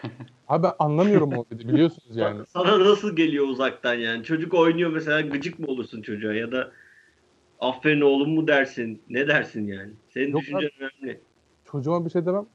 Abi 0.49 0.67
anlamıyorum 0.79 1.33
o 1.33 1.45
dedi 1.51 1.69
biliyorsunuz 1.69 2.17
yani. 2.17 2.41
Sana 2.47 2.81
nasıl 2.81 3.17
geliyor 3.17 3.47
uzaktan 3.47 3.95
yani? 3.95 4.25
Çocuk 4.25 4.55
oynuyor 4.55 4.91
mesela 4.91 5.21
gıcık 5.21 5.59
mı 5.59 5.67
olursun 5.67 6.03
çocuğa 6.03 6.33
ya 6.35 6.53
da 6.53 6.73
aferin 7.61 8.01
oğlum 8.01 8.31
mu 8.31 8.49
dersin? 8.49 9.03
Ne 9.11 9.29
dersin 9.29 9.67
yani? 9.67 9.91
Senin 10.11 10.33
Yok 10.33 10.41
düşüncen 10.41 10.71
önemli. 10.81 11.21
Çocuğuma 11.71 12.05
bir 12.05 12.11
şey 12.11 12.27
demem. 12.27 12.47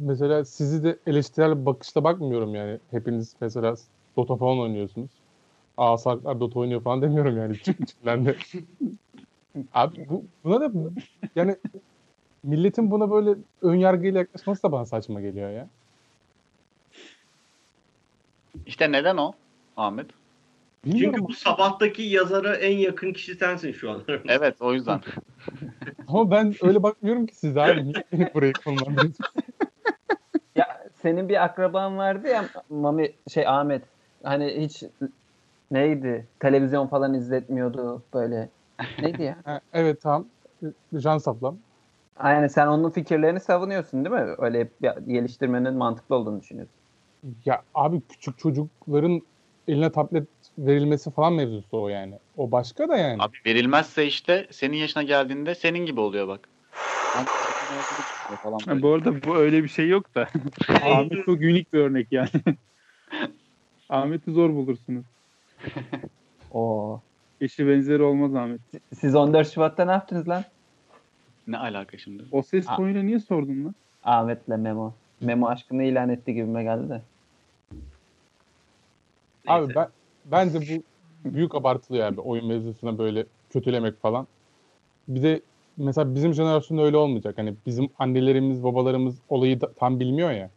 Mesela 0.00 0.44
sizi 0.44 0.84
de 0.84 0.98
eleştirel 1.06 1.66
bakışla 1.66 2.04
bakmıyorum 2.04 2.54
yani. 2.54 2.78
Hepiniz 2.90 3.34
mesela 3.40 3.74
Dota 4.16 4.36
falan 4.36 4.58
oynuyorsunuz. 4.58 5.10
Aa 5.76 5.98
salaklar 5.98 6.40
Dota 6.40 6.60
oynuyor 6.60 6.82
falan 6.82 7.02
demiyorum 7.02 7.36
yani 7.36 7.56
içimden 7.80 8.26
de. 8.26 8.36
Abi 9.74 10.06
bu, 10.08 10.24
buna 10.44 10.60
da 10.60 10.90
yani 11.36 11.56
milletin 12.42 12.90
buna 12.90 13.10
böyle 13.10 13.34
ön 13.62 13.74
yargıyla 13.74 14.18
yaklaşması 14.20 14.62
da 14.62 14.72
bana 14.72 14.86
saçma 14.86 15.20
geliyor 15.20 15.50
ya. 15.50 15.68
İşte 18.66 18.92
neden 18.92 19.16
o 19.16 19.32
Ahmet? 19.76 20.06
Bilmiyorum 20.84 21.14
Çünkü 21.18 21.28
bu 21.28 21.32
sabahtaki 21.32 22.02
yazara 22.02 22.56
en 22.56 22.78
yakın 22.78 23.12
kişi 23.12 23.34
sensin 23.34 23.72
şu 23.72 23.90
an. 23.90 24.02
Evet 24.28 24.56
o 24.60 24.74
yüzden. 24.74 25.00
ama 26.08 26.30
ben 26.30 26.54
öyle 26.62 26.82
bakmıyorum 26.82 27.26
ki 27.26 27.36
size 27.36 27.62
abi. 27.62 27.84
Niye 27.84 27.94
beni 28.12 28.34
buraya? 28.34 28.52
Ya 30.56 30.86
senin 31.02 31.28
bir 31.28 31.44
akraban 31.44 31.98
vardı 31.98 32.28
ya 32.28 32.44
Mami 32.68 33.12
şey 33.32 33.46
Ahmet. 33.48 33.82
Hani 34.22 34.64
hiç 34.64 34.84
neydi? 35.70 36.26
Televizyon 36.40 36.86
falan 36.86 37.14
izletmiyordu 37.14 38.02
böyle. 38.14 38.48
Neydi 39.02 39.22
ya? 39.22 39.36
Ha, 39.44 39.60
evet 39.72 40.02
tamam. 40.02 40.26
Can 40.98 41.18
saplam. 41.18 41.58
Aynen 42.16 42.46
sen 42.46 42.66
onun 42.66 42.90
fikirlerini 42.90 43.40
savunuyorsun 43.40 44.04
değil 44.04 44.14
mi? 44.16 44.34
Öyle 44.38 44.68
geliştirmenin 45.06 45.74
mantıklı 45.74 46.16
olduğunu 46.16 46.40
düşünüyorsun. 46.40 46.74
Ya 47.44 47.62
abi 47.74 48.00
küçük 48.08 48.38
çocukların 48.38 49.22
eline 49.68 49.92
tablet 49.92 50.28
verilmesi 50.58 51.10
falan 51.10 51.32
mevzusu 51.32 51.82
o 51.82 51.88
yani. 51.88 52.14
O 52.36 52.52
başka 52.52 52.88
da 52.88 52.96
yani. 52.96 53.22
Abi 53.22 53.36
verilmezse 53.46 54.06
işte 54.06 54.46
senin 54.50 54.76
yaşına 54.76 55.02
geldiğinde 55.02 55.54
senin 55.54 55.86
gibi 55.86 56.00
oluyor 56.00 56.28
bak. 56.28 56.48
Falan 58.42 58.82
bu 58.82 58.88
arada 58.88 59.22
bu 59.22 59.36
öyle 59.36 59.62
bir 59.62 59.68
şey 59.68 59.88
yok 59.88 60.14
da. 60.14 60.28
Ahmet 60.82 61.24
çok 61.24 61.40
unik 61.40 61.72
bir 61.72 61.78
örnek 61.78 62.12
yani. 62.12 62.28
Ahmet'i 63.88 64.32
zor 64.32 64.50
bulursunuz. 64.50 65.06
Oo. 66.52 67.00
Eşi 67.40 67.68
benzeri 67.68 68.02
olmaz 68.02 68.34
Ahmet. 68.34 68.60
Siz 68.94 69.14
14 69.14 69.50
Şubat'ta 69.52 69.84
ne 69.84 69.92
yaptınız 69.92 70.28
lan? 70.28 70.44
Ne 71.46 71.58
alaka 71.58 71.98
şimdi? 71.98 72.24
O 72.32 72.42
ses 72.42 72.68
Aa. 72.68 72.76
tonuyla 72.76 73.02
niye 73.02 73.18
sordun 73.18 73.64
lan? 73.64 73.74
Ahmet'le 74.04 74.48
Memo. 74.48 74.92
Memo 75.20 75.46
aşkını 75.48 75.82
ilan 75.82 76.08
etti 76.08 76.34
gibime 76.34 76.62
geldi 76.62 76.88
de. 76.88 77.02
Abi 79.46 79.74
ben 79.74 79.88
bence 80.24 80.60
bu 80.60 80.82
büyük 81.34 81.54
abartılıyor 81.54 82.06
abi 82.06 82.20
oyun 82.20 82.46
mevzusuna 82.46 82.98
böyle 82.98 83.26
kötülemek 83.50 84.00
falan. 84.00 84.26
Bir 85.08 85.22
de 85.22 85.40
mesela 85.76 86.14
bizim 86.14 86.34
jenerasyonda 86.34 86.82
öyle 86.82 86.96
olmayacak. 86.96 87.38
Hani 87.38 87.54
bizim 87.66 87.88
annelerimiz, 87.98 88.64
babalarımız 88.64 89.18
olayı 89.28 89.60
da, 89.60 89.72
tam 89.72 90.00
bilmiyor 90.00 90.30
ya. 90.30 90.50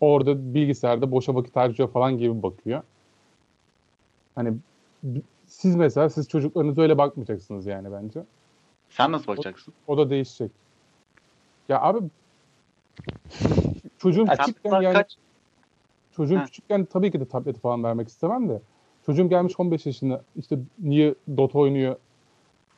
Orada 0.00 0.54
bilgisayarda 0.54 1.10
boşa 1.10 1.34
vakit 1.34 1.56
harcıyor 1.56 1.90
falan 1.90 2.18
gibi 2.18 2.42
bakıyor. 2.42 2.82
Hani 4.34 4.54
siz 5.58 5.76
mesela 5.76 6.10
siz 6.10 6.28
çocuklarınıza 6.28 6.82
öyle 6.82 6.98
bakmayacaksınız 6.98 7.66
yani 7.66 7.92
bence. 7.92 8.24
Sen 8.90 9.12
nasıl 9.12 9.26
bakacaksın? 9.26 9.74
O 9.86 9.98
da 9.98 10.10
değişecek. 10.10 10.50
Ya 11.68 11.80
abi 11.82 11.98
çocuğum 13.98 14.26
Sen 14.26 14.36
küçükken 14.36 14.80
yani 14.80 14.92
kaç 14.92 15.16
Çocuğum 16.16 16.36
Ha. 16.36 16.44
küçükken 16.44 16.84
tabii 16.84 17.12
ki 17.12 17.20
de 17.20 17.28
tableti 17.28 17.60
falan 17.60 17.84
vermek 17.84 18.08
istemem 18.08 18.48
de. 18.48 18.62
Çocuğum 19.06 19.28
gelmiş 19.28 19.54
15 19.58 19.86
yaşında 19.86 20.24
işte 20.36 20.58
niye 20.78 21.14
Dota 21.36 21.58
oynuyor 21.58 21.96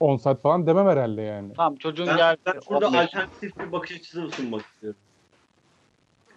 10 0.01 0.16
saat 0.16 0.43
falan 0.43 0.66
demem 0.66 0.87
herhalde 0.87 1.22
yani. 1.22 1.53
Tamam 1.57 1.76
çocuğun 1.76 2.07
Ben, 2.07 2.16
geldi. 2.16 2.41
ben 2.47 2.55
burada 2.70 2.87
15. 2.87 3.01
alternatif 3.01 3.59
bir 3.61 3.72
bakış 3.72 3.93
açısı 3.93 4.31
sunmak 4.31 4.62
istiyorum. 4.66 5.01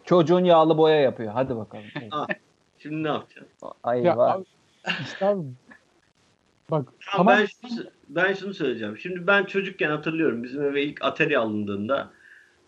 Çocuğun 0.04 0.44
yağlı 0.44 0.78
boya 0.78 1.02
yapıyor. 1.02 1.34
Hadi 1.34 1.56
bakalım. 1.56 1.86
Şimdi 2.78 3.04
ne 3.04 3.08
yapacağız? 3.08 3.48
Ay 3.84 4.04
Ya 4.04 4.18
var. 4.18 4.36
abi, 4.36 4.46
işte 5.04 5.26
abi 5.26 5.42
bak 6.74 6.94
Tamam, 7.12 7.28
tamam 7.28 7.40
ben, 7.40 7.68
şunu, 7.68 7.86
ben 8.10 8.34
şunu 8.34 8.54
söyleyeceğim. 8.54 8.98
Şimdi 8.98 9.28
ben 9.28 9.44
çocukken 9.44 9.90
hatırlıyorum 9.90 10.44
bizim 10.44 10.64
eve 10.64 10.84
ilk 10.84 11.04
Atari 11.04 11.38
alındığında 11.38 12.12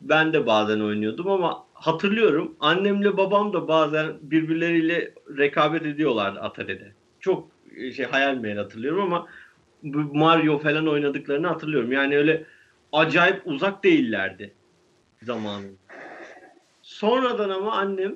ben 0.02 0.34
de 0.34 0.46
bazen 0.46 0.80
oynuyordum 0.80 1.28
ama 1.28 1.66
hatırlıyorum 1.74 2.56
annemle 2.60 3.18
babam 3.18 3.54
da 3.54 3.68
bazen 3.68 4.14
birbirleriyle 4.22 5.14
rekabet 5.38 5.86
ediyorlardı 5.86 6.40
Atari'de. 6.40 6.92
Çok 7.20 7.48
e, 7.76 7.92
şey 7.92 8.06
hayal 8.06 8.36
meyal 8.36 8.58
hatırlıyorum 8.58 9.02
ama 9.02 9.28
Mario 10.14 10.60
falan 10.60 10.88
oynadıklarını 10.88 11.48
hatırlıyorum. 11.48 11.92
Yani 11.92 12.18
öyle 12.18 12.46
acayip 12.92 13.42
uzak 13.46 13.84
değillerdi 13.84 14.54
zamanında. 15.22 15.78
Sonradan 16.82 17.50
ama 17.50 17.74
annem 17.74 18.16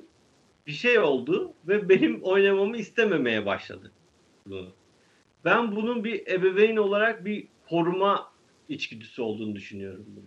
bir 0.68 0.72
şey 0.72 1.00
oldu 1.00 1.54
ve 1.68 1.90
benim 1.90 2.24
oynamamı 2.24 2.78
istememeye 2.78 3.46
başladı. 3.46 3.92
Bunu. 4.46 4.79
Ben 5.46 5.76
bunun 5.76 6.04
bir 6.04 6.28
ebeveyn 6.28 6.78
olarak 6.78 7.26
bir 7.26 7.48
koruma 7.70 8.32
içgüdüsü 8.70 9.22
olduğunu 9.22 9.56
düşünüyorum 9.56 10.06
bunu. 10.16 10.26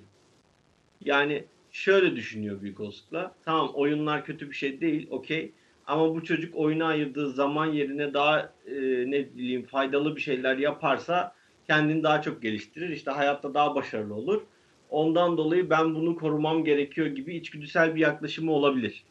Yani 1.04 1.44
şöyle 1.70 2.16
düşünüyor 2.16 2.62
büyük 2.62 2.80
olasılıkla. 2.80 3.34
Tamam 3.44 3.70
oyunlar 3.74 4.24
kötü 4.24 4.50
bir 4.50 4.54
şey 4.56 4.80
değil, 4.80 5.06
okey. 5.10 5.52
Ama 5.86 6.14
bu 6.14 6.24
çocuk 6.24 6.56
oyuna 6.56 6.86
ayırdığı 6.86 7.30
zaman 7.30 7.66
yerine 7.66 8.14
daha 8.14 8.52
e, 8.66 8.74
ne 9.06 9.34
bileyim 9.34 9.66
faydalı 9.66 10.16
bir 10.16 10.20
şeyler 10.20 10.56
yaparsa 10.56 11.34
kendini 11.66 12.02
daha 12.02 12.22
çok 12.22 12.42
geliştirir. 12.42 12.88
İşte 12.88 13.10
hayatta 13.10 13.54
daha 13.54 13.74
başarılı 13.74 14.14
olur. 14.14 14.42
Ondan 14.90 15.36
dolayı 15.36 15.70
ben 15.70 15.94
bunu 15.94 16.16
korumam 16.16 16.64
gerekiyor 16.64 17.06
gibi 17.06 17.36
içgüdüsel 17.36 17.94
bir 17.94 18.00
yaklaşımı 18.00 18.52
olabilir. 18.52 19.04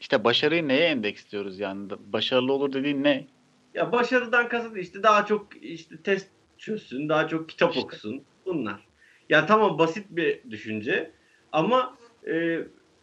İşte 0.00 0.24
başarıyı 0.24 0.68
neye 0.68 0.84
endeksliyoruz 0.86 1.58
yani? 1.58 1.90
Başarılı 2.12 2.52
olur 2.52 2.72
dediğin 2.72 3.04
ne? 3.04 3.26
Ya 3.74 3.92
başarıdan 3.92 4.48
kasıt 4.48 4.76
işte 4.76 5.02
daha 5.02 5.26
çok 5.26 5.62
işte 5.62 5.96
test 6.02 6.28
çözsün, 6.58 7.08
daha 7.08 7.28
çok 7.28 7.48
kitap 7.48 7.70
İşte. 7.70 7.84
okusun. 7.84 8.22
Bunlar. 8.46 8.80
Ya 9.28 9.46
tamam 9.46 9.78
basit 9.78 10.06
bir 10.10 10.50
düşünce 10.50 11.10
ama 11.52 11.96
e, 12.26 12.60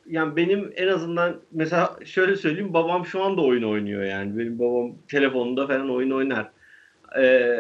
yani 0.10 0.36
benim 0.36 0.74
en 0.76 0.88
azından 0.88 1.42
mesela 1.52 2.00
şöyle 2.06 2.36
söyleyeyim 2.36 2.74
babam 2.74 3.06
şu 3.06 3.24
anda 3.24 3.42
oyun 3.42 3.64
oynuyor 3.64 4.04
yani. 4.04 4.38
Benim 4.38 4.60
babam 4.60 4.96
telefonunda 5.08 5.68
falan 5.68 5.90
oyun 5.90 6.12
oynar. 6.12 6.52
E, 7.20 7.58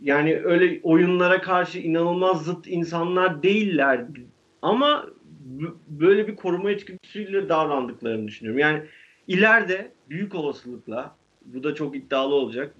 yani 0.00 0.40
öyle 0.44 0.80
oyunlara 0.82 1.40
karşı 1.40 1.78
inanılmaz 1.78 2.44
zıt 2.44 2.66
insanlar 2.66 3.42
değiller 3.42 4.04
ama 4.62 5.06
böyle 5.88 6.28
bir 6.28 6.36
koruma 6.36 6.70
içgüdüsüyle 6.70 7.48
davrandıklarını 7.48 8.28
düşünüyorum. 8.28 8.60
Yani 8.60 8.82
ileride 9.28 9.92
büyük 10.10 10.34
olasılıkla 10.34 11.16
bu 11.44 11.62
da 11.62 11.74
çok 11.74 11.96
iddialı 11.96 12.34
olacak. 12.34 12.74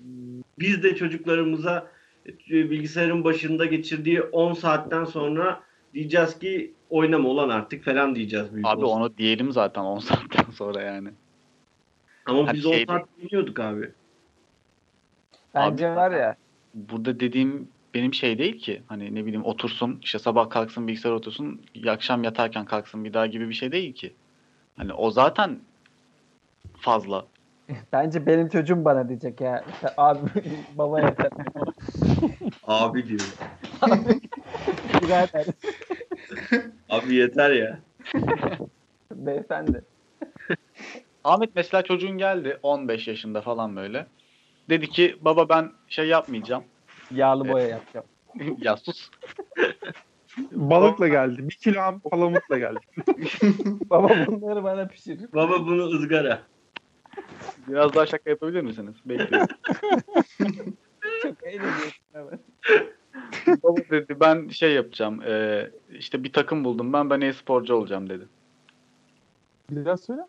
Biz 0.59 0.83
de 0.83 0.97
çocuklarımıza 0.97 1.91
e, 2.27 2.71
bilgisayarın 2.71 3.25
başında 3.25 3.65
geçirdiği 3.65 4.23
10 4.23 4.53
saatten 4.55 5.05
sonra 5.05 5.63
diyeceğiz 5.95 6.39
ki 6.39 6.73
oynama 6.91 7.29
olan 7.29 7.49
artık 7.49 7.85
falan 7.85 8.15
diyeceğiz 8.15 8.55
büyük 8.55 8.67
Abi 8.67 8.81
olasılıkla. 8.85 9.05
onu 9.07 9.19
diyelim 9.19 9.53
zaten 9.53 9.83
10 9.83 9.99
saatten 9.99 10.51
sonra 10.53 10.83
yani. 10.83 11.09
Ama 12.27 12.47
Hani 12.49 12.57
biz 12.57 12.67
10 12.67 12.73
şeyde- 12.73 12.87
saat 12.93 13.09
oynuyorduk 13.23 13.61
abi. 13.61 13.91
Bence 15.55 15.89
Abi- 15.89 15.97
var 15.97 16.11
ya 16.11 16.37
Burada 16.75 17.21
dediğim 17.21 17.69
benim 17.95 18.15
şey 18.15 18.39
değil 18.39 18.59
ki. 18.59 18.83
Hani 18.87 19.15
ne 19.15 19.25
bileyim 19.27 19.45
otursun 19.45 19.99
işte 20.03 20.19
sabah 20.19 20.51
kalksın 20.51 20.89
bilgisayara 20.89 21.17
otursun 21.17 21.61
akşam 21.87 22.25
yatarken 22.25 22.65
kalksın 22.65 23.05
bir 23.05 23.13
daha 23.13 23.27
gibi 23.27 23.49
bir 23.49 23.55
şey 23.55 23.73
değil 23.73 23.93
ki. 23.93 24.13
Hani 24.77 24.93
o 24.93 25.11
zaten 25.11 25.59
fazla. 26.79 27.27
bence 27.93 28.27
benim 28.27 28.49
çocuğum 28.49 28.85
bana 28.85 29.09
diyecek 29.09 29.41
ya. 29.41 29.65
İşte 29.75 29.89
abi 29.97 30.31
baba 30.79 31.01
yeter. 31.01 31.31
Abi 32.67 33.07
diyor. 33.09 33.21
Birader 35.03 35.47
Abi 36.91 37.15
yeter 37.15 37.51
ya. 37.51 37.79
beyefendi. 39.13 39.85
Ahmet 41.25 41.51
mesela 41.55 41.83
çocuğun 41.83 42.19
geldi 42.19 42.59
15 42.63 43.09
yaşında 43.09 43.41
falan 43.41 43.77
böyle. 43.77 44.07
Dedi 44.69 44.89
ki 44.89 45.17
baba 45.21 45.49
ben 45.49 45.71
şey 45.89 46.09
yapmayacağım. 46.09 46.65
Yağlı 47.11 47.49
boya 47.49 47.69
yapacağım. 47.69 48.07
ya 48.59 48.77
sus. 48.77 49.11
Balıkla 50.53 51.09
geldi. 51.09 51.49
Bir 51.49 51.55
kilo 51.55 51.81
ham 51.81 52.01
palamutla 52.01 52.59
geldi. 52.59 52.81
Baba 53.91 54.09
bunları 54.27 54.65
bana 54.65 54.87
pişir. 54.89 55.21
Baba 55.33 55.67
bunu 55.67 55.83
ızgara. 55.83 56.43
Biraz 57.69 57.95
daha 57.95 58.07
şaka 58.07 58.31
yapabilir 58.31 58.61
misiniz? 58.61 58.95
Bekliyorum. 59.07 59.49
Çok 61.23 61.43
eğleniyorsun 61.43 62.05
hemen. 62.13 62.39
baba 63.63 63.81
dedi 63.91 64.21
ben 64.21 64.49
şey 64.49 64.73
yapacağım. 64.73 65.23
e, 65.23 65.71
işte 65.91 66.25
bir 66.25 66.33
takım 66.33 66.65
buldum 66.65 66.93
ben 66.93 67.11
ben 67.11 67.21
e-sporcu 67.21 67.75
olacağım 67.75 68.09
dedi. 68.09 68.25
Biraz 69.71 70.01
söyle. 70.01 70.23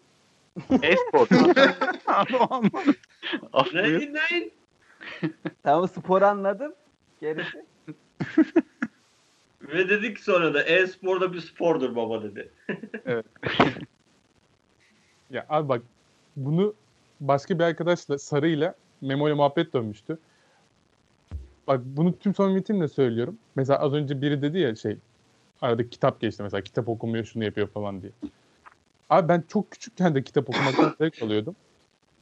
E-sporcu. 0.81 1.35
Anlamadım. 2.07 2.95
Aferin. 3.53 3.99
Neyin 3.99 4.13
neyin? 4.31 4.53
Tamam 5.63 5.87
spor 5.87 6.21
anladım. 6.21 6.73
Gerisi. 7.21 7.65
Ve 9.61 9.89
dedik 9.89 10.19
sonra 10.19 10.53
da 10.53 10.63
e-spor 10.63 11.21
da 11.21 11.33
bir 11.33 11.41
spordur 11.41 11.95
baba 11.95 12.23
dedi. 12.23 12.51
Ya 15.29 15.45
abi 15.49 15.69
bak 15.69 15.81
bunu 16.35 16.73
başka 17.19 17.59
bir 17.59 17.63
arkadaşla 17.63 18.17
Memo 19.01 19.27
ile 19.27 19.33
muhabbet 19.33 19.73
dönmüştü. 19.73 20.17
Bak 21.67 21.81
bunu 21.85 22.19
tüm 22.19 22.35
samimiyetimle 22.35 22.87
söylüyorum. 22.87 23.37
Mesela 23.55 23.79
az 23.79 23.93
önce 23.93 24.21
biri 24.21 24.41
dedi 24.41 24.59
ya 24.59 24.75
şey 24.75 24.97
arada 25.61 25.89
kitap 25.89 26.21
geçti 26.21 26.43
mesela 26.43 26.61
kitap 26.61 26.89
okumuyor 26.89 27.25
şunu 27.25 27.43
yapıyor 27.43 27.67
falan 27.67 28.01
diye. 28.01 28.11
Abi 29.09 29.29
ben 29.29 29.43
çok 29.47 29.71
küçükken 29.71 30.15
de 30.15 30.23
kitap 30.23 30.49
okumaktan 30.49 30.95
zevk 30.97 31.21
alıyordum. 31.21 31.55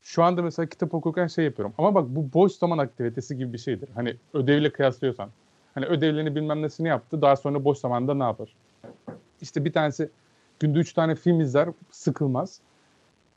Şu 0.01 0.24
anda 0.24 0.41
mesela 0.41 0.66
kitap 0.66 0.93
okurken 0.93 1.28
şey 1.28 1.45
yapıyorum. 1.45 1.74
Ama 1.78 1.95
bak 1.95 2.05
bu 2.07 2.34
boş 2.34 2.51
zaman 2.51 2.78
aktivitesi 2.78 3.38
gibi 3.38 3.53
bir 3.53 3.57
şeydir. 3.57 3.89
Hani 3.95 4.16
ödevle 4.34 4.70
kıyaslıyorsan. 4.70 5.30
Hani 5.74 5.86
ödevlerini 5.86 6.36
bilmem 6.36 6.61
nesini 6.61 6.88
yaptı. 6.88 7.22
Daha 7.22 7.36
sonra 7.36 7.64
boş 7.66 7.78
zamanda 7.78 8.14
ne 8.14 8.24
yapar? 8.24 8.55
İşte 9.41 9.66
bir 9.66 9.74
tanesi 9.74 10.09
günde 10.59 10.80
üç 10.80 10.93
tane 10.93 11.16
film 11.16 11.39
izler 11.39 11.70
sıkılmaz. 11.91 12.59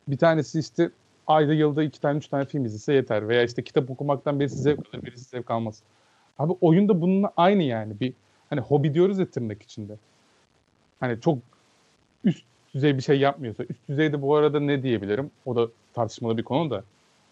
Bir 0.09 0.19
tanesi 0.19 0.59
işte 0.59 0.91
ayda 1.27 1.53
yılda 1.53 1.83
iki 1.83 2.01
tane 2.01 2.19
üç 2.19 2.29
tane 2.29 2.45
film 2.45 2.65
izlese 2.65 2.93
yeter. 2.93 3.29
Veya 3.29 3.43
işte 3.43 3.65
kitap 3.65 3.91
okumaktan 3.91 4.41
birisi 4.41 4.57
zevk 4.57 4.79
alır 4.79 5.05
birisi 5.05 5.25
zevk 5.25 5.51
almaz. 5.51 5.83
Abi 6.39 6.53
oyun 6.61 6.89
da 6.89 7.01
bununla 7.01 7.33
aynı 7.37 7.63
yani. 7.63 8.01
Bir 8.01 8.13
hani 8.51 8.61
hobi 8.61 8.95
diyoruz 8.95 9.19
ya 9.19 9.31
tırnak 9.31 9.63
içinde. 9.63 9.97
Hani 11.01 11.21
çok 11.21 11.39
üst 12.25 12.45
düzey 12.75 12.97
bir 12.97 13.03
şey 13.03 13.19
yapmıyorsa. 13.19 13.65
Üst 13.65 13.89
düzeyde 13.89 14.23
bu 14.23 14.37
arada 14.37 14.61
ne 14.61 14.83
diyebilirim? 14.83 15.31
O 15.47 15.57
da 15.57 15.69
tartışmalı 15.95 16.37
bir 16.37 16.43
konu 16.43 16.71
da. 16.71 16.85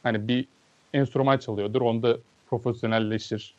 Hani 0.03 0.29
bir 0.29 0.49
enstrüman 0.93 1.39
çalıyordur. 1.39 1.81
Onda 1.81 2.19
profesyonelleşir 2.51 3.55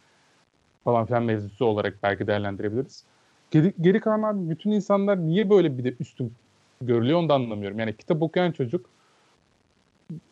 falan 0.84 1.06
filan 1.06 1.24
mevzusu 1.24 1.66
olarak 1.66 1.98
belki 2.04 2.28
değerlendirebiliriz. 2.28 3.04
Geri, 3.52 3.74
geri 3.82 4.00
kalan 4.00 4.24
abi 4.24 4.50
bütün 4.50 4.72
insanlar 4.72 5.18
niye 5.18 5.50
böyle 5.50 5.78
bir 5.78 5.84
de 5.84 5.96
üstün 6.00 6.34
görülüyor 6.82 7.20
onu 7.20 7.30
da 7.30 7.34
anlamıyorum. 7.34 7.80
Yani 7.80 7.98
kitap 7.98 8.22
okuyan 8.22 8.52
çocuk 8.52 8.86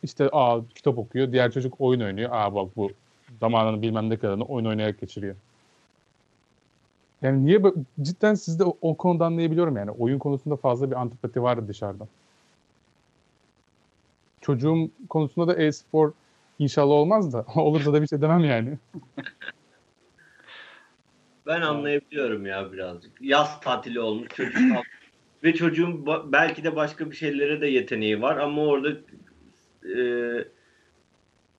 işte 0.03 0.29
aa 0.31 0.59
kitap 0.75 0.97
okuyor. 0.97 1.31
Diğer 1.31 1.51
çocuk 1.51 1.81
oyun 1.81 2.01
oynuyor. 2.01 2.29
Aa 2.33 2.55
bak 2.55 2.75
bu 2.75 2.91
zamanını 3.39 3.81
bilmem 3.81 4.09
ne 4.09 4.17
kadarını 4.17 4.43
oyun 4.43 4.65
oynayarak 4.65 4.99
geçiriyor. 4.99 5.35
Yani 7.21 7.45
niye 7.45 7.61
cidden 8.01 8.33
sizde 8.33 8.63
o, 8.63 8.77
o 8.81 8.97
konuda 8.97 9.25
anlayabiliyorum 9.25 9.77
yani. 9.77 9.91
Oyun 9.91 10.19
konusunda 10.19 10.55
fazla 10.55 10.91
bir 10.91 10.95
antipati 10.95 11.43
var 11.43 11.67
dışarıdan. 11.67 12.07
Çocuğum 14.41 14.89
konusunda 15.09 15.47
da 15.47 15.63
e-spor 15.63 16.11
inşallah 16.59 16.93
olmaz 16.93 17.33
da 17.33 17.45
olursa 17.55 17.93
da 17.93 18.01
bir 18.01 18.07
şey 18.07 18.21
demem 18.21 18.43
yani. 18.43 18.77
Ben 21.47 21.61
anlayabiliyorum 21.61 22.45
ya 22.45 22.71
birazcık. 22.71 23.11
Yaz 23.21 23.61
tatili 23.61 23.99
olmuş 23.99 24.27
çocuk 24.29 24.61
ve 25.43 25.53
çocuğun 25.53 26.05
belki 26.31 26.63
de 26.63 26.75
başka 26.75 27.11
bir 27.11 27.15
şeylere 27.15 27.61
de 27.61 27.67
yeteneği 27.67 28.21
var 28.21 28.37
ama 28.37 28.61
orada 28.61 28.89
e, 29.85 30.01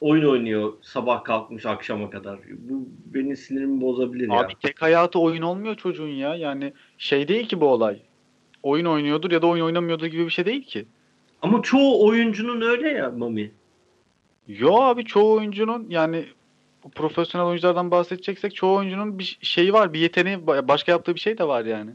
oyun 0.01 0.25
oynuyor 0.25 0.73
sabah 0.83 1.25
kalkmış 1.25 1.67
akşama 1.67 2.11
kadar. 2.11 2.39
Bu 2.59 2.89
benim 3.15 3.37
sinirimi 3.37 3.81
bozabilir 3.81 4.29
ya. 4.29 4.35
Abi 4.35 4.55
tek 4.63 4.83
hayatı 4.83 5.19
oyun 5.19 5.43
olmuyor 5.43 5.75
çocuğun 5.75 6.09
ya. 6.09 6.35
Yani 6.35 6.73
şey 6.99 7.29
değil 7.29 7.49
ki 7.49 7.61
bu 7.61 7.67
olay. 7.67 8.03
Oyun 8.63 8.85
oynuyordur 8.85 9.31
ya 9.31 9.43
da 9.43 9.47
oyun 9.47 9.65
oynamıyordur 9.65 10.07
gibi 10.07 10.25
bir 10.25 10.31
şey 10.31 10.47
değil 10.47 10.65
ki. 10.65 10.87
Ama 11.43 11.63
çoğu 11.63 12.07
oyuncunun 12.07 12.61
öyle 12.61 12.89
ya 12.89 13.11
Mami. 13.11 13.53
Yo 14.49 14.75
abi 14.75 15.05
çoğu 15.05 15.37
oyuncunun 15.37 15.87
yani 15.91 16.25
profesyonel 16.95 17.47
oyunculardan 17.47 17.91
bahsedeceksek 17.91 18.55
çoğu 18.55 18.77
oyuncunun 18.77 19.19
bir 19.19 19.39
şeyi 19.43 19.73
var, 19.73 19.93
bir 19.93 20.01
yeteneği, 20.01 20.37
ba- 20.37 20.69
başka 20.69 20.93
yaptığı 20.93 21.15
bir 21.15 21.21
şey 21.21 21.39
de 21.39 21.49
var 21.49 21.65
yani. 21.65 21.91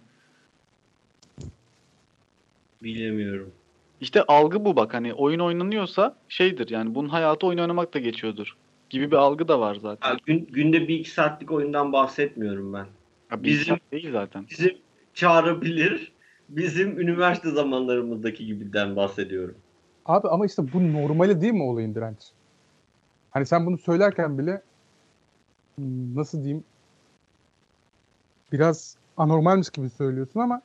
Bilemiyorum. 2.83 3.51
İşte 4.01 4.23
algı 4.23 4.65
bu 4.65 4.75
bak 4.75 4.93
hani 4.93 5.13
oyun 5.13 5.39
oynanıyorsa 5.39 6.15
şeydir 6.29 6.69
yani 6.69 6.95
bunun 6.95 7.09
hayatı 7.09 7.47
oyun 7.47 7.57
oynamakla 7.57 7.99
geçiyordur 7.99 8.57
gibi 8.89 9.11
bir 9.11 9.15
algı 9.15 9.47
da 9.47 9.59
var 9.59 9.75
zaten. 9.75 10.09
Ha, 10.09 10.17
gün, 10.25 10.45
günde 10.51 10.87
bir 10.87 10.99
iki 10.99 11.11
saatlik 11.11 11.51
oyundan 11.51 11.93
bahsetmiyorum 11.93 12.73
ben. 12.73 12.85
Ya 13.31 13.43
bizim- 13.43 13.59
bizim 13.61 13.79
değil 13.91 14.11
zaten. 14.11 14.45
Bizim 14.49 14.77
çağırabilir. 15.13 16.11
Bizim 16.49 16.99
üniversite 16.99 17.51
zamanlarımızdaki 17.51 18.45
gibiden 18.45 18.95
bahsediyorum. 18.95 19.55
Abi 20.05 20.27
ama 20.27 20.45
işte 20.45 20.63
bu 20.73 20.93
normali 20.93 21.41
değil 21.41 21.53
mi 21.53 21.63
olayın 21.63 21.95
direnç? 21.95 22.17
Hani 23.31 23.45
sen 23.45 23.65
bunu 23.65 23.77
söylerken 23.77 24.37
bile 24.37 24.61
nasıl 26.15 26.43
diyeyim 26.43 26.63
biraz 28.51 28.97
anormalmiş 29.17 29.69
gibi 29.69 29.89
söylüyorsun 29.89 30.39
ama 30.39 30.61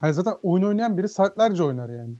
hani 0.00 0.14
zaten 0.14 0.34
oyun 0.42 0.64
oynayan 0.64 0.98
biri 0.98 1.08
saatlerce 1.08 1.62
oynar 1.62 1.88
yani. 1.88 2.14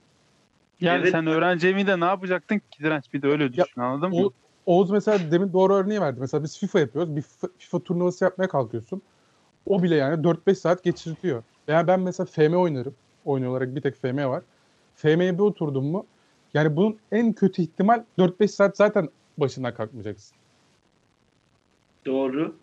Yani 0.80 1.00
Evet. 1.00 1.10
sen 1.12 1.26
öğrenci 1.26 1.68
evinde 1.68 2.00
ne 2.00 2.04
yapacaktın 2.04 2.58
ki 2.58 2.78
direnç? 2.82 3.04
Bir 3.12 3.22
de 3.22 3.26
öyle 3.28 3.52
düşün 3.52 3.80
anladın 3.80 4.10
mı? 4.10 4.26
O, 4.26 4.30
Oğuz 4.66 4.90
mesela 4.90 5.30
demin 5.32 5.52
doğru 5.52 5.74
örneği 5.74 6.00
verdi. 6.00 6.20
Mesela 6.20 6.42
biz 6.42 6.58
FIFA 6.58 6.80
yapıyoruz. 6.80 7.16
Bir 7.16 7.22
FIFA, 7.22 7.48
FIFA 7.58 7.80
turnuvası 7.80 8.24
yapmaya 8.24 8.48
kalkıyorsun. 8.48 9.02
O 9.66 9.82
bile 9.82 9.94
yani 9.96 10.24
4-5 10.24 10.54
saat 10.54 10.84
geçirtiyor. 10.84 11.42
Veya 11.68 11.86
ben 11.86 12.00
mesela 12.00 12.26
FM 12.26 12.54
oynarım. 12.56 12.94
Oyun 13.24 13.44
olarak 13.44 13.74
bir 13.74 13.80
tek 13.80 13.96
FM 13.96 14.26
var. 14.28 14.42
FM'ye 14.94 15.34
bir 15.34 15.42
oturdum 15.42 15.84
mu 15.84 16.06
yani 16.54 16.76
bunun 16.76 16.98
en 17.12 17.32
kötü 17.32 17.62
ihtimal 17.62 18.04
4-5 18.18 18.48
saat 18.48 18.76
zaten 18.76 19.08
başından 19.38 19.74
kalkmayacaksın. 19.74 20.36
Doğru. 22.06 22.56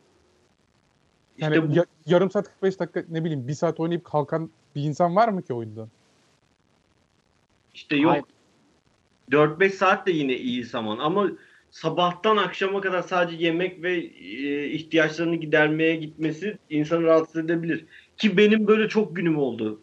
İşte 1.37 1.55
Yani 1.55 1.69
bu, 1.69 1.75
ya- 1.75 1.85
yarım 2.05 2.31
saat 2.31 2.45
45 2.49 2.79
dakika 2.79 3.03
ne 3.09 3.23
bileyim 3.23 3.47
bir 3.47 3.53
saat 3.53 3.79
oynayıp 3.79 4.05
kalkan 4.05 4.49
bir 4.75 4.83
insan 4.83 5.15
var 5.15 5.27
mı 5.29 5.41
ki 5.41 5.53
oyunda? 5.53 5.87
İşte 7.77 7.95
yok. 7.95 8.11
Hayır. 8.11 8.25
4-5 9.31 9.69
saat 9.69 10.07
de 10.07 10.11
yine 10.11 10.37
iyi 10.37 10.63
zaman 10.63 10.97
ama 10.97 11.31
sabahtan 11.69 12.37
akşama 12.37 12.81
kadar 12.81 13.01
sadece 13.01 13.45
yemek 13.45 13.83
ve 13.83 13.95
e, 13.97 14.65
ihtiyaçlarını 14.69 15.35
gidermeye 15.35 15.95
gitmesi 15.95 16.57
insanı 16.69 17.03
rahatsız 17.03 17.45
edebilir. 17.45 17.85
Ki 18.17 18.37
benim 18.37 18.67
böyle 18.67 18.89
çok 18.89 19.15
günüm 19.15 19.37
oldu. 19.37 19.81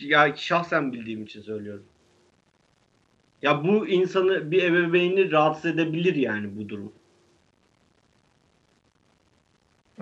Ya 0.00 0.36
şahsen 0.36 0.92
bildiğim 0.92 1.22
için 1.22 1.42
söylüyorum. 1.42 1.84
Ya 3.42 3.64
bu 3.64 3.88
insanı 3.88 4.50
bir 4.50 4.62
ebeveyni 4.62 5.32
rahatsız 5.32 5.66
edebilir 5.70 6.14
yani 6.14 6.58
bu 6.58 6.68
durum. 6.68 6.92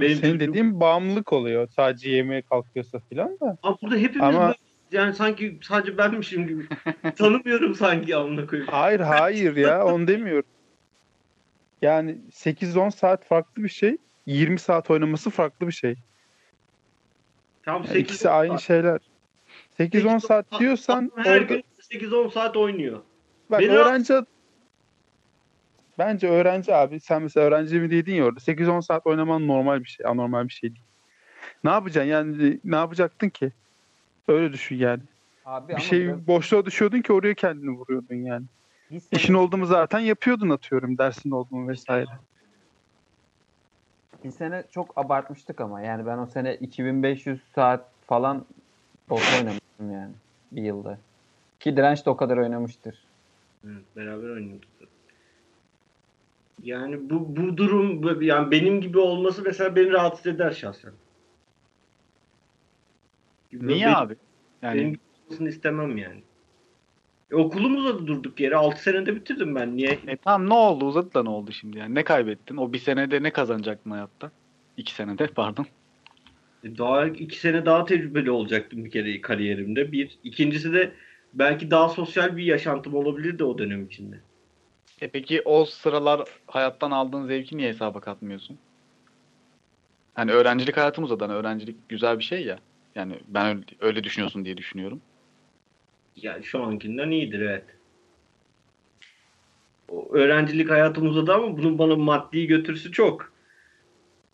Benim 0.00 0.16
Senin 0.16 0.32
çocuğum- 0.32 0.48
dediğin 0.48 0.80
bağımlılık 0.80 1.32
oluyor. 1.32 1.68
Sadece 1.76 2.10
yemeğe 2.10 2.42
kalkıyorsa 2.42 3.00
filan 3.08 3.40
da. 3.40 3.58
Ama 3.62 3.78
burada 3.82 3.96
hepimiz 3.96 4.22
Ama- 4.36 4.54
yani 4.92 5.14
sanki 5.14 5.58
sadece 5.62 5.98
benmişim 5.98 6.46
gibi. 6.46 6.68
Tanımıyorum 7.16 7.74
sanki 7.74 8.16
amına 8.16 8.46
koyayım. 8.46 8.70
Hayır 8.72 9.00
hayır 9.00 9.56
ya 9.56 9.84
onu 9.86 10.08
demiyorum. 10.08 10.48
Yani 11.82 12.18
8-10 12.32 12.90
saat 12.90 13.24
farklı 13.24 13.62
bir 13.62 13.68
şey. 13.68 13.96
20 14.26 14.58
saat 14.58 14.90
oynaması 14.90 15.30
farklı 15.30 15.66
bir 15.66 15.72
şey. 15.72 15.94
Tam 17.62 17.76
Yani 17.76 17.86
8 17.86 18.00
ikisi 18.00 18.30
aynı 18.30 18.60
şeyler. 18.60 19.00
8-10 19.78 20.20
saat 20.20 20.60
diyorsan 20.60 21.12
her 21.16 21.40
orada 21.40 21.54
gün 21.54 21.64
8-10 21.92 22.32
saat 22.32 22.56
oynuyor. 22.56 23.00
bak 23.50 23.60
Beni 23.60 23.70
öğrenci 23.70 24.14
bence 25.98 26.28
öğrenci 26.28 26.74
abi 26.74 27.00
sen 27.00 27.22
mesela 27.22 27.46
öğrenci 27.46 27.80
mi 27.80 27.90
dedin 27.90 28.14
ya 28.14 28.24
orada 28.24 28.40
8-10 28.40 28.82
saat 28.82 29.06
oynaman 29.06 29.46
normal 29.46 29.84
bir 29.84 29.88
şey 29.88 30.06
anormal 30.06 30.48
bir 30.48 30.52
şey 30.52 30.70
değil. 30.70 30.84
Ne 31.64 31.70
yapacaksın 31.70 32.10
yani 32.10 32.60
ne 32.64 32.76
yapacaktın 32.76 33.28
ki? 33.28 33.52
Öyle 34.28 34.52
düşün 34.52 34.76
yani. 34.76 35.02
Abi 35.44 35.76
Bir 35.76 35.80
şey 35.80 36.06
biraz- 36.06 36.26
boşluğa 36.26 36.64
düşüyordun 36.66 37.00
ki 37.02 37.12
oraya 37.12 37.34
kendini 37.34 37.70
vuruyordun 37.70 38.14
yani. 38.14 38.44
sene- 38.88 39.00
İşin 39.12 39.34
oldu 39.34 39.56
mu 39.56 39.66
zaten 39.66 39.98
yapıyordun 39.98 40.50
atıyorum 40.50 40.98
dersin 40.98 41.30
oldu 41.30 41.56
mu 41.56 41.68
vesaire. 41.68 42.06
Bir 44.24 44.30
sene 44.30 44.64
çok 44.70 44.98
abartmıştık 44.98 45.60
ama 45.60 45.80
yani 45.80 46.06
ben 46.06 46.18
o 46.18 46.26
sene 46.26 46.54
2500 46.56 47.40
saat 47.54 47.88
falan 48.06 48.44
Dota 49.10 49.22
oynamıştım 49.38 49.92
yani 49.92 50.12
bir 50.52 50.62
yılda. 50.62 50.98
Ki 51.60 51.76
direnç 51.76 52.06
de 52.06 52.10
o 52.10 52.16
kadar 52.16 52.36
oynamıştır. 52.36 52.98
Evet, 53.66 53.82
beraber 53.96 54.28
oynuyorduk. 54.28 54.68
Yani 56.62 57.10
bu 57.10 57.36
bu 57.36 57.56
durum 57.56 58.22
yani 58.22 58.50
benim 58.50 58.80
gibi 58.80 58.98
olması 58.98 59.42
mesela 59.42 59.76
beni 59.76 59.92
rahatsız 59.92 60.26
eder 60.26 60.50
şahsen. 60.50 60.92
Niye 63.62 63.86
Benim- 63.86 63.96
abi? 63.96 64.16
Yani 64.62 64.80
Benim 64.80 65.00
olmasını 65.26 65.48
istemem 65.48 65.96
yani. 65.96 66.22
E, 67.30 67.34
okulum 67.34 67.76
uzadı 67.76 68.06
durduk 68.06 68.40
yere. 68.40 68.56
6 68.56 68.82
senede 68.82 69.16
bitirdim 69.16 69.54
ben. 69.54 69.76
Niye? 69.76 69.98
e, 70.06 70.16
tamam 70.16 70.48
ne 70.50 70.54
oldu 70.54 70.84
uzadı 70.86 71.14
da 71.14 71.22
ne 71.22 71.28
oldu 71.28 71.52
şimdi 71.52 71.78
yani 71.78 71.94
ne 71.94 72.04
kaybettin? 72.04 72.56
O 72.56 72.72
bir 72.72 72.78
senede 72.78 73.22
ne 73.22 73.30
kazanacaktın 73.30 73.90
hayatta? 73.90 74.30
İki 74.76 74.94
senede 74.94 75.26
pardon. 75.34 75.66
E, 76.64 76.78
Daha 76.78 77.06
iki 77.06 77.38
sene 77.40 77.66
daha 77.66 77.84
tecrübeli 77.84 78.30
olacaktım 78.30 78.84
bir 78.84 78.90
kere 78.90 79.20
kariyerimde. 79.20 79.92
Bir. 79.92 80.18
İkincisi 80.24 80.72
de 80.72 80.92
belki 81.34 81.70
daha 81.70 81.88
sosyal 81.88 82.36
bir 82.36 82.44
yaşantım 82.44 82.94
olabilirdi 82.94 83.44
o 83.44 83.58
dönem 83.58 83.86
içinde. 83.86 84.20
E 85.00 85.08
peki 85.08 85.42
o 85.44 85.64
sıralar 85.64 86.28
hayattan 86.46 86.90
aldığın 86.90 87.26
zevki 87.26 87.56
niye 87.56 87.68
hesaba 87.68 88.00
katmıyorsun? 88.00 88.58
Hani 90.14 90.32
öğrencilik 90.32 90.76
hayatım 90.76 91.04
uzadı. 91.04 91.24
Hani 91.24 91.34
öğrencilik 91.34 91.88
güzel 91.88 92.18
bir 92.18 92.24
şey 92.24 92.44
ya. 92.44 92.58
Yani 92.96 93.14
ben 93.28 93.46
öyle, 93.46 93.64
öyle 93.80 94.04
düşünüyorsun 94.04 94.44
diye 94.44 94.56
düşünüyorum. 94.56 95.00
Yani 96.16 96.44
şu 96.44 96.62
ankinden 96.62 97.10
iyidir 97.10 97.40
evet. 97.40 97.64
O 99.88 100.14
öğrencilik 100.14 100.70
hayatım 100.70 101.08
uzadı 101.08 101.34
ama 101.34 101.58
bunun 101.58 101.78
bana 101.78 101.96
maddi 101.96 102.46
götürüsü 102.46 102.92
çok. 102.92 103.32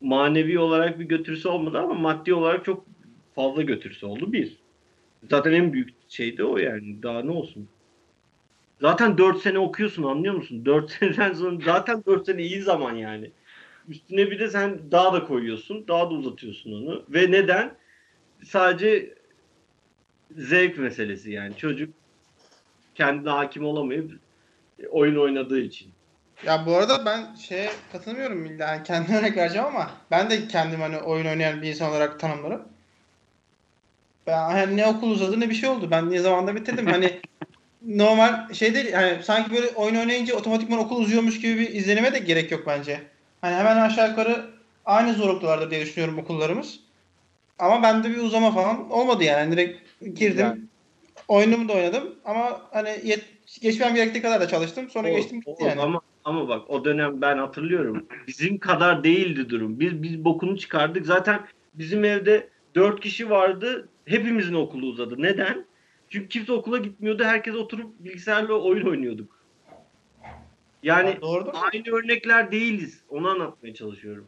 Manevi 0.01 0.59
olarak 0.59 0.99
bir 0.99 1.05
götürüsü 1.05 1.49
olmadı 1.49 1.79
ama 1.79 1.95
maddi 1.95 2.35
olarak 2.35 2.65
çok 2.65 2.87
fazla 3.35 3.63
götürüsü 3.63 4.07
oldu 4.07 4.33
bir. 4.33 4.57
Zaten 5.31 5.53
en 5.53 5.73
büyük 5.73 5.89
şey 6.09 6.37
de 6.37 6.45
o 6.45 6.59
yani. 6.59 7.03
Daha 7.03 7.23
ne 7.23 7.31
olsun. 7.31 7.69
Zaten 8.81 9.19
4 9.19 9.39
sene 9.39 9.59
okuyorsun 9.59 10.03
anlıyor 10.03 10.35
musun? 10.35 10.65
4 10.65 10.91
seneden 11.01 11.33
sonra 11.33 11.65
zaten 11.65 12.03
4 12.07 12.27
sene 12.27 12.43
iyi 12.43 12.63
zaman 12.63 12.93
yani. 12.95 13.31
Üstüne 13.89 14.31
bir 14.31 14.39
de 14.39 14.49
sen 14.49 14.91
daha 14.91 15.13
da 15.13 15.25
koyuyorsun. 15.25 15.89
Daha 15.89 16.11
da 16.11 16.15
uzatıyorsun 16.15 16.73
onu. 16.73 17.05
Ve 17.09 17.31
neden? 17.31 17.82
Sadece 18.45 19.15
zevk 20.37 20.79
meselesi 20.79 21.31
yani. 21.31 21.57
Çocuk 21.57 21.95
kendine 22.95 23.31
hakim 23.31 23.65
olamayıp 23.65 24.13
oyun 24.91 25.17
oynadığı 25.17 25.61
için. 25.61 25.93
Ya 26.47 26.67
bu 26.67 26.77
arada 26.77 27.07
ben 27.07 27.35
şeye 27.35 27.71
katılmıyorum 27.93 28.47
illa 28.47 28.67
yani 28.67 28.83
kendi 28.83 29.17
örnek 29.17 29.37
vereceğim 29.37 29.67
ama 29.67 29.91
ben 30.11 30.31
de 30.31 30.49
kendim 30.49 30.81
hani 30.81 30.99
oyun 30.99 31.27
oynayan 31.27 31.63
bir 31.63 31.69
insan 31.69 31.91
olarak 31.91 32.21
tanımlarım. 32.21 32.63
Ben 34.27 34.39
hani 34.39 34.77
ne 34.77 34.87
okul 34.87 35.11
uzadı 35.11 35.41
ne 35.41 35.51
bir 35.51 35.55
şey 35.55 35.69
oldu. 35.69 35.91
Ben 35.91 36.11
ne 36.11 36.19
zamanda 36.19 36.55
bitirdim. 36.57 36.87
Hani 36.87 37.21
normal 37.87 38.53
şey 38.53 38.75
değil 38.75 38.93
yani 38.93 39.23
sanki 39.23 39.51
böyle 39.51 39.69
oyun 39.69 39.95
oynayınca 39.95 40.37
otomatikman 40.37 40.79
okul 40.79 41.01
uzuyormuş 41.01 41.41
gibi 41.41 41.59
bir 41.59 41.75
izlenime 41.75 42.13
de 42.13 42.19
gerek 42.19 42.51
yok 42.51 42.67
bence. 42.67 43.03
Hani 43.41 43.55
hemen 43.55 43.77
aşağı 43.77 44.11
yukarı 44.11 44.51
aynı 44.85 45.15
zorluktalardır 45.15 45.71
diye 45.71 45.81
düşünüyorum 45.81 46.19
okullarımız. 46.19 46.81
Ama 47.59 47.83
bende 47.83 48.11
bir 48.11 48.17
uzama 48.17 48.51
falan 48.51 48.91
olmadı 48.91 49.25
yani. 49.25 49.39
Hani 49.39 49.53
Direkt 49.53 49.79
girdim. 50.19 50.39
Yani- 50.39 50.61
Oyunumu 51.29 51.69
da 51.69 51.73
oynadım 51.73 52.15
ama 52.25 52.61
hani 52.73 52.89
yet, 53.05 53.25
geçmem 53.63 53.95
gerektiği 53.95 54.23
kadar 54.23 54.41
da 54.41 54.49
çalıştım. 54.49 54.91
Sonra 54.91 55.09
O- 55.09 55.17
geçtim 55.17 55.39
gitti 55.41 55.55
o- 55.61 55.67
yani. 55.67 55.81
Ama 55.81 56.01
ama 56.25 56.49
bak 56.49 56.71
o 56.71 56.85
dönem 56.85 57.21
ben 57.21 57.39
hatırlıyorum. 57.39 58.07
Bizim 58.27 58.59
kadar 58.59 59.05
değildi 59.05 59.49
durum. 59.49 59.81
Biz 59.81 60.03
biz 60.03 60.25
bokunu 60.25 60.59
çıkardık. 60.59 61.07
Zaten 61.07 61.41
bizim 61.75 62.05
evde 62.05 62.49
dört 62.75 63.01
kişi 63.01 63.31
vardı. 63.31 63.89
Hepimizin 64.05 64.55
okulu 64.55 64.87
uzadı. 64.87 65.23
Neden? 65.23 65.65
Çünkü 66.11 66.29
kimse 66.29 66.53
okula 66.53 66.79
gitmiyordu. 66.79 67.25
Herkes 67.25 67.55
oturup 67.55 67.99
bilgisayarla 67.99 68.55
oyun 68.55 68.87
oynuyorduk. 68.87 69.43
Yani 70.83 71.19
Doğrudur. 71.21 71.53
aynı 71.73 71.97
örnekler 71.97 72.53
değiliz. 72.53 73.03
Onu 73.09 73.29
anlatmaya 73.29 73.75
çalışıyorum. 73.75 74.27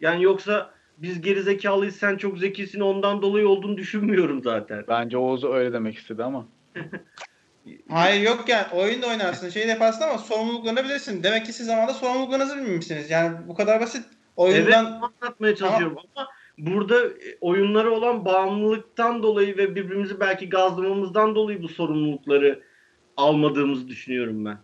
Yani 0.00 0.22
yoksa 0.22 0.74
biz 1.02 1.20
gerizekalıyız 1.20 1.96
sen 1.96 2.16
çok 2.16 2.38
zekisin 2.38 2.80
ondan 2.80 3.22
dolayı 3.22 3.48
olduğunu 3.48 3.76
düşünmüyorum 3.76 4.42
zaten. 4.42 4.84
Bence 4.88 5.16
Oğuz 5.16 5.44
öyle 5.44 5.72
demek 5.72 5.98
istedi 5.98 6.24
ama. 6.24 6.46
Hayır 7.88 8.22
yok 8.22 8.44
yani 8.48 8.66
oyun 8.72 9.02
da 9.02 9.06
oynarsın 9.06 9.48
şey 9.48 9.68
yaparsın 9.68 10.02
ama 10.02 10.18
sorumluluklarını 10.18 10.84
bilirsin. 10.84 11.22
Demek 11.22 11.46
ki 11.46 11.52
siz 11.52 11.66
zamanında 11.66 11.94
sorumluluklarınızı 11.94 12.56
bilmemişsiniz. 12.56 13.10
Yani 13.10 13.36
bu 13.48 13.54
kadar 13.54 13.80
basit. 13.80 14.04
Evet 14.04 14.16
Oyundan 14.36 14.86
onu 14.86 15.12
anlatmaya 15.22 15.56
çalışıyorum 15.56 15.96
ama 16.16 16.28
burada 16.58 17.06
e, 17.06 17.38
oyunlara 17.40 17.90
olan 17.90 18.24
bağımlılıktan 18.24 19.22
dolayı 19.22 19.56
ve 19.56 19.74
birbirimizi 19.74 20.20
belki 20.20 20.48
gazlamamızdan 20.48 21.34
dolayı 21.34 21.62
bu 21.62 21.68
sorumlulukları 21.68 22.62
almadığımızı 23.16 23.88
düşünüyorum 23.88 24.44
ben. 24.44 24.58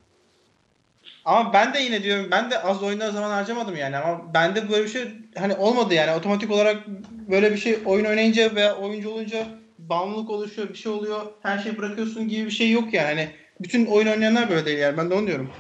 Ama 1.27 1.53
ben 1.53 1.75
de 1.75 1.79
yine 1.79 2.03
diyorum 2.03 2.29
ben 2.31 2.51
de 2.51 2.63
az 2.63 2.83
oyunda 2.83 3.11
zaman 3.11 3.31
harcamadım 3.31 3.77
yani 3.77 3.97
ama 3.97 4.35
bende 4.35 4.69
böyle 4.69 4.85
bir 4.85 4.89
şey 4.89 5.03
hani 5.39 5.55
olmadı 5.55 5.95
yani 5.95 6.13
otomatik 6.13 6.51
olarak 6.51 6.87
böyle 7.31 7.53
bir 7.53 7.57
şey 7.57 7.79
oyun 7.85 8.05
oynayınca 8.05 8.55
veya 8.55 8.77
oyuncu 8.77 9.11
olunca 9.11 9.47
bağımlılık 9.79 10.31
oluşuyor 10.31 10.69
bir 10.69 10.75
şey 10.75 10.93
oluyor 10.93 11.21
her 11.43 11.59
şeyi 11.59 11.79
bırakıyorsun 11.79 12.29
gibi 12.29 12.47
bir 12.47 12.51
şey 12.51 12.71
yok 12.71 12.95
yani. 12.95 13.07
Hani 13.07 13.29
bütün 13.61 13.87
oyun 13.87 14.07
oynayanlar 14.07 14.51
böyle 14.51 14.67
değil 14.67 14.79
yani 14.79 14.97
ben 14.97 15.11
de 15.11 15.15
onu 15.15 15.27
diyorum. 15.27 15.51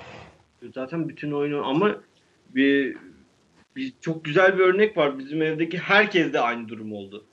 Zaten 0.75 1.09
bütün 1.09 1.33
oyunu 1.33 1.67
ama 1.67 1.97
bir, 2.55 2.97
bir 3.77 3.93
çok 4.01 4.25
güzel 4.25 4.59
bir 4.59 4.65
örnek 4.65 4.97
var. 4.97 5.19
Bizim 5.19 5.43
evdeki 5.43 5.79
herkes 5.79 6.33
de 6.33 6.41
aynı 6.41 6.69
durum 6.69 6.93
oldu. 6.93 7.25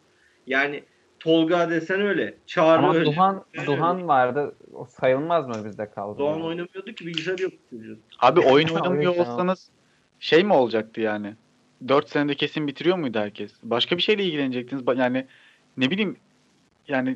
Yani 0.48 0.84
Tolga 1.24 1.70
desen 1.70 2.02
öyle. 2.02 2.38
Çağrı 2.48 2.80
Ama 2.80 2.94
öyle. 2.96 3.06
Duhan, 3.06 3.46
Ben 3.58 3.66
Duhan 3.66 4.08
vardı. 4.08 4.56
O 4.74 4.86
sayılmaz 4.86 5.48
mı 5.48 5.66
bizde 5.66 5.92
kaldı? 5.92 6.20
Doğan 6.20 6.32
yani? 6.34 6.44
oynamıyordu 6.44 6.94
ki 6.94 7.08
bilgisayar 7.08 7.40
yok 7.40 7.54
çocuğun. 7.70 8.00
Abi 8.20 8.40
oyun 8.46 8.68
oynamıyor 8.68 9.16
olsanız 9.18 9.70
şey 10.20 10.44
mi 10.44 10.54
olacaktı 10.54 11.02
yani? 11.02 11.34
4 11.88 12.10
senede 12.10 12.36
kesin 12.36 12.68
bitiriyor 12.68 12.98
muydu 12.98 13.20
herkes? 13.20 13.52
Başka 13.64 13.98
bir 13.98 14.02
şeyle 14.02 14.24
ilgilenecektiniz. 14.24 14.84
Yani 14.96 15.28
ne 15.78 15.92
bileyim 15.92 16.18
yani 16.88 17.16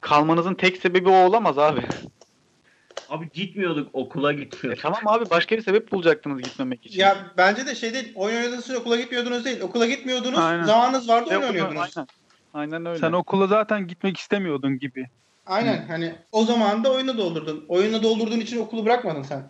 kalmanızın 0.00 0.54
tek 0.54 0.76
sebebi 0.76 1.08
o 1.08 1.26
olamaz 1.26 1.58
abi. 1.58 1.80
Abi 3.08 3.30
gitmiyorduk 3.32 3.90
okula 3.92 4.32
E 4.32 4.36
gitmiyorduk. 4.36 4.82
tamam 4.82 5.00
abi 5.06 5.30
başka 5.30 5.56
bir 5.56 5.62
sebep 5.62 5.92
bulacaktınız 5.92 6.42
gitmemek 6.42 6.86
için. 6.86 7.00
Ya 7.00 7.16
bence 7.36 7.66
de 7.66 7.74
şey 7.74 7.94
değil 7.94 8.12
oyun 8.14 8.36
oynadığınız 8.36 8.64
için 8.64 8.74
okula 8.74 8.96
gitmiyordunuz 8.96 9.44
değil. 9.44 9.60
Okula 9.60 9.86
gitmiyordunuz 9.86 10.38
Aynen. 10.38 10.64
zamanınız 10.64 11.08
vardı 11.08 11.28
E, 11.32 11.36
oyun 11.36 11.48
oynuyordunuz. 11.48 11.92
Aynen. 11.96 12.08
Aynen 12.54 12.86
öyle. 12.86 12.98
Sen 12.98 13.12
okula 13.12 13.46
zaten 13.46 13.86
gitmek 13.86 14.16
istemiyordun 14.16 14.78
gibi. 14.78 15.06
Aynen 15.46 15.86
hani 15.88 16.14
o 16.32 16.44
zaman 16.44 16.84
da 16.84 16.92
oyunu 16.92 17.18
doldurdun. 17.18 17.64
Oyunu 17.68 18.02
doldurduğun 18.02 18.40
için 18.40 18.60
okulu 18.60 18.84
bırakmadın 18.84 19.22
sen. 19.22 19.48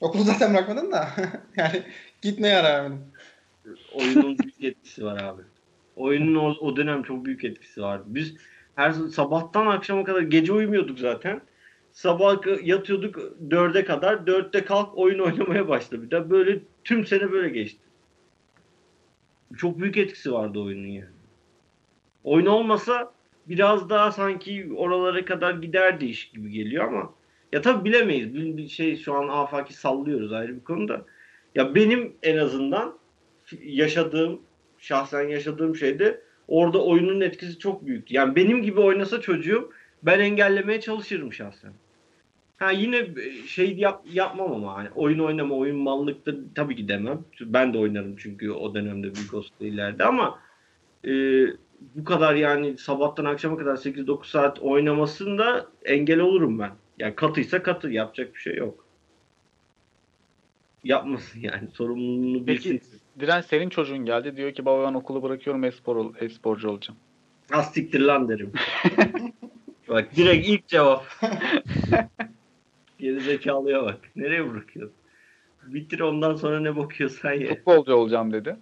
Okulu 0.00 0.22
zaten 0.22 0.54
bırakmadın 0.54 0.92
da 0.92 1.08
yani 1.56 1.82
gitmeye 2.22 2.54
karar 2.54 2.84
vermedin. 2.84 3.04
Oyunun 3.94 4.38
büyük 4.42 4.64
etkisi 4.64 5.04
var 5.04 5.22
abi. 5.22 5.42
Oyunun 5.96 6.34
o, 6.34 6.48
o 6.60 6.76
dönem 6.76 7.02
çok 7.02 7.24
büyük 7.24 7.44
etkisi 7.44 7.82
vardı. 7.82 8.04
Biz 8.06 8.34
her 8.74 8.92
sabahtan 8.92 9.66
akşama 9.66 10.04
kadar 10.04 10.22
gece 10.22 10.52
uyumuyorduk 10.52 10.98
zaten. 10.98 11.40
sabah 11.92 12.66
yatıyorduk 12.66 13.18
dörde 13.50 13.84
kadar. 13.84 14.26
Dörtte 14.26 14.64
kalk 14.64 14.98
oyun 14.98 15.18
oynamaya 15.18 15.68
başla 15.68 16.02
bir 16.02 16.10
de. 16.10 16.30
Böyle 16.30 16.60
tüm 16.84 17.06
sene 17.06 17.32
böyle 17.32 17.48
geçti. 17.48 17.80
Çok 19.56 19.80
büyük 19.80 19.96
etkisi 19.96 20.32
vardı 20.32 20.58
oyunun 20.58 20.86
yani. 20.86 21.19
Oyun 22.24 22.46
olmasa 22.46 23.12
biraz 23.46 23.90
daha 23.90 24.12
sanki 24.12 24.72
oralara 24.76 25.24
kadar 25.24 25.54
giderdi 25.54 26.04
iş 26.04 26.30
gibi 26.30 26.50
geliyor 26.50 26.84
ama 26.84 27.14
ya 27.52 27.62
tabii 27.62 27.84
bilemeyiz. 27.84 28.34
Bir 28.34 28.56
bir 28.56 28.68
şey 28.68 28.96
şu 28.96 29.14
an 29.14 29.28
afaki 29.28 29.74
sallıyoruz 29.74 30.32
ayrı 30.32 30.56
bir 30.56 30.64
konuda. 30.64 31.04
Ya 31.54 31.74
benim 31.74 32.12
en 32.22 32.36
azından 32.36 32.98
yaşadığım 33.62 34.40
şahsen 34.78 35.28
yaşadığım 35.28 35.76
şeyde 35.76 36.20
orada 36.48 36.84
oyunun 36.84 37.20
etkisi 37.20 37.58
çok 37.58 37.86
büyük. 37.86 38.12
Yani 38.12 38.36
benim 38.36 38.62
gibi 38.62 38.80
oynasa 38.80 39.20
çocuğum 39.20 39.70
ben 40.02 40.20
engellemeye 40.20 40.80
çalışırım 40.80 41.32
şahsen. 41.32 41.72
Ha 42.58 42.70
yine 42.70 43.08
şey 43.46 43.76
yap, 43.76 44.04
yapmam 44.12 44.52
ama 44.52 44.74
hani 44.74 44.88
oyun 44.94 45.18
oynama, 45.18 45.54
oyun 45.54 45.76
mallıkta 45.76 46.32
tabii 46.54 46.76
ki 46.76 46.88
demem. 46.88 47.24
Ben 47.40 47.74
de 47.74 47.78
oynarım 47.78 48.16
çünkü 48.16 48.50
o 48.50 48.74
dönemde 48.74 49.06
Big 49.06 49.30
Ghost'ta 49.30 49.64
ileride 49.64 50.04
ama 50.04 50.38
e, 51.04 51.10
bu 51.80 52.04
kadar 52.04 52.34
yani 52.34 52.78
sabahtan 52.78 53.24
akşama 53.24 53.56
kadar 53.56 53.76
8-9 53.76 54.26
saat 54.26 54.58
oynamasında 54.58 55.66
engel 55.84 56.20
olurum 56.20 56.58
ben. 56.58 56.70
Yani 56.98 57.14
katıysa 57.14 57.62
katı 57.62 57.88
yapacak 57.88 58.34
bir 58.34 58.40
şey 58.40 58.56
yok. 58.56 58.86
Yapmasın 60.84 61.40
yani 61.40 61.68
sorumluluğunu 61.68 62.46
bilsin. 62.46 62.70
Peki 62.70 63.00
Diren 63.20 63.40
senin 63.40 63.68
çocuğun 63.68 64.04
geldi 64.04 64.36
diyor 64.36 64.52
ki 64.54 64.64
baba 64.64 64.88
ben 64.88 64.94
okulu 64.94 65.22
bırakıyorum 65.22 65.64
e-spor, 65.64 65.96
ol- 65.96 66.14
e-sporcu 66.20 66.70
olacağım. 66.70 66.98
Az 67.52 67.72
siktir 67.72 68.00
lan 68.00 68.28
derim. 68.28 68.52
bak 69.88 70.16
direkt 70.16 70.48
ilk 70.48 70.68
cevap. 70.68 71.04
Geri 72.98 73.20
zekalıya 73.20 73.82
bak. 73.82 73.98
Nereye 74.16 74.50
bırakıyorsun? 74.50 74.96
Bitir 75.66 76.00
ondan 76.00 76.34
sonra 76.34 76.60
ne 76.60 76.76
bakıyorsan 76.76 77.32
ye. 77.32 77.48
Futbolcu 77.48 77.94
olacağım 77.94 78.32
dedi. 78.32 78.56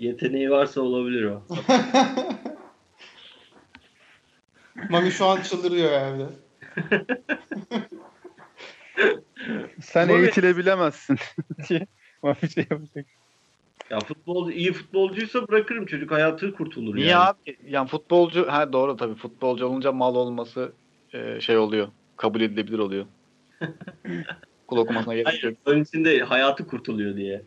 Yeteneği 0.00 0.50
varsa 0.50 0.80
olabilir 0.80 1.24
o. 1.24 1.42
Mami 4.90 5.10
şu 5.10 5.26
an 5.26 5.42
çıldırıyor 5.42 5.92
evde. 5.92 6.26
Sen 9.80 10.08
Tabii. 10.08 10.18
eğitilebilemezsin. 10.18 11.18
Ama 12.22 12.36
bir 12.42 12.48
şey 12.48 12.66
yapacak. 12.70 13.06
Ya 13.90 14.00
futbolcu 14.00 14.52
iyi 14.52 14.72
futbolcuysa 14.72 15.48
bırakırım 15.48 15.86
çocuk 15.86 16.10
hayatı 16.10 16.52
kurtulur 16.52 16.96
Niye 16.96 17.06
yani. 17.06 17.24
abi? 17.24 17.56
Yani 17.66 17.88
futbolcu 17.88 18.48
ha 18.48 18.72
doğru 18.72 18.96
tabii 18.96 19.14
futbolcu 19.14 19.66
olunca 19.66 19.92
mal 19.92 20.14
olması 20.14 20.72
e, 21.12 21.40
şey 21.40 21.58
oluyor. 21.58 21.88
Kabul 22.16 22.40
edilebilir 22.40 22.78
oluyor. 22.78 23.06
Okul 24.66 24.76
okumasına 24.76 25.14
gerek 25.14 25.44
yok. 25.44 25.54
onun 25.66 25.82
için 25.82 26.04
de 26.04 26.20
hayatı 26.20 26.66
kurtuluyor 26.66 27.16
diye. 27.16 27.42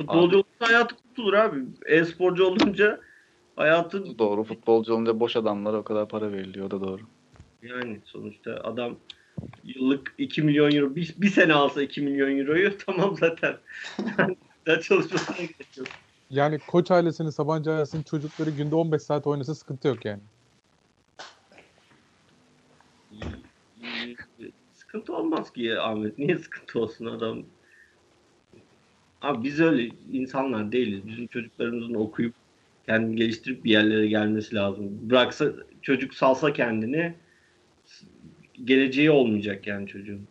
Futbolcu 0.00 0.36
olunca 0.36 0.66
hayatı 0.66 0.96
kurtulur 0.96 1.32
abi. 1.34 1.60
E-sporcu 1.86 2.44
olunca 2.44 3.00
hayatı 3.56 4.18
Doğru 4.18 4.44
futbolcu 4.44 4.94
olunca 4.94 5.20
boş 5.20 5.36
adamlara 5.36 5.76
o 5.76 5.84
kadar 5.84 6.08
para 6.08 6.32
veriliyor 6.32 6.66
o 6.66 6.70
da 6.70 6.80
doğru. 6.80 7.02
yani 7.62 8.00
sonuçta 8.04 8.60
adam 8.64 8.96
yıllık 9.64 10.14
2 10.18 10.42
milyon 10.42 10.72
euro 10.72 10.96
bir, 10.96 11.14
bir 11.18 11.28
sene 11.28 11.54
alsa 11.54 11.82
2 11.82 12.00
milyon 12.00 12.38
euroyu 12.38 12.78
tamam 12.86 13.16
zaten. 13.16 13.56
Daha 14.66 14.80
çalışmasına 14.80 15.36
gerek 15.36 15.76
yok. 15.78 15.88
Yani 16.30 16.58
koç 16.58 16.90
ailesinin, 16.90 17.30
Sabancı 17.30 17.70
ailesinin 17.70 18.02
çocukları 18.02 18.50
günde 18.50 18.74
15 18.74 19.02
saat 19.02 19.26
oynasa 19.26 19.54
sıkıntı 19.54 19.88
yok 19.88 20.04
yani. 20.04 20.22
Sıkıntı 24.72 25.16
olmaz 25.16 25.52
ki 25.52 25.62
ya 25.62 25.82
Ahmet. 25.82 26.18
Niye 26.18 26.36
sıkıntı 26.36 26.80
olsun 26.80 27.06
adam? 27.06 27.44
Abi 29.22 29.44
biz 29.44 29.60
öyle 29.60 29.90
insanlar 30.12 30.72
değiliz. 30.72 31.06
Bizim 31.06 31.26
çocuklarımızın 31.26 31.94
okuyup 31.94 32.34
kendini 32.86 33.16
geliştirip 33.16 33.64
bir 33.64 33.70
yerlere 33.70 34.06
gelmesi 34.06 34.54
lazım. 34.54 35.10
Bıraksa 35.10 35.52
çocuk 35.82 36.14
salsa 36.14 36.52
kendini 36.52 37.14
geleceği 38.64 39.10
olmayacak 39.10 39.66
yani 39.66 39.86
çocuğun. 39.86 40.26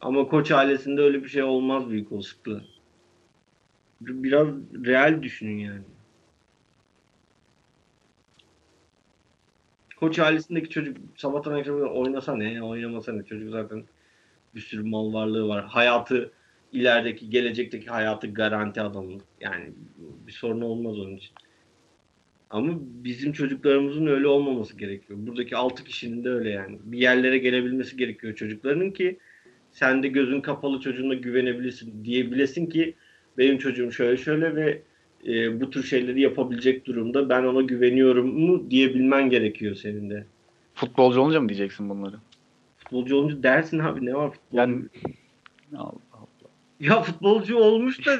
Ama 0.00 0.28
koç 0.28 0.50
ailesinde 0.50 1.00
öyle 1.00 1.22
bir 1.24 1.28
şey 1.28 1.42
olmaz 1.42 1.90
büyük 1.90 2.12
olasılıkla. 2.12 2.60
Biraz 4.00 4.48
real 4.86 5.22
düşünün 5.22 5.58
yani. 5.58 5.82
Koç 9.96 10.18
ailesindeki 10.18 10.68
çocuk 10.68 10.96
sabahtan 11.16 11.52
akşama 11.52 11.86
oynasa 11.86 12.36
ne, 12.36 12.62
oynamasa 12.62 13.12
ne. 13.12 13.24
Çocuk 13.24 13.50
zaten 13.50 13.84
bir 14.54 14.60
sürü 14.60 14.82
mal 14.82 15.12
varlığı 15.12 15.48
var. 15.48 15.64
Hayatı 15.64 16.32
ilerideki, 16.74 17.30
gelecekteki 17.30 17.86
hayatı 17.86 18.34
garanti 18.34 18.80
adamın. 18.80 19.22
Yani 19.40 19.64
bir 20.26 20.32
sorun 20.32 20.60
olmaz 20.60 20.98
onun 20.98 21.16
için. 21.16 21.32
Ama 22.50 22.72
bizim 22.80 23.32
çocuklarımızın 23.32 24.06
öyle 24.06 24.26
olmaması 24.26 24.76
gerekiyor. 24.78 25.18
Buradaki 25.22 25.56
6 25.56 25.84
kişinin 25.84 26.24
de 26.24 26.30
öyle 26.30 26.50
yani. 26.50 26.78
Bir 26.84 26.98
yerlere 26.98 27.38
gelebilmesi 27.38 27.96
gerekiyor 27.96 28.34
çocuklarının 28.34 28.90
ki 28.90 29.18
sen 29.70 30.02
de 30.02 30.08
gözün 30.08 30.40
kapalı 30.40 30.80
çocuğuna 30.80 31.14
güvenebilirsin 31.14 32.04
diyebilesin 32.04 32.66
ki 32.66 32.94
benim 33.38 33.58
çocuğum 33.58 33.92
şöyle 33.92 34.16
şöyle 34.16 34.56
ve 34.56 34.82
e, 35.26 35.60
bu 35.60 35.70
tür 35.70 35.82
şeyleri 35.82 36.20
yapabilecek 36.20 36.86
durumda 36.86 37.28
ben 37.28 37.44
ona 37.44 37.62
güveniyorum 37.62 38.40
mu 38.40 38.70
diyebilmen 38.70 39.30
gerekiyor 39.30 39.74
senin 39.74 40.10
de. 40.10 40.26
Futbolcu 40.74 41.20
olunca 41.20 41.40
mı 41.40 41.48
diyeceksin 41.48 41.90
bunları? 41.90 42.16
Futbolcu 42.78 43.16
olunca 43.16 43.42
dersin 43.42 43.78
abi 43.78 44.06
ne 44.06 44.14
var 44.14 44.30
futbol? 44.30 44.58
Yani. 44.58 44.82
Ya 46.80 47.02
futbolcu 47.02 47.56
olmuş 47.56 48.06
da 48.06 48.18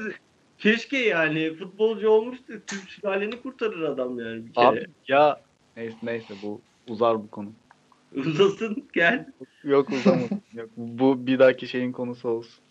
keşke 0.59 0.99
yani 0.99 1.55
futbolcu 1.55 2.09
olmuş 2.09 2.39
da 2.49 2.53
tüm 2.67 2.79
sülaleni 2.79 3.43
kurtarır 3.43 3.83
adam 3.83 4.19
yani 4.19 4.47
bir 4.47 4.53
kere. 4.53 4.67
Abi 4.67 4.87
ya 5.09 5.41
neyse 5.77 5.97
neyse 6.03 6.35
bu 6.43 6.61
uzar 6.89 7.23
bu 7.23 7.31
konu. 7.31 7.53
Uzasın 8.15 8.89
gel. 8.93 9.27
Yok 9.65 9.91
uzamasın. 9.91 10.43
Yok. 10.55 10.71
Bu 10.77 11.27
bir 11.27 11.39
dahaki 11.39 11.67
şeyin 11.69 11.93
konusu 11.93 12.29
olsun. 12.29 12.65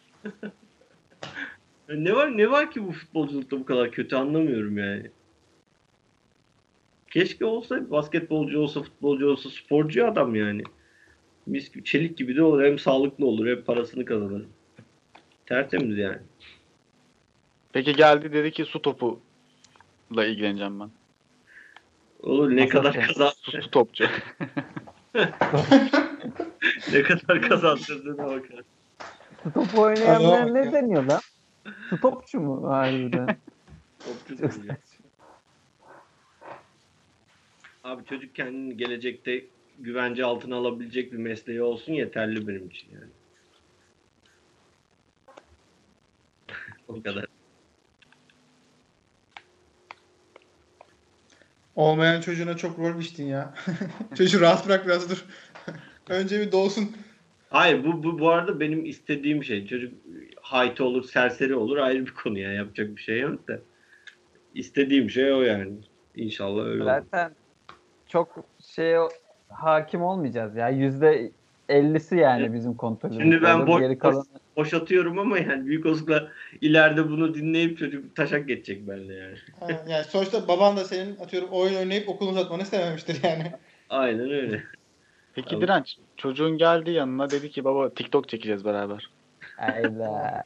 Ne 1.89 2.15
var 2.15 2.37
ne 2.37 2.51
var 2.51 2.71
ki 2.71 2.87
bu 2.87 2.91
futbolculukta 2.91 3.59
bu 3.59 3.65
kadar 3.65 3.91
kötü 3.91 4.15
anlamıyorum 4.15 4.77
yani. 4.77 5.11
Keşke 7.11 7.45
olsa 7.45 7.91
basketbolcu 7.91 8.59
olsa, 8.59 8.81
futbolcu 8.81 9.29
olsa, 9.29 9.49
sporcu 9.49 10.07
adam 10.07 10.35
yani. 10.35 10.63
Mis 11.45 11.73
gibi, 11.73 11.83
çelik 11.83 12.17
gibi 12.17 12.35
de 12.35 12.43
olur. 12.43 12.63
Hem 12.63 12.79
sağlıklı 12.79 13.25
olur 13.25 13.47
hem 13.47 13.63
parasını 13.63 14.05
kazanır. 14.05 14.45
Tertemiz 15.45 15.97
yani. 15.97 16.17
Peki 17.73 17.93
geldi 17.93 18.33
dedi 18.33 18.51
ki 18.51 18.65
su 18.65 18.81
topuyla 18.81 20.25
ilgileneceğim 20.25 20.79
ben. 20.79 20.89
Olur 22.23 22.55
ne 22.55 22.67
kadar 22.67 22.93
tenisi. 22.93 23.07
kazan 23.07 23.31
Su, 23.41 23.61
su 23.61 23.71
topçu. 23.71 24.03
ne 26.93 27.03
kadar 27.03 27.41
kazandırdığına 27.41 28.25
bakar. 28.25 28.63
Stop 29.49 29.77
bak 29.77 30.51
ne 30.51 30.71
deniyor 30.71 31.03
lan? 31.03 31.21
Stopçu 31.97 32.39
mu 32.39 32.69
harbiden? 32.69 33.27
Topçu 33.99 34.37
tabii 34.37 34.67
ya. 34.67 34.77
Abi 37.83 38.05
çocuk 38.05 38.35
kendini 38.35 38.77
gelecekte 38.77 39.45
güvence 39.79 40.25
altına 40.25 40.55
alabilecek 40.55 41.11
bir 41.11 41.17
mesleği 41.17 41.61
olsun 41.61 41.93
yeterli 41.93 42.47
benim 42.47 42.67
için 42.67 42.87
yani. 42.93 43.11
O 46.87 47.03
kadar. 47.03 47.25
Olmayan 51.75 52.21
çocuğuna 52.21 52.57
çok 52.57 52.79
rol 52.79 52.99
biçtin 52.99 53.25
ya. 53.25 53.53
Çocuğu 54.17 54.41
rahat 54.41 54.65
bırak 54.65 54.85
biraz 54.85 55.09
dur. 55.09 55.25
Önce 56.09 56.39
bir 56.39 56.51
doğsun. 56.51 56.91
Hayır 57.49 57.83
bu, 57.85 58.03
bu 58.03 58.19
bu 58.19 58.29
arada 58.29 58.59
benim 58.59 58.85
istediğim 58.85 59.43
şey. 59.43 59.67
Çocuk 59.67 59.93
hayti 60.41 60.83
olur, 60.83 61.03
serseri 61.03 61.55
olur 61.55 61.77
ayrı 61.77 62.05
bir 62.05 62.13
konu 62.13 62.39
ya. 62.39 62.53
Yapacak 62.53 62.95
bir 62.95 63.01
şey 63.01 63.19
yok 63.19 63.47
da. 63.47 63.59
İstediğim 64.53 65.09
şey 65.09 65.33
o 65.33 65.41
yani. 65.41 65.73
İnşallah 66.15 66.65
öyle 66.65 66.83
olur. 66.83 66.91
Zaten 66.91 67.35
çok 68.07 68.45
şey 68.65 68.95
hakim 69.49 70.01
olmayacağız 70.01 70.55
ya. 70.55 70.69
Yüzde 70.69 71.31
ellisi 71.69 72.15
yani 72.15 72.53
bizim 72.53 72.73
kontrolümüzde. 72.73 73.23
Şimdi 73.23 73.43
ben 73.43 73.67
boş, 73.67 73.81
Geri 73.81 73.93
boş, 73.93 73.99
kalanı 73.99 74.25
boşatıyorum 74.55 75.19
ama 75.19 75.37
yani 75.37 75.65
büyük 75.65 75.85
olasılıkla 75.85 76.27
ileride 76.61 77.09
bunu 77.09 77.33
dinleyip 77.33 77.77
çocuk 77.77 78.15
taşak 78.15 78.47
geçecek 78.47 78.87
benimle 78.87 79.13
yani. 79.13 79.35
Ha, 79.59 79.67
yani 79.87 80.03
sonuçta 80.03 80.47
baban 80.47 80.77
da 80.77 80.83
senin 80.83 81.17
atıyorum 81.17 81.49
oyun 81.49 81.75
oynayıp 81.75 82.09
okulu 82.09 82.29
uzatmanı 82.29 82.61
istememiştir 82.61 83.23
yani. 83.23 83.51
Aynen 83.89 84.31
öyle. 84.31 84.63
Peki 85.35 85.49
Tamam. 85.49 85.61
Direnç 85.61 85.97
çocuğun 86.17 86.57
geldi 86.57 86.91
yanına 86.91 87.31
dedi 87.31 87.51
ki 87.51 87.63
baba 87.63 87.93
TikTok 87.93 88.29
çekeceğiz 88.29 88.65
beraber. 88.65 89.09
Hayda. 89.57 90.43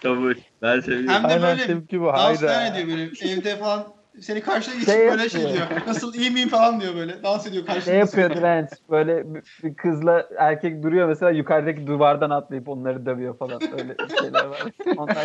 Tabii 0.00 0.36
ben 0.62 0.80
seviyorum. 0.80 1.08
Hem 1.08 1.24
de 1.30 1.42
böyle 1.42 1.96
falan 2.06 2.72
ediyor 2.72 2.88
böyle 2.88 3.32
evde 3.32 3.56
falan 3.56 3.95
Seni 4.20 4.40
karşıya 4.40 4.76
geçip 4.76 4.94
Şey 4.94 5.08
böyle 5.10 5.28
şey 5.28 5.40
yapıyor. 5.42 5.68
diyor. 5.70 5.80
Nasıl 5.86 6.14
iyi 6.14 6.30
miyim 6.30 6.48
falan 6.48 6.80
diyor 6.80 6.94
böyle. 6.94 7.22
Dans 7.22 7.46
ediyor 7.46 7.66
karşında. 7.66 7.92
Ne 7.94 7.98
yapıyor 7.98 8.30
direnç? 8.30 8.68
Böyle 8.90 9.34
bir- 9.34 9.74
kızla 9.74 10.28
erkek 10.38 10.82
duruyor 10.82 11.08
mesela 11.08 11.30
yukarıdaki 11.30 11.86
duvardan 11.86 12.30
atlayıp 12.30 12.68
onları 12.68 13.06
dövüyor 13.06 13.36
falan. 13.38 13.60
Öyle 13.72 13.96
şeyler 14.20 14.44
var. 14.44 14.62
Onlar 14.96 15.16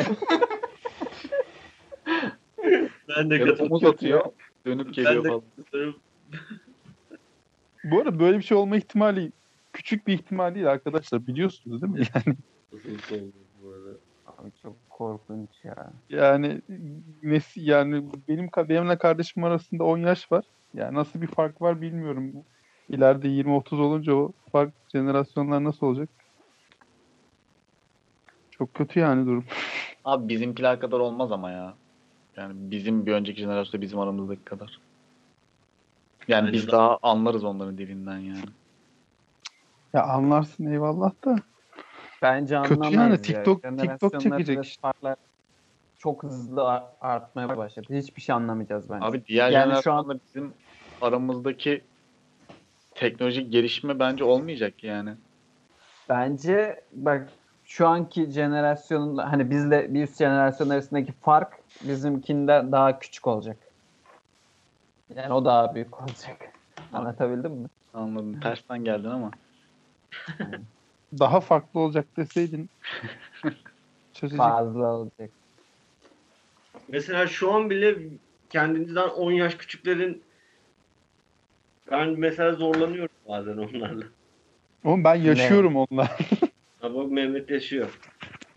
Ben 3.07 3.29
de 3.29 3.35
Ya 3.35 3.55
omuz 3.59 3.83
atıyor. 3.85 4.25
Dönüp 4.65 4.93
geliyor 4.93 5.23
Ben 5.23 5.29
falan. 5.29 5.93
Bu 7.83 7.99
arada 7.99 8.19
böyle 8.19 8.37
bir 8.37 8.43
şey 8.43 8.57
olma 8.57 8.77
ihtimali 8.77 9.31
küçük 9.73 10.07
bir 10.07 10.13
ihtimal 10.13 10.55
değil 10.55 10.71
arkadaşlar 10.71 11.27
biliyorsunuz 11.27 11.81
değil 11.81 11.93
mi? 11.93 11.99
Yani? 12.15 12.35
Abi 14.27 14.51
çok 14.61 14.75
korkunç 15.01 15.49
ya. 15.63 15.93
yani 16.09 16.61
nesi 17.23 17.61
yani 17.61 18.03
benim 18.27 18.49
benimle 18.69 18.97
kardeşim 18.97 19.43
arasında 19.43 19.83
10 19.83 19.97
yaş 19.97 20.31
var. 20.31 20.45
Yani 20.73 20.93
nasıl 20.95 21.21
bir 21.21 21.27
fark 21.27 21.61
var 21.61 21.81
bilmiyorum. 21.81 22.33
İleride 22.89 23.27
20-30 23.27 23.79
olunca 23.79 24.13
o 24.13 24.31
fark 24.51 24.73
jenerasyonlar 24.93 25.63
nasıl 25.63 25.85
olacak? 25.85 26.09
Çok 28.51 28.73
kötü 28.73 28.99
yani 28.99 29.25
durum. 29.25 29.45
Abi 30.05 30.29
bizimkiler 30.29 30.79
kadar 30.79 30.99
olmaz 30.99 31.31
ama 31.31 31.51
ya. 31.51 31.73
Yani 32.37 32.53
bizim 32.71 33.05
bir 33.05 33.13
önceki 33.13 33.41
jenerasyonda 33.41 33.81
bizim 33.81 33.99
aramızdaki 33.99 34.43
kadar. 34.43 34.79
Yani 36.27 36.53
biz 36.53 36.67
daha 36.67 36.99
anlarız 37.01 37.43
onların 37.43 37.77
dilinden 37.77 38.19
yani. 38.19 38.45
Ya 39.93 40.03
anlarsın 40.03 40.65
eyvallah 40.65 41.11
da. 41.25 41.35
Bence 42.21 42.61
Kötü 42.61 42.73
anlamayız 42.73 43.29
yani, 43.29 43.37
ya. 43.37 43.43
TikTok- 43.43 43.61
Jenerasyonlar 43.61 44.37
TikTok 44.37 44.37
çekecek. 44.37 44.77
Farklar 44.81 45.15
çok 45.97 46.23
hızlı 46.23 46.69
ar- 46.69 46.83
artmaya 47.01 47.57
başladı. 47.57 47.87
Hiçbir 47.89 48.21
şey 48.21 48.35
anlamayacağız 48.35 48.89
bence. 48.89 49.05
Abi 49.05 49.25
diğer 49.25 49.51
Yani 49.51 49.61
şu 49.61 49.67
jenerasyonda 49.67 50.19
bizim 50.25 50.53
aramızdaki 51.01 51.83
teknolojik 52.95 53.51
gelişme 53.51 53.99
bence 53.99 54.23
olmayacak 54.23 54.83
yani. 54.83 55.15
Bence 56.09 56.83
bak 56.91 57.29
şu 57.63 57.87
anki 57.87 58.31
jenerasyonun 58.31 59.17
hani 59.17 59.49
bizle 59.49 59.93
bir 59.93 60.03
üst 60.03 60.17
jenerasyon 60.17 60.69
arasındaki 60.69 61.11
fark 61.11 61.53
bizimkinden 61.81 62.71
daha 62.71 62.99
küçük 62.99 63.27
olacak. 63.27 63.57
Yani 65.15 65.33
o 65.33 65.45
daha 65.45 65.75
büyük 65.75 66.01
olacak. 66.01 66.53
Anlatabildim 66.93 67.51
mi? 67.51 67.67
Anladım. 67.93 68.39
Tersten 68.39 68.83
geldin 68.83 69.09
ama. 69.09 69.31
Daha 71.19 71.39
farklı 71.39 71.79
olacak 71.79 72.05
deseydin 72.17 72.69
çözecek. 74.13 74.37
Fazla 74.37 74.93
olacak. 74.93 75.29
Mesela 76.87 77.27
şu 77.27 77.53
an 77.53 77.69
bile 77.69 77.95
kendinizden 78.49 79.09
10 79.09 79.31
yaş 79.31 79.55
küçüklerin 79.55 80.23
ben 81.91 82.09
mesela 82.09 82.53
zorlanıyorum 82.53 83.15
bazen 83.27 83.57
onlarla. 83.57 84.05
Oğlum 84.83 85.03
ben 85.03 85.15
yaşıyorum 85.15 85.75
onlar. 85.75 86.17
Bak 86.83 87.11
Mehmet 87.11 87.49
yaşıyor. 87.49 87.99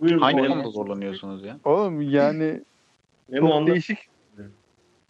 Buyurun 0.00 0.20
Hangi 0.20 0.36
Mehmet. 0.36 0.52
konuda 0.52 0.70
zorlanıyorsunuz 0.70 1.44
ya? 1.44 1.58
Oğlum 1.64 2.00
yani 2.00 2.64
çok 3.38 3.66
değişik. 3.66 3.98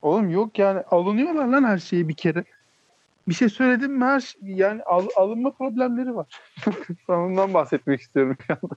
Oğlum 0.03 0.31
yok 0.31 0.59
yani 0.59 0.81
alınıyorlar 0.81 1.47
lan 1.47 1.65
her 1.65 1.79
şeyi 1.79 2.09
bir 2.09 2.15
kere. 2.15 2.45
Bir 3.29 3.35
şey 3.35 3.49
söyledim 3.49 3.93
mi 3.93 4.05
her 4.05 4.21
şey, 4.21 4.41
yani 4.43 4.83
al- 4.83 5.09
alınma 5.17 5.53
problemleri 5.53 6.15
var. 6.15 6.27
ben 7.09 7.15
ondan 7.15 7.55
bahsetmek 7.55 8.01
istiyorum 8.01 8.37
şu 8.47 8.53
anda. 8.53 8.75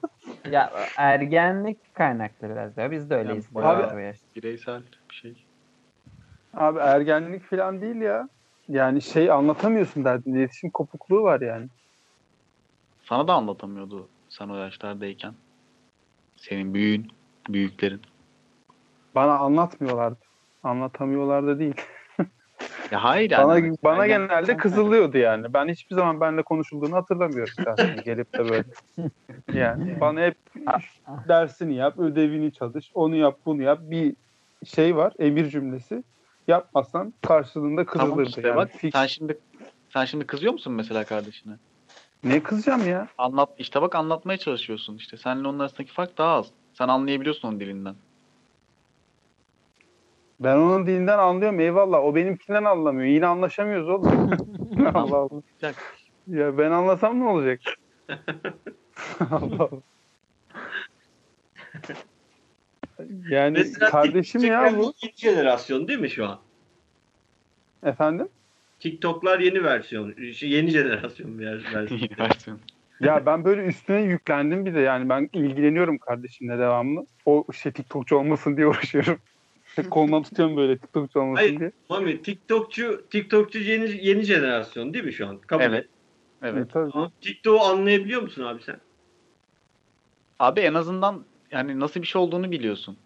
Ya 0.52 0.72
ergenlik 0.98 1.94
kaynaklı 1.94 2.50
biraz 2.50 2.78
ya. 2.78 2.92
Biz 2.92 3.10
de 3.10 3.16
öyleyiz. 3.16 3.48
Yani 3.56 4.04
yaşta. 4.04 4.28
Bireysel 4.36 4.82
bir 5.10 5.16
şey. 5.16 5.46
Abi 6.54 6.80
ergenlik 6.80 7.44
falan 7.44 7.82
değil 7.82 7.96
ya. 7.96 8.30
Yani 8.68 9.02
şey 9.02 9.32
anlatamıyorsun 9.32 10.06
derdin. 10.06 10.34
İletişim 10.34 10.72
kopukluğu 10.72 11.24
var 11.24 11.42
yani. 11.42 11.68
Sana 13.04 13.28
da 13.28 13.34
anlatamıyordu 13.34 14.10
sen 14.30 14.50
o 14.50 14.56
yaşlardayken. 14.56 15.34
Senin 16.36 16.74
büyüğün, 16.74 17.12
büyüklerin. 17.50 18.02
Bana 19.16 19.38
anlatmıyorlardı. 19.38 20.20
Anlatamıyorlar 20.64 21.48
da 21.48 21.60
değil. 21.60 21.82
Ya 22.92 23.04
hayır 23.04 23.32
Bana 23.32 23.56
yani. 23.60 23.76
bana 23.84 24.06
Ergen- 24.06 24.28
genelde 24.28 24.58
kızılıyordu 24.58 25.18
yani. 25.18 25.54
Ben 25.54 25.68
hiçbir 25.68 25.96
zaman 25.96 26.22
benimle 26.22 26.44
konuşulduğunu 26.44 26.96
hatırlamıyorum 26.96 27.54
şahsen 27.66 28.02
gelip 28.06 28.34
de 28.34 28.50
böyle. 28.50 28.64
Yani 29.54 29.98
bana 30.02 30.22
hep 30.22 30.36
dersini 31.28 31.76
yap, 31.76 32.00
ödevini 32.00 32.54
çalış, 32.54 32.92
onu 32.94 33.16
yap, 33.16 33.38
bunu 33.46 33.62
yap. 33.62 33.80
Bir 33.82 34.16
şey 34.66 34.96
var, 34.96 35.14
emir 35.20 35.50
cümlesi. 35.50 36.04
Yapmazsan 36.48 37.14
karşılığında 37.22 37.86
kızılırdı. 37.86 38.12
Tamam 38.12 38.26
işte 38.26 38.42
yani. 38.48 38.56
bak 38.56 38.70
Fix. 38.78 38.94
sen 38.94 39.06
şimdi 39.08 39.38
sen 39.90 40.06
şimdi 40.06 40.28
kızıyor 40.28 40.54
musun 40.54 40.74
mesela 40.74 41.04
kardeşine? 41.04 41.54
Ne 42.24 42.44
kızacağım 42.44 42.88
ya? 42.88 43.08
Anlat 43.18 43.50
işte 43.58 43.82
bak 43.82 43.96
anlatmaya 43.96 44.38
çalışıyorsun 44.38 44.98
işte. 44.98 45.18
Seninle 45.18 45.48
onun 45.48 45.60
arasındaki 45.60 45.92
fark 45.94 46.18
daha 46.18 46.34
az. 46.34 46.46
Sen 46.74 46.88
anlayabiliyorsun 46.88 47.48
onun 47.48 47.60
dilinden. 47.60 47.96
Ben 50.40 50.56
onun 50.56 50.88
dilinden 50.88 51.18
anlıyorum 51.18 51.60
eyvallah. 51.60 52.00
O 52.00 52.16
benimkinden 52.16 52.64
anlamıyor. 52.64 53.08
Yine 53.08 53.26
anlaşamıyoruz 53.26 53.90
oğlum. 53.90 54.32
Allah 54.94 55.18
Allah. 55.18 55.42
Ya 56.28 56.58
ben 56.58 56.72
anlasam 56.72 57.20
ne 57.20 57.24
olacak? 57.24 57.60
Allah 59.20 59.64
Allah. 59.64 59.82
Yani 63.30 63.58
Mesela 63.58 63.90
kardeşim 63.90 64.44
ya 64.44 64.78
bu. 64.78 64.94
Yeni 65.04 65.14
jenerasyon 65.16 65.88
değil 65.88 66.00
mi 66.00 66.10
şu 66.10 66.26
an? 66.26 66.40
Efendim? 67.84 68.28
TikTok'lar 68.80 69.40
yeni 69.40 69.64
versiyon. 69.64 70.32
şey, 70.32 70.50
Yeni 70.50 70.70
jenerasyon 70.70 71.40
bir 71.40 71.46
versiyon. 71.46 72.10
Versiyon. 72.20 72.60
Ya 73.00 73.26
ben 73.26 73.46
böyle 73.46 73.62
üstüne 73.66 74.02
yüklendim 74.02 74.66
bir 74.66 74.76
de 74.76 74.80
yani 74.80 75.10
ben 75.10 75.30
ilgileniyorum 75.34 75.98
kardeşimle 75.98 76.60
devamlı. 76.60 77.06
O 77.26 77.46
şey 77.54 77.72
TikTokçu 77.72 78.16
olmasın 78.16 78.58
diye 78.58 78.68
uğraşıyorum. 78.68 79.20
Kolundan 79.84 80.24
tutuyorum 80.24 80.58
böyle 80.58 80.78
TikTokçu 80.78 81.20
olmasın 81.20 81.46
Hayır. 81.46 81.60
diye. 81.60 81.72
Mami 81.90 82.22
TikTokçu 82.22 83.06
TikTokçu 83.10 83.60
yeni 83.60 84.06
yeni 84.08 84.24
jenerasyon 84.24 84.94
değil 84.94 85.06
mi 85.06 85.14
şu 85.14 85.28
an? 85.28 85.38
Kabul 85.40 85.64
Evet. 85.64 85.84
et. 85.86 85.90
Evet. 86.44 86.68
E, 86.68 86.72
tabii. 86.72 86.92
Ama 86.94 87.12
TikTok'u 87.22 87.64
anlayabiliyor 87.66 88.22
musun 88.22 88.44
abi 88.44 88.64
sen? 88.64 88.80
Abi 90.40 90.60
en 90.60 90.74
azından 90.74 91.26
yani 91.52 91.80
nasıl 91.80 92.02
bir 92.02 92.08
şey 92.08 92.22
olduğunu 92.22 92.52
biliyorsun. 92.52 92.98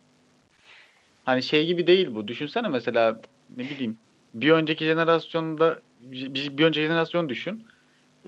Hani 1.25 1.43
şey 1.43 1.65
gibi 1.65 1.87
değil 1.87 2.15
bu. 2.15 2.27
Düşünsene 2.27 2.67
mesela 2.67 3.21
ne 3.57 3.63
bileyim 3.63 3.97
bir 4.33 4.51
önceki 4.51 4.85
jenerasyonda 4.85 5.79
bir, 6.01 6.57
bir 6.57 6.63
önceki 6.63 6.87
jenerasyon 6.87 7.29
düşün. 7.29 7.65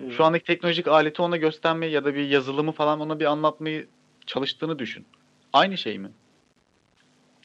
Şu 0.09 0.23
andaki 0.23 0.45
teknolojik 0.45 0.87
aleti 0.87 1.21
ona 1.21 1.37
göstermeyi 1.37 1.91
ya 1.91 2.05
da 2.05 2.15
bir 2.15 2.27
yazılımı 2.27 2.71
falan 2.71 2.99
ona 2.99 3.19
bir 3.19 3.25
anlatmayı 3.25 3.87
çalıştığını 4.25 4.79
düşün. 4.79 5.05
Aynı 5.53 5.77
şey 5.77 5.99
mi? 5.99 6.11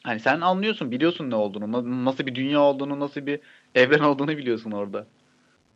Hani 0.02 0.20
sen 0.20 0.40
anlıyorsun, 0.40 0.90
biliyorsun 0.90 1.30
ne 1.30 1.34
olduğunu, 1.34 1.72
na- 1.72 2.04
nasıl 2.04 2.26
bir 2.26 2.34
dünya 2.34 2.60
olduğunu, 2.60 3.00
nasıl 3.00 3.26
bir 3.26 3.40
evren 3.74 4.00
olduğunu 4.00 4.36
biliyorsun 4.38 4.70
orada. 4.72 5.06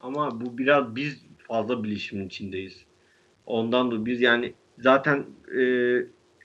Ama 0.01 0.41
bu 0.41 0.59
biraz 0.59 0.97
biz 0.97 1.27
fazla 1.49 1.85
bilişimin 1.85 2.27
içindeyiz. 2.27 2.87
Ondan 3.47 3.91
da 3.91 4.07
biz 4.07 4.21
yani 4.21 4.55
zaten 4.79 5.27
e, 5.59 5.63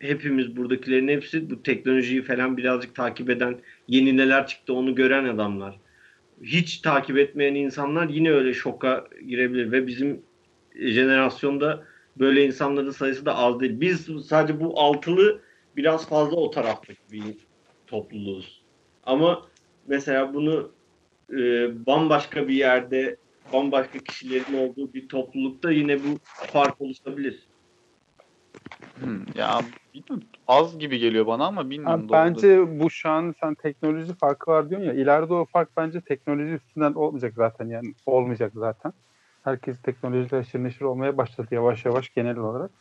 hepimiz 0.01 0.57
buradakilerin 0.57 1.07
hepsi 1.07 1.49
bu 1.49 1.63
teknolojiyi 1.63 2.21
falan 2.21 2.57
birazcık 2.57 2.95
takip 2.95 3.29
eden 3.29 3.61
yeni 3.87 4.17
neler 4.17 4.47
çıktı 4.47 4.73
onu 4.73 4.95
gören 4.95 5.25
adamlar. 5.25 5.79
Hiç 6.43 6.77
takip 6.81 7.17
etmeyen 7.17 7.55
insanlar 7.55 8.09
yine 8.09 8.31
öyle 8.31 8.53
şoka 8.53 9.07
girebilir 9.27 9.71
ve 9.71 9.87
bizim 9.87 10.25
jenerasyonda 10.75 11.87
böyle 12.17 12.45
insanların 12.45 12.91
sayısı 12.91 13.25
da 13.25 13.35
az 13.35 13.59
değil. 13.59 13.81
Biz 13.81 14.09
sadece 14.27 14.59
bu 14.59 14.79
altılı 14.79 15.41
biraz 15.75 16.09
fazla 16.09 16.35
o 16.35 16.51
taraftaki 16.51 16.99
bir 17.11 17.46
topluluğuz. 17.87 18.61
Ama 19.03 19.47
mesela 19.87 20.33
bunu 20.33 20.71
e, 21.31 21.35
bambaşka 21.85 22.47
bir 22.47 22.55
yerde 22.55 23.17
bambaşka 23.53 23.99
kişilerin 23.99 24.67
olduğu 24.67 24.93
bir 24.93 25.07
toplulukta 25.07 25.71
yine 25.71 25.99
bu 25.99 26.19
fark 26.23 26.81
oluşabilir. 26.81 27.47
Hmm, 28.99 29.19
ya 29.35 29.59
bilmiyorum, 29.93 30.27
az 30.47 30.79
gibi 30.79 30.99
geliyor 30.99 31.27
bana 31.27 31.45
ama 31.45 31.69
bilmiyorum. 31.69 32.09
Da- 32.09 32.13
bence 32.13 32.79
bu 32.79 32.89
şu 32.89 33.09
an 33.09 33.35
sen 33.39 33.55
teknoloji 33.55 34.13
farkı 34.13 34.51
var 34.51 34.69
diyorsun 34.69 34.87
ya. 34.87 34.93
ileride 34.93 35.33
o 35.33 35.45
fark 35.45 35.69
bence 35.77 36.01
teknoloji 36.01 36.53
üstünden 36.53 36.93
olmayacak 36.93 37.33
zaten 37.35 37.69
yani 37.69 37.93
olmayacak 38.05 38.51
zaten. 38.55 38.93
Herkes 39.43 39.81
teknolojiyle 39.81 40.37
haşır 40.37 40.63
neşir 40.63 40.81
olmaya 40.81 41.17
başladı 41.17 41.47
yavaş 41.51 41.85
yavaş 41.85 42.09
genel 42.09 42.37
olarak. 42.37 42.71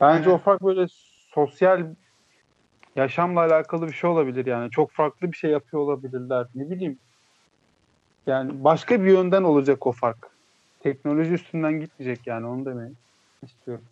Bence 0.00 0.30
o 0.30 0.38
fark 0.38 0.62
böyle 0.62 0.86
sosyal 1.34 1.86
yaşamla 2.98 3.40
alakalı 3.40 3.86
bir 3.86 3.92
şey 3.92 4.10
olabilir 4.10 4.46
yani. 4.46 4.70
Çok 4.70 4.92
farklı 4.92 5.32
bir 5.32 5.36
şey 5.36 5.50
yapıyor 5.50 5.82
olabilirler. 5.82 6.46
Ne 6.54 6.70
bileyim. 6.70 6.98
Yani 8.26 8.64
başka 8.64 9.02
bir 9.04 9.10
yönden 9.10 9.42
olacak 9.42 9.86
o 9.86 9.92
fark. 9.92 10.26
Teknoloji 10.80 11.32
üstünden 11.32 11.80
gitmeyecek 11.80 12.26
yani 12.26 12.46
onu 12.46 12.66
demeyi 12.66 12.94
istiyorum. 13.42 13.84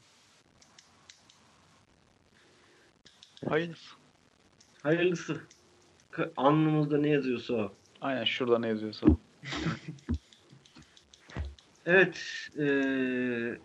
Hayırlısı. 3.49 3.95
Hayırlısı. 4.83 5.41
Alnımızda 6.37 6.99
ne 6.99 7.09
yazıyorsa 7.09 7.55
o. 7.55 7.73
Aynen 8.01 8.25
şurada 8.25 8.59
ne 8.59 8.69
yazıyorsa. 8.69 9.07
Evet. 11.89 12.49
eee 12.59 13.59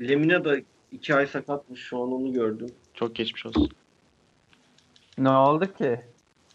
Lemina 0.00 0.44
da 0.44 0.56
iki 0.90 1.14
ay 1.14 1.26
sakatmış. 1.26 1.80
Şu 1.80 2.02
an 2.02 2.12
onu 2.12 2.32
gördüm. 2.32 2.74
Çok 2.94 3.16
geçmiş 3.16 3.46
olsun. 3.46 3.68
Ne 5.18 5.30
oldu 5.30 5.72
ki? 5.74 6.00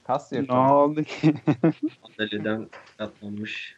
Kas 0.04 0.32
Ne 0.32 0.38
yırtıldı. 0.38 0.60
oldu 0.60 1.04
ki? 1.04 1.34
Adalya'dan 2.04 2.70
sakatlanmış. 2.86 3.76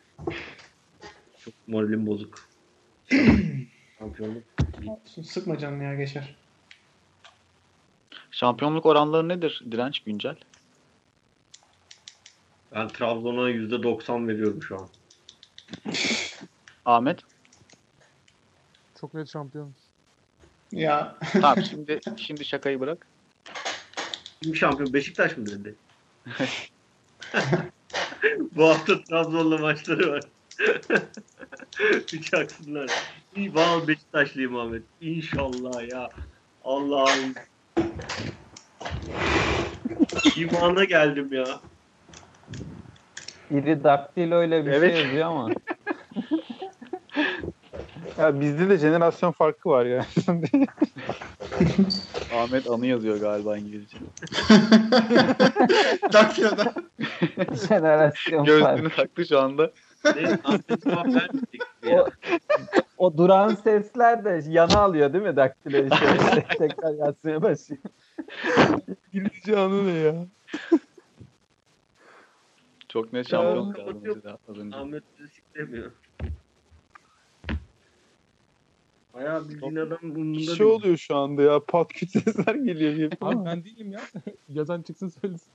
Çok 1.46 1.54
moralim 1.68 2.08
bozuk. 2.08 2.50
Şampiyonluk. 4.00 4.44
Olsun, 4.88 5.22
Sıkma 5.22 5.58
canını 5.58 5.84
ya 5.84 5.96
geçer. 5.96 6.36
Şampiyonluk 8.32 8.86
oranları 8.86 9.30
nedir 9.30 9.64
direnç 9.72 10.00
güncel? 10.00 10.36
Ben 12.76 12.88
Trabzon'a 12.88 13.50
%90 13.50 14.28
veriyorum 14.28 14.64
şu 14.64 14.76
an. 14.78 14.88
Ahmet? 16.86 17.20
Çok 19.02 19.14
net 19.14 19.30
şampiyonuz. 19.30 19.76
Ya 20.72 21.16
Tamam 21.32 21.64
şimdi 21.64 22.00
şimdi 22.18 22.46
şakayı 22.46 22.80
bırak. 22.80 23.08
Kim 24.44 24.56
şampiyon? 24.56 24.94
Beşiktaş 24.94 25.38
mı 25.38 25.46
dedi? 25.46 25.76
Bu 28.56 28.70
hafta 28.70 29.04
Trabzon'la 29.04 29.58
maçları 29.58 30.12
var. 30.12 30.24
Hiç 32.14 32.34
haksınlar. 32.34 32.90
İyi 33.36 33.56
bağlı 33.56 33.88
Beşiktaşlıyım 33.88 34.56
Ahmet. 34.58 34.84
İnşallah 35.02 35.88
ya. 35.88 36.10
Allah'ım. 36.64 37.34
İmana 40.38 40.84
geldim 40.84 41.34
ya. 41.34 41.60
İri 43.52 43.84
daktilo 43.84 44.36
öyle 44.36 44.66
bir 44.66 44.72
Evet. 44.72 44.94
şey 44.94 45.04
yazıyor 45.04 45.26
ama. 45.26 45.50
Ya 48.18 48.42
bizde 48.42 48.70
de 48.70 48.78
jenerasyon 48.78 49.32
farkı 49.32 49.70
var 49.70 49.86
ya. 49.86 50.06
Ahmet 52.36 52.70
anı 52.70 52.86
yazıyor 52.86 53.18
galiba 53.18 53.58
İngilizce. 53.58 53.98
Daktilo'da. 56.14 56.74
Jenerasyon 57.68 58.46
Gözlüğünü 58.46 58.90
taktı 58.90 59.26
şu 59.26 59.40
anda. 59.40 59.72
Ne? 60.06 60.40
Ahmet 60.44 60.84
cevap 60.84 61.06
vermedik 61.06 61.62
ya. 61.86 62.04
O, 62.04 62.10
o 62.98 63.18
duran 63.18 63.56
sesler 63.56 64.26
de 64.26 64.44
yana 64.50 64.80
alıyor 64.80 65.14
değil 65.14 65.24
mi 65.24 65.36
daktiloyu? 65.36 65.90
Şöyle 65.96 66.48
tekrar 66.58 66.94
yazmaya 66.94 67.42
başlıyor. 67.42 67.82
İngilizce 69.14 69.58
anı 69.58 69.88
ne 69.88 69.92
ya? 69.92 70.16
Çok 72.90 73.14
net 73.14 73.30
şampiyon 73.30 73.72
kaldı. 73.74 74.38
Ahmet 74.74 75.04
risk 75.20 75.56
demiyor. 75.56 75.92
Bayağı 79.22 79.50
bildiğin 79.50 79.76
adam 79.76 79.98
umurunda 80.04 80.38
Bir 80.38 80.44
şey 80.44 80.60
değil. 80.60 80.70
oluyor 80.72 80.98
şu 80.98 81.16
anda 81.16 81.42
ya. 81.44 81.60
Pat 81.68 81.94
küt 81.94 82.10
sesler 82.10 82.56
geliyor. 82.56 82.94
gibi. 82.94 83.10
Abi 83.22 83.46
ben 83.46 83.64
değilim 83.64 83.92
ya. 83.92 84.02
Yazan 84.50 84.82
çıksın 84.82 85.08
söylesin. 85.22 85.52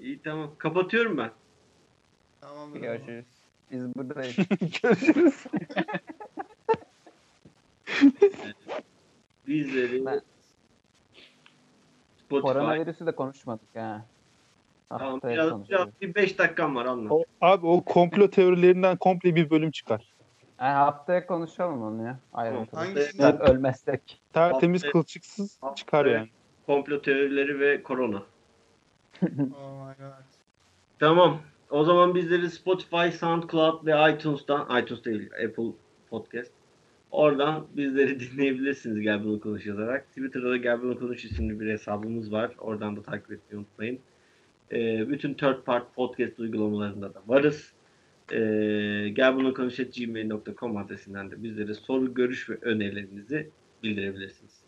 İyi 0.00 0.18
tamam. 0.24 0.50
Kapatıyorum 0.58 1.18
ben. 1.18 1.30
Tamamdır. 2.40 2.80
Görüşürüz. 2.80 3.24
Biz 3.70 3.94
buradayız. 3.94 4.36
Görüşürüz. 4.82 5.44
Bizleri 9.48 10.06
Ben- 10.06 10.20
Spotify. 12.26 12.52
Koronavirüsü 12.52 13.06
de 13.06 13.12
konuşmadık 13.12 13.68
ha. 13.74 14.04
Tamam, 14.88 15.12
Haftaya 15.12 15.34
biraz, 15.36 15.68
biraz 15.68 15.88
bir 16.00 16.14
5 16.14 16.38
dakikam 16.38 16.76
var 16.76 16.86
anlat. 16.86 17.12
O- 17.12 17.24
abi 17.40 17.66
o 17.66 17.84
komplo 17.84 18.30
teorilerinden 18.30 18.96
komple 18.96 19.34
bir 19.34 19.50
bölüm 19.50 19.70
çıkar. 19.70 20.13
Ha, 20.64 20.74
haftaya 20.86 21.26
konuşalım 21.26 21.82
onu 21.82 22.06
ya. 22.06 22.18
Ayrıntılı. 22.32 22.80
Hangisini? 22.80 23.22
Eğer 23.22 23.50
ölmezsek. 23.50 24.20
Tertemiz 24.32 24.82
Haftaya- 24.84 24.92
kılçıksız 24.92 25.60
çıkar 25.76 26.06
yani. 26.06 26.28
Komplo 26.66 27.02
teorileri 27.02 27.60
ve 27.60 27.82
korona. 27.82 28.22
Oh 29.22 29.88
my 29.88 29.94
god. 29.98 30.24
Tamam. 30.98 31.40
O 31.70 31.84
zaman 31.84 32.14
bizleri 32.14 32.50
Spotify, 32.50 33.08
SoundCloud 33.10 33.86
ve 33.86 34.12
iTunes'tan, 34.12 34.82
iTunes 34.82 35.04
değil, 35.04 35.30
Apple 35.46 35.72
Podcast. 36.10 36.52
Oradan 37.10 37.66
bizleri 37.76 38.20
dinleyebilirsiniz 38.32 39.00
Gel 39.00 39.24
Bunu 39.24 39.40
Konuş 39.40 39.66
yazarak. 39.66 40.08
Twitter'da 40.08 40.50
da 40.50 40.56
Gel 40.56 40.82
Bunu 40.82 40.98
Konuş 40.98 41.24
isimli 41.24 41.60
bir 41.60 41.72
hesabımız 41.72 42.32
var. 42.32 42.50
Oradan 42.58 42.96
da 42.96 43.02
takip 43.02 43.32
etmeyi 43.32 43.58
unutmayın. 43.58 43.98
Ee, 44.72 45.08
bütün 45.08 45.34
third 45.34 45.62
part 45.64 45.94
podcast 45.94 46.38
uygulamalarında 46.38 47.14
da 47.14 47.22
varız. 47.26 47.72
Ee, 48.32 49.08
Gel 49.12 49.36
Bunu 49.36 49.54
Konuş 49.54 49.76
gmail.com 49.76 50.76
adresinden 50.76 51.30
de 51.30 51.42
bizlere 51.42 51.74
soru, 51.74 52.14
görüş 52.14 52.50
ve 52.50 52.54
önerilerinizi 52.62 53.50
bildirebilirsiniz. 53.82 54.60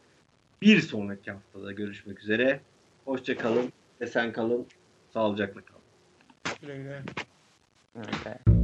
Bir 0.63 0.81
sonraki 0.81 1.31
haftada 1.31 1.73
görüşmek 1.73 2.21
üzere. 2.21 2.61
Hoşça 3.05 3.37
kalın, 3.37 3.73
esen 4.01 4.33
kalın, 4.33 4.67
sağlıcakla 5.13 5.61
kalın. 5.61 5.83
Güle 6.63 6.77
güle. 6.77 7.03
Evet. 7.97 8.56